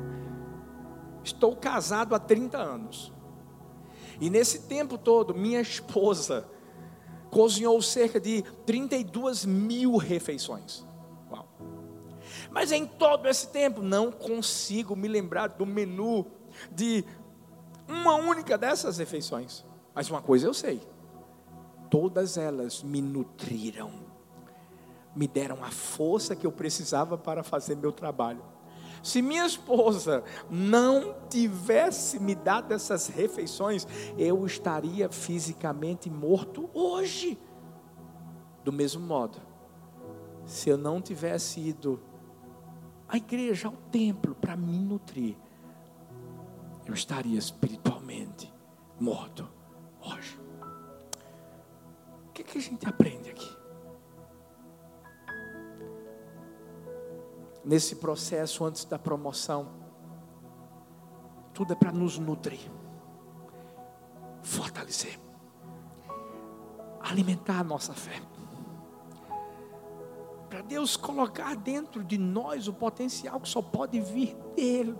Estou 1.22 1.56
casado 1.56 2.14
há 2.14 2.18
30 2.18 2.58
anos. 2.58 3.12
E 4.20 4.28
nesse 4.28 4.60
tempo 4.60 4.98
todo, 4.98 5.34
minha 5.34 5.60
esposa 5.60 6.48
cozinhou 7.30 7.80
cerca 7.82 8.18
de 8.18 8.42
32 8.66 9.44
mil 9.44 9.96
refeições. 9.96 10.84
Uau. 11.30 11.48
Mas 12.50 12.72
em 12.72 12.86
todo 12.86 13.28
esse 13.28 13.48
tempo, 13.48 13.82
não 13.82 14.10
consigo 14.10 14.96
me 14.96 15.08
lembrar 15.08 15.48
do 15.48 15.66
menu 15.66 16.26
de 16.70 17.04
uma 17.86 18.14
única 18.16 18.58
dessas 18.58 18.98
refeições. 18.98 19.64
Mas 19.94 20.10
uma 20.10 20.22
coisa 20.22 20.46
eu 20.46 20.54
sei: 20.54 20.80
todas 21.90 22.36
elas 22.36 22.82
me 22.82 23.00
nutriram, 23.00 23.92
me 25.14 25.26
deram 25.28 25.62
a 25.64 25.70
força 25.70 26.34
que 26.34 26.46
eu 26.46 26.52
precisava 26.52 27.16
para 27.16 27.42
fazer 27.42 27.76
meu 27.76 27.92
trabalho. 27.92 28.42
Se 29.02 29.22
minha 29.22 29.46
esposa 29.46 30.24
não 30.50 31.14
tivesse 31.28 32.18
me 32.18 32.34
dado 32.34 32.72
essas 32.72 33.08
refeições, 33.08 33.86
eu 34.16 34.44
estaria 34.44 35.08
fisicamente 35.08 36.10
morto 36.10 36.68
hoje. 36.72 37.38
Do 38.64 38.72
mesmo 38.72 39.04
modo, 39.04 39.38
se 40.44 40.68
eu 40.68 40.76
não 40.78 41.00
tivesse 41.00 41.60
ido 41.60 42.00
à 43.08 43.16
igreja, 43.16 43.68
ao 43.68 43.74
templo, 43.90 44.34
para 44.34 44.56
me 44.56 44.78
nutrir, 44.78 45.36
eu 46.86 46.94
estaria 46.94 47.38
espiritualmente 47.38 48.52
morto 48.98 49.48
hoje. 50.00 50.38
O 52.28 52.32
que, 52.32 52.42
que 52.44 52.58
a 52.58 52.60
gente 52.60 52.86
aprende 52.86 53.30
aqui? 53.30 53.57
Nesse 57.68 57.96
processo 57.96 58.64
antes 58.64 58.86
da 58.86 58.98
promoção, 58.98 59.68
tudo 61.52 61.74
é 61.74 61.76
para 61.76 61.92
nos 61.92 62.18
nutrir, 62.18 62.60
fortalecer, 64.42 65.20
alimentar 66.98 67.60
a 67.60 67.62
nossa 67.64 67.92
fé. 67.92 68.22
Para 70.48 70.62
Deus 70.62 70.96
colocar 70.96 71.54
dentro 71.56 72.02
de 72.02 72.16
nós 72.16 72.68
o 72.68 72.72
potencial 72.72 73.38
que 73.38 73.48
só 73.50 73.60
pode 73.60 74.00
vir 74.00 74.34
dEle 74.56 74.96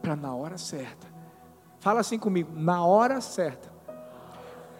para 0.00 0.16
na 0.16 0.34
hora 0.34 0.56
certa. 0.56 1.06
Fala 1.80 2.00
assim 2.00 2.18
comigo, 2.18 2.50
na 2.58 2.82
hora 2.82 3.20
certa. 3.20 3.70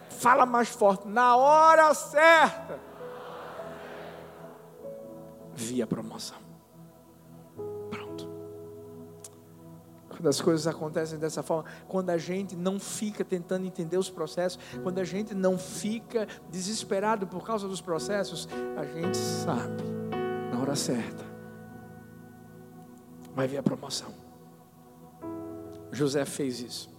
Fala 0.08 0.46
mais 0.46 0.70
forte, 0.70 1.06
na 1.06 1.36
hora 1.36 1.92
certa. 1.92 2.89
Via 5.60 5.86
promoção. 5.86 6.38
Pronto. 7.90 8.26
Quando 10.08 10.26
as 10.26 10.40
coisas 10.40 10.66
acontecem 10.66 11.18
dessa 11.18 11.42
forma, 11.42 11.68
quando 11.86 12.08
a 12.08 12.16
gente 12.16 12.56
não 12.56 12.80
fica 12.80 13.22
tentando 13.22 13.66
entender 13.66 13.98
os 13.98 14.08
processos, 14.08 14.58
quando 14.82 14.98
a 14.98 15.04
gente 15.04 15.34
não 15.34 15.58
fica 15.58 16.26
desesperado 16.50 17.26
por 17.26 17.44
causa 17.44 17.68
dos 17.68 17.80
processos, 17.80 18.48
a 18.76 18.86
gente 18.86 19.18
sabe, 19.18 19.82
na 20.50 20.58
hora 20.58 20.74
certa, 20.74 21.24
vai 23.34 23.46
vir 23.46 23.58
a 23.58 23.62
promoção. 23.62 24.14
José 25.92 26.24
fez 26.24 26.60
isso. 26.60 26.90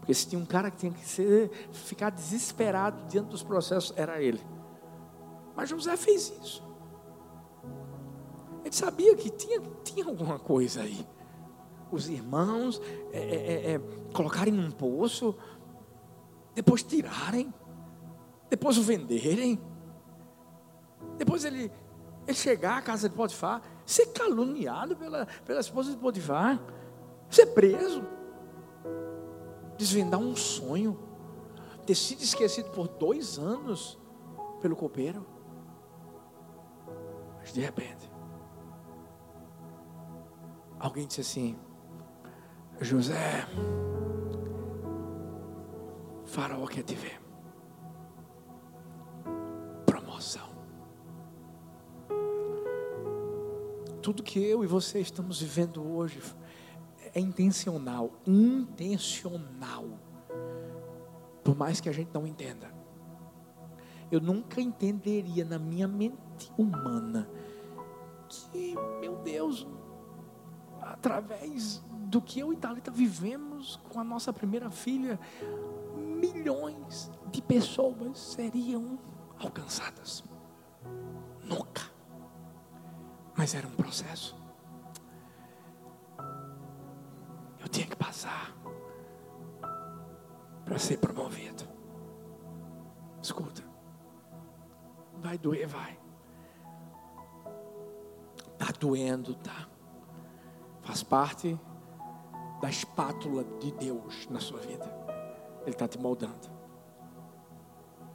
Porque 0.00 0.14
se 0.14 0.26
tinha 0.26 0.40
um 0.40 0.46
cara 0.46 0.70
que 0.70 0.78
tinha 0.78 0.92
que 0.92 1.06
ser, 1.06 1.50
ficar 1.72 2.10
desesperado 2.10 3.06
diante 3.08 3.28
dos 3.28 3.42
processos, 3.42 3.92
era 3.96 4.20
ele. 4.20 4.40
Mas 5.54 5.68
José 5.68 5.96
fez 5.96 6.32
isso. 6.42 6.65
Ele 8.66 8.74
sabia 8.74 9.14
que 9.14 9.30
tinha, 9.30 9.62
tinha 9.84 10.04
alguma 10.04 10.40
coisa 10.40 10.82
aí. 10.82 11.06
Os 11.88 12.08
irmãos 12.08 12.82
é, 13.12 13.18
é, 13.18 13.22
é, 13.22 13.74
é 13.74 13.80
colocarem 14.12 14.52
num 14.52 14.72
poço, 14.72 15.36
depois 16.52 16.82
tirarem, 16.82 17.54
depois 18.50 18.76
o 18.76 18.82
venderem, 18.82 19.60
depois 21.16 21.44
ele, 21.44 21.70
ele 22.26 22.36
chegar 22.36 22.78
à 22.78 22.82
casa 22.82 23.08
de 23.08 23.14
Potifar, 23.14 23.62
ser 23.84 24.06
caluniado 24.06 24.96
pela, 24.96 25.26
pela 25.44 25.60
esposa 25.60 25.92
de 25.92 25.96
Potifar 25.98 26.60
ser 27.30 27.46
preso, 27.46 28.04
desvendar 29.78 30.18
um 30.18 30.34
sonho, 30.34 30.98
ter 31.86 31.94
sido 31.94 32.20
esquecido 32.20 32.70
por 32.70 32.88
dois 32.88 33.38
anos 33.38 33.96
pelo 34.60 34.74
copeiro. 34.74 35.24
Mas 37.38 37.52
de 37.52 37.60
repente, 37.60 38.15
alguém 40.78 41.06
disse 41.06 41.20
assim: 41.20 41.56
José, 42.80 43.46
Faraó 46.24 46.66
quer 46.66 46.82
te 46.82 46.94
ver. 46.94 47.20
Promoção. 49.84 50.48
Tudo 54.02 54.22
que 54.22 54.38
eu 54.38 54.62
e 54.62 54.66
você 54.66 55.00
estamos 55.00 55.40
vivendo 55.40 55.84
hoje 55.84 56.20
é 57.14 57.20
intencional, 57.20 58.12
intencional. 58.26 59.84
Por 61.42 61.56
mais 61.56 61.80
que 61.80 61.88
a 61.88 61.92
gente 61.92 62.10
não 62.12 62.26
entenda. 62.26 62.74
Eu 64.10 64.20
nunca 64.20 64.60
entenderia 64.60 65.44
na 65.44 65.58
minha 65.58 65.88
mente 65.88 66.52
humana 66.56 67.28
que, 68.28 68.74
meu 69.00 69.16
Deus, 69.16 69.66
através 70.98 71.82
do 71.90 72.20
que 72.20 72.40
eu 72.40 72.52
e 72.52 72.56
Thalita 72.56 72.90
vivemos 72.90 73.80
com 73.88 74.00
a 74.00 74.04
nossa 74.04 74.32
primeira 74.32 74.70
filha, 74.70 75.18
milhões 75.94 77.10
de 77.30 77.42
pessoas 77.42 78.18
seriam 78.18 78.98
alcançadas. 79.38 80.24
Nunca. 81.44 81.82
Mas 83.36 83.54
era 83.54 83.66
um 83.66 83.72
processo. 83.72 84.36
eu 87.66 87.68
tinha 87.68 87.86
que 87.88 87.96
passar 87.96 88.56
para 90.64 90.78
ser 90.78 90.98
promovido. 90.98 91.64
Escuta, 93.20 93.60
vai 95.16 95.36
doer, 95.36 95.66
vai. 95.66 95.98
Está 98.52 98.72
doendo, 98.78 99.34
tá? 99.34 99.68
Faz 100.86 101.02
parte 101.02 101.58
da 102.62 102.70
espátula 102.70 103.44
de 103.60 103.72
Deus 103.72 104.26
na 104.30 104.40
sua 104.40 104.60
vida. 104.60 104.90
Ele 105.62 105.72
está 105.72 105.86
te 105.86 105.98
moldando. 105.98 106.48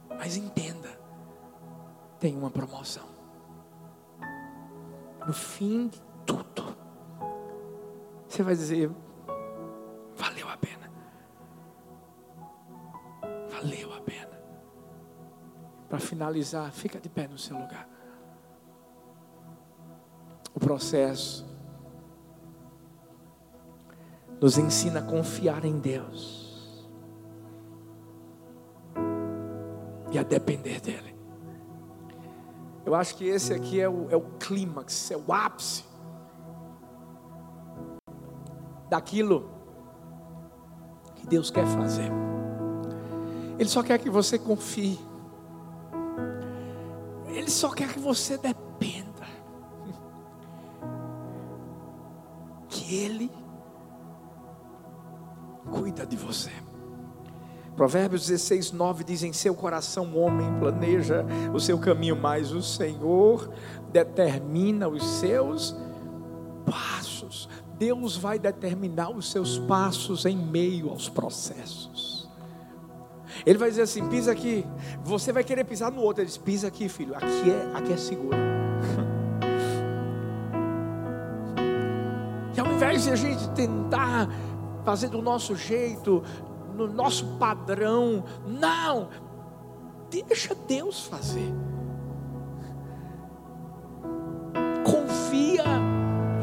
Mas 0.08 0.36
entenda, 0.36 0.88
tem 2.18 2.36
uma 2.36 2.50
promoção. 2.50 3.06
No 5.24 5.32
fim 5.32 5.86
de 5.86 6.02
tudo, 6.26 6.76
você 8.26 8.42
vai 8.42 8.56
dizer: 8.56 8.90
valeu 10.16 10.48
a 10.48 10.56
pena. 10.56 10.72
para 15.92 16.00
finalizar, 16.00 16.72
fica 16.72 16.98
de 16.98 17.10
pé 17.10 17.28
no 17.28 17.36
seu 17.36 17.54
lugar. 17.54 17.86
O 20.54 20.58
processo 20.58 21.46
nos 24.42 24.58
ensina 24.58 24.98
a 24.98 25.02
confiar 25.02 25.64
em 25.64 25.78
Deus 25.78 26.84
e 30.10 30.18
a 30.18 30.24
depender 30.24 30.80
dEle. 30.80 31.14
Eu 32.84 32.96
acho 32.96 33.14
que 33.14 33.24
esse 33.24 33.54
aqui 33.54 33.80
é 33.80 33.88
o, 33.88 34.10
é 34.10 34.16
o 34.16 34.22
clímax, 34.40 35.12
é 35.12 35.16
o 35.16 35.32
ápice 35.32 35.84
daquilo 38.90 39.48
que 41.14 41.24
Deus 41.28 41.48
quer 41.48 41.64
fazer. 41.64 42.10
Ele 43.60 43.68
só 43.68 43.80
quer 43.80 43.98
que 44.00 44.10
você 44.10 44.40
confie. 44.40 44.98
Ele 47.28 47.48
só 47.48 47.70
quer 47.70 47.92
que 47.92 48.00
você 48.00 48.36
dependa. 48.36 49.22
Que 52.68 52.96
Ele 52.96 53.41
cuida 55.82 56.06
de 56.06 56.14
você. 56.14 56.52
Provérbios 57.74 58.28
16, 58.28 58.70
9 58.70 59.02
diz: 59.02 59.24
Em 59.24 59.32
seu 59.32 59.52
coração 59.52 60.06
o 60.14 60.18
homem 60.18 60.46
planeja 60.60 61.24
o 61.52 61.58
seu 61.58 61.76
caminho, 61.76 62.14
mas 62.14 62.52
o 62.52 62.62
Senhor 62.62 63.52
determina 63.90 64.86
os 64.88 65.04
seus 65.04 65.74
passos. 66.64 67.48
Deus 67.76 68.16
vai 68.16 68.38
determinar 68.38 69.10
os 69.10 69.28
seus 69.28 69.58
passos 69.58 70.24
em 70.24 70.36
meio 70.36 70.88
aos 70.88 71.08
processos. 71.08 72.30
Ele 73.44 73.58
vai 73.58 73.68
dizer 73.68 73.82
assim: 73.82 74.08
pisa 74.08 74.30
aqui. 74.30 74.64
Você 75.02 75.32
vai 75.32 75.42
querer 75.42 75.64
pisar 75.64 75.90
no 75.90 76.00
outro. 76.00 76.22
Ele 76.22 76.28
diz: 76.28 76.38
pisa 76.38 76.68
aqui, 76.68 76.88
filho. 76.88 77.16
Aqui 77.16 77.50
é, 77.50 77.76
aqui 77.76 77.92
é 77.92 77.96
seguro. 77.96 78.36
E 82.54 82.60
ao 82.60 82.70
invés 82.70 83.04
de 83.04 83.10
a 83.10 83.16
gente 83.16 83.48
tentar 83.50 84.28
fazer 84.84 85.08
do 85.08 85.22
nosso 85.22 85.56
jeito, 85.56 86.22
no 86.74 86.86
nosso 86.86 87.26
padrão. 87.38 88.24
Não! 88.46 89.08
Deixa 90.10 90.54
Deus 90.54 91.06
fazer. 91.06 91.52
Confia. 94.84 95.64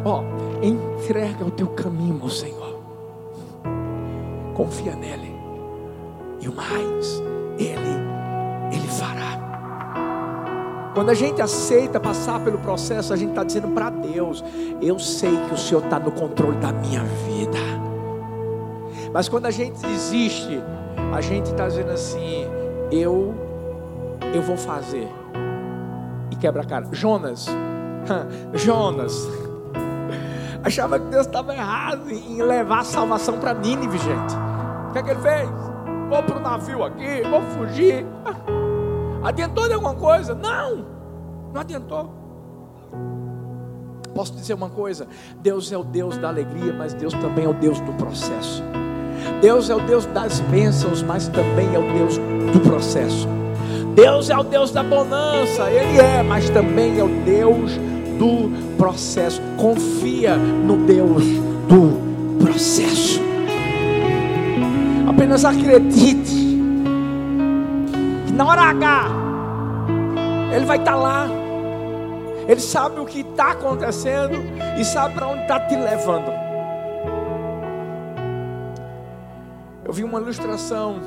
Ó, 0.05 0.23
entrega 0.63 1.45
o 1.45 1.51
teu 1.51 1.67
caminho 1.67 2.19
ao 2.21 2.29
Senhor. 2.29 2.79
Confia 4.55 4.95
nele. 4.95 5.37
E 6.41 6.47
o 6.47 6.55
mais, 6.55 7.21
ele 7.57 8.09
ele 8.71 8.87
fará. 8.87 10.91
Quando 10.93 11.09
a 11.09 11.13
gente 11.13 11.41
aceita 11.41 11.99
passar 11.99 12.43
pelo 12.43 12.57
processo, 12.59 13.13
a 13.13 13.15
gente 13.15 13.29
está 13.29 13.43
dizendo 13.43 13.69
para 13.69 13.89
Deus: 13.89 14.43
Eu 14.81 14.99
sei 14.99 15.35
que 15.47 15.53
o 15.53 15.57
Senhor 15.57 15.83
está 15.83 15.99
no 15.99 16.11
controle 16.11 16.57
da 16.57 16.71
minha 16.71 17.03
vida. 17.03 17.88
Mas 19.13 19.27
quando 19.27 19.45
a 19.47 19.51
gente 19.51 19.79
desiste, 19.81 20.61
a 21.13 21.21
gente 21.21 21.49
está 21.51 21.67
dizendo 21.67 21.91
assim: 21.91 22.45
eu, 22.91 23.33
eu 24.33 24.41
vou 24.41 24.57
fazer. 24.57 25.07
E 26.31 26.35
quebra 26.35 26.61
a 26.61 26.65
cara. 26.65 26.87
Jonas, 26.91 27.47
Jonas, 28.53 29.27
achava 30.63 30.99
que 30.99 31.05
Deus 31.05 31.25
estava 31.25 31.53
errado 31.53 32.09
em 32.09 32.41
levar 32.41 32.79
a 32.79 32.83
salvação 32.83 33.39
para 33.39 33.53
Nínive, 33.53 33.97
gente. 33.97 34.35
O 34.89 34.91
que 34.91 34.99
é 34.99 35.03
que 35.03 35.09
ele 35.09 35.19
fez? 35.21 35.49
Vou 36.09 36.23
para 36.23 36.37
o 36.37 36.39
navio 36.39 36.83
aqui, 36.83 37.21
vou 37.29 37.41
fugir. 37.41 38.05
Adiantou 39.23 39.67
de 39.67 39.73
alguma 39.73 39.95
coisa? 39.95 40.33
Não, 40.33 40.85
não 41.53 41.61
adiantou. 41.61 42.09
Posso 44.15 44.33
dizer 44.33 44.53
uma 44.53 44.69
coisa: 44.69 45.07
Deus 45.41 45.71
é 45.71 45.77
o 45.77 45.83
Deus 45.83 46.17
da 46.17 46.29
alegria, 46.29 46.73
mas 46.73 46.93
Deus 46.93 47.13
também 47.15 47.45
é 47.45 47.47
o 47.47 47.53
Deus 47.53 47.79
do 47.81 47.93
processo. 47.93 48.63
Deus 49.41 49.69
é 49.69 49.75
o 49.75 49.79
Deus 49.79 50.05
das 50.07 50.39
bênçãos, 50.41 51.01
mas 51.01 51.27
também 51.27 51.73
é 51.73 51.79
o 51.79 51.93
Deus 51.93 52.17
do 52.51 52.59
processo. 52.61 53.27
Deus 53.95 54.29
é 54.29 54.37
o 54.37 54.43
Deus 54.43 54.71
da 54.71 54.83
bonança, 54.83 55.69
Ele 55.69 55.99
é, 55.99 56.23
mas 56.23 56.49
também 56.49 56.99
é 56.99 57.03
o 57.03 57.09
Deus 57.25 57.71
do 58.17 58.51
processo. 58.77 59.41
Confia 59.57 60.35
no 60.35 60.77
Deus 60.77 61.23
do 61.67 62.43
processo. 62.43 63.21
Apenas 65.07 65.43
acredite 65.43 66.49
na 68.33 68.45
hora 68.45 68.61
H 68.61 69.09
Ele 70.55 70.65
vai 70.65 70.77
estar 70.77 70.95
lá. 70.95 71.27
Ele 72.47 72.61
sabe 72.61 72.99
o 72.99 73.05
que 73.05 73.19
está 73.19 73.51
acontecendo 73.51 74.41
e 74.79 74.85
sabe 74.85 75.15
para 75.15 75.27
onde 75.27 75.41
está 75.41 75.59
te 75.59 75.75
levando. 75.75 76.48
Eu 79.89 79.93
vi 79.93 80.03
uma 80.03 80.19
ilustração 80.19 80.99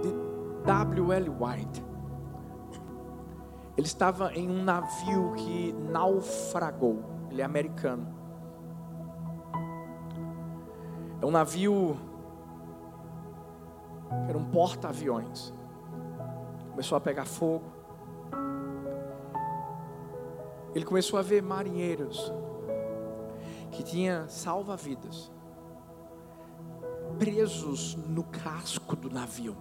de 0.00 0.64
W.L. 0.64 1.28
White. 1.28 1.84
Ele 3.76 3.84
estava 3.84 4.32
em 4.32 4.48
um 4.48 4.62
navio 4.62 5.32
que 5.36 5.72
naufragou. 5.72 7.02
Ele 7.32 7.42
é 7.42 7.44
americano. 7.44 8.06
É 11.20 11.26
um 11.26 11.32
navio 11.32 11.96
era 14.28 14.38
um 14.38 14.44
porta-aviões. 14.44 15.52
Começou 16.70 16.96
a 16.96 17.00
pegar 17.00 17.24
fogo. 17.24 17.64
Ele 20.76 20.84
começou 20.84 21.18
a 21.18 21.22
ver 21.22 21.42
marinheiros 21.42 22.32
que 23.72 23.82
tinha 23.82 24.28
salva-vidas 24.28 25.32
presos 27.18 27.96
no 28.08 28.24
casco 28.24 28.96
do 28.96 29.10
navio. 29.10 29.56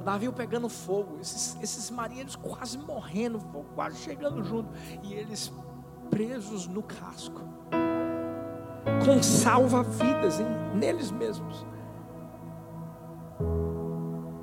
O 0.00 0.04
navio 0.04 0.32
pegando 0.32 0.68
fogo, 0.68 1.18
esses, 1.20 1.56
esses 1.62 1.90
marinheiros 1.90 2.36
quase 2.36 2.78
morrendo, 2.78 3.40
quase 3.74 3.96
chegando 3.98 4.42
junto, 4.44 4.70
e 5.02 5.14
eles 5.14 5.52
presos 6.10 6.66
no 6.66 6.82
casco, 6.82 7.40
com 9.04 9.22
salva-vidas 9.22 10.38
neles 10.74 11.10
mesmos. 11.10 11.66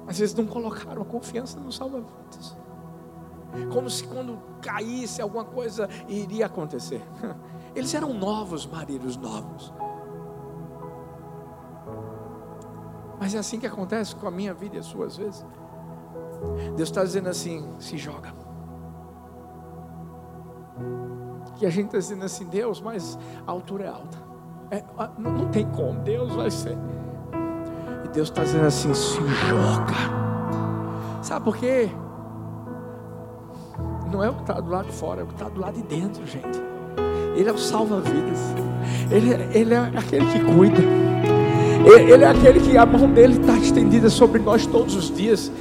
Às 0.07 0.19
vezes 0.19 0.35
não 0.35 0.45
colocaram 0.45 1.01
a 1.01 1.05
confiança 1.05 1.59
no 1.59 1.71
salva-vidas, 1.71 2.57
como 3.71 3.89
se 3.89 4.03
quando 4.03 4.37
caísse 4.61 5.21
alguma 5.21 5.45
coisa 5.45 5.87
iria 6.07 6.47
acontecer. 6.47 7.01
Eles 7.73 7.93
eram 7.93 8.13
novos, 8.13 8.65
marinheiros 8.65 9.15
novos. 9.15 9.73
Mas 13.21 13.35
é 13.35 13.37
assim 13.37 13.59
que 13.59 13.67
acontece 13.67 14.15
com 14.15 14.27
a 14.27 14.31
minha 14.31 14.51
vida 14.51 14.77
e 14.77 14.79
a 14.79 14.83
sua 14.83 15.05
às 15.05 15.15
vezes. 15.15 15.45
Deus 16.75 16.89
está 16.89 17.03
dizendo 17.03 17.29
assim: 17.29 17.63
se 17.77 17.95
joga. 17.95 18.33
E 21.61 21.65
a 21.67 21.69
gente 21.69 21.85
está 21.85 21.99
dizendo 21.99 22.25
assim: 22.25 22.45
Deus, 22.45 22.81
mas 22.81 23.19
a 23.45 23.51
altura 23.51 23.83
é 23.83 23.87
alta. 23.89 24.17
É, 24.71 24.83
não 25.19 25.49
tem 25.49 25.69
como, 25.69 25.99
Deus 25.99 26.33
vai 26.33 26.49
ser. 26.49 26.75
E 28.03 28.07
Deus 28.07 28.29
está 28.29 28.43
dizendo 28.43 28.65
assim: 28.65 28.91
se 28.91 29.19
joga. 29.47 29.93
Sabe 31.21 31.45
por 31.45 31.57
quê? 31.57 31.91
Não 34.11 34.23
é 34.23 34.29
o 34.31 34.33
que 34.33 34.41
está 34.41 34.59
do 34.59 34.71
lado 34.71 34.87
de 34.87 34.93
fora, 34.93 35.21
é 35.21 35.23
o 35.23 35.27
que 35.27 35.33
está 35.33 35.47
do 35.47 35.61
lado 35.61 35.75
de 35.75 35.83
dentro, 35.83 36.25
gente. 36.25 36.59
Ele 37.35 37.47
é 37.47 37.53
o 37.53 37.57
salva-vidas. 37.57 38.39
Ele, 39.11 39.33
é, 39.33 39.49
ele 39.53 39.73
é 39.75 39.77
aquele 39.77 40.25
que 40.25 40.43
cuida. 40.55 41.10
Ele 41.85 42.23
é 42.23 42.27
aquele 42.27 42.59
que 42.59 42.77
a 42.77 42.85
mão 42.85 43.09
dele 43.09 43.39
está 43.39 43.57
estendida 43.57 44.09
sobre 44.09 44.39
nós 44.39 44.65
todos 44.65 44.95
os 44.95 45.13
dias. 45.15 45.51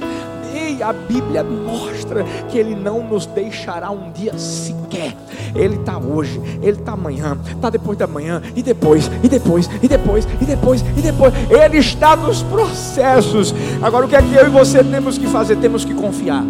E 0.53 0.83
a 0.83 0.91
Bíblia 0.93 1.43
mostra 1.43 2.23
que 2.49 2.57
Ele 2.57 2.75
não 2.75 3.03
nos 3.03 3.25
deixará 3.25 3.89
um 3.91 4.11
dia 4.11 4.37
sequer. 4.37 5.15
Ele 5.55 5.75
está 5.75 5.97
hoje, 5.97 6.41
Ele 6.61 6.77
está 6.77 6.93
amanhã, 6.93 7.37
está 7.55 7.69
depois 7.69 7.97
da 7.97 8.07
manhã, 8.07 8.41
e 8.55 8.61
depois, 8.61 9.09
e 9.23 9.29
depois, 9.29 9.69
e 9.81 9.87
depois, 9.87 10.27
e 10.41 10.45
depois, 10.45 10.81
e 10.81 11.01
depois. 11.01 11.33
Ele 11.49 11.77
está 11.77 12.15
nos 12.15 12.43
processos. 12.43 13.53
Agora, 13.81 14.05
o 14.05 14.09
que 14.09 14.15
é 14.15 14.21
que 14.21 14.33
eu 14.33 14.47
e 14.47 14.49
você 14.49 14.83
temos 14.83 15.17
que 15.17 15.27
fazer? 15.27 15.55
Temos 15.57 15.85
que 15.85 15.93
confiar 15.93 16.43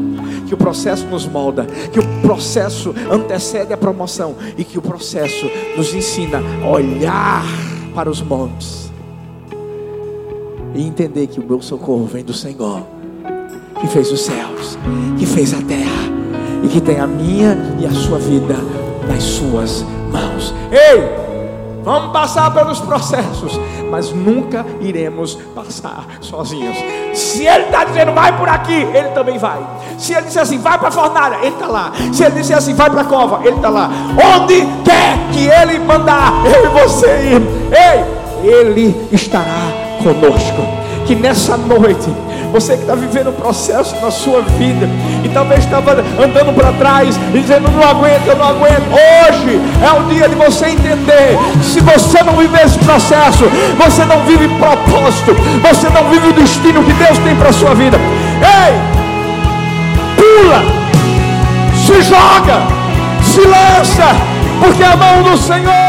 que 0.48 0.54
o 0.54 0.58
processo 0.58 1.06
nos 1.08 1.26
molda, 1.26 1.66
que 1.66 2.00
o 2.00 2.22
processo 2.22 2.94
antecede 3.10 3.72
a 3.72 3.78
promoção 3.78 4.36
e 4.58 4.64
que 4.64 4.78
o 4.78 4.82
processo 4.82 5.50
nos 5.78 5.94
ensina 5.94 6.42
a 6.64 6.68
olhar 6.68 7.44
para 7.94 8.10
os 8.10 8.22
montes 8.22 8.81
e 10.74 10.86
entender 10.86 11.28
que 11.28 11.40
o 11.40 11.44
meu 11.44 11.62
socorro 11.62 12.06
vem 12.06 12.24
do 12.24 12.34
Senhor, 12.34 12.82
que 13.80 13.88
fez 13.88 14.12
os 14.12 14.22
céus, 14.22 14.78
que 15.18 15.26
fez 15.26 15.54
a 15.54 15.62
terra 15.62 16.12
e 16.64 16.68
que 16.68 16.80
tem 16.80 17.00
a 17.00 17.08
minha 17.08 17.58
e 17.80 17.86
a 17.86 17.92
sua 17.92 18.20
vida 18.20 18.56
nas 19.08 19.24
suas 19.24 19.84
mãos. 20.12 20.54
Ei! 20.72 21.22
Vamos 21.84 22.12
passar 22.12 22.54
pelos 22.54 22.80
processos, 22.80 23.60
mas 23.90 24.12
nunca 24.12 24.64
iremos 24.82 25.36
passar 25.56 26.06
sozinhos. 26.22 26.78
Se 27.14 27.44
Ele 27.44 27.66
está 27.66 27.84
dizendo 27.84 28.14
vai 28.14 28.38
por 28.38 28.48
aqui, 28.48 28.88
Ele 28.94 29.10
também 29.10 29.40
vai. 29.40 29.60
Se 29.98 30.14
Ele 30.14 30.28
disser 30.28 30.44
assim, 30.44 30.60
vai 30.60 30.78
para 30.78 30.90
a 30.90 30.92
fornalha, 30.92 31.38
Ele 31.38 31.56
está 31.56 31.66
lá. 31.66 31.92
Se 32.14 32.24
Ele 32.24 32.36
disser 32.36 32.56
assim, 32.56 32.76
vai 32.76 32.88
para 32.88 33.02
a 33.02 33.06
cova, 33.06 33.40
Ele 33.44 33.56
está 33.56 33.70
lá. 33.70 33.90
Onde 34.12 34.62
quer 34.84 35.18
que 35.32 35.48
Ele 35.48 35.80
mandar, 35.80 36.44
eu 36.46 36.66
e 36.66 36.68
você 36.68 37.08
ir, 37.08 37.42
ei, 37.74 38.48
Ele 38.48 39.08
estará 39.12 39.81
conosco. 40.02 40.62
Que 41.06 41.16
nessa 41.16 41.58
noite 41.58 42.10
você 42.52 42.76
que 42.76 42.82
está 42.82 42.96
vivendo 42.96 43.30
um 43.30 43.34
processo 43.34 43.96
na 44.02 44.12
sua 44.12 44.42
vida 44.42 44.88
e 45.24 45.30
talvez 45.30 45.64
estava 45.64 45.92
andando 45.92 46.54
para 46.54 46.72
trás 46.74 47.18
e 47.34 47.40
dizendo: 47.40 47.72
Não 47.72 47.88
aguento, 47.88 48.28
eu 48.28 48.36
não 48.36 48.46
aguento. 48.46 48.84
Hoje 48.92 49.62
é 49.82 50.00
o 50.00 50.04
dia 50.14 50.28
de 50.28 50.36
você 50.36 50.68
entender. 50.68 51.38
Se 51.64 51.80
você 51.80 52.22
não 52.24 52.34
viver 52.34 52.66
esse 52.66 52.78
processo, 52.80 53.46
você 53.78 54.06
não 54.06 54.20
vive 54.26 54.48
propósito, 54.60 55.34
você 55.62 55.90
não 55.90 56.10
vive 56.10 56.28
o 56.28 56.34
destino 56.34 56.84
que 56.84 56.94
Deus 56.94 57.18
tem 57.20 57.36
para 57.36 57.50
a 57.50 57.54
sua 57.54 57.74
vida. 57.74 57.98
Ei, 58.42 58.74
pula, 60.18 60.62
se 61.74 62.02
joga, 62.02 62.62
se 63.24 63.42
lança, 63.42 64.16
porque 64.60 64.84
a 64.84 64.96
mão 64.98 65.24
do 65.24 65.38
Senhor 65.38 65.82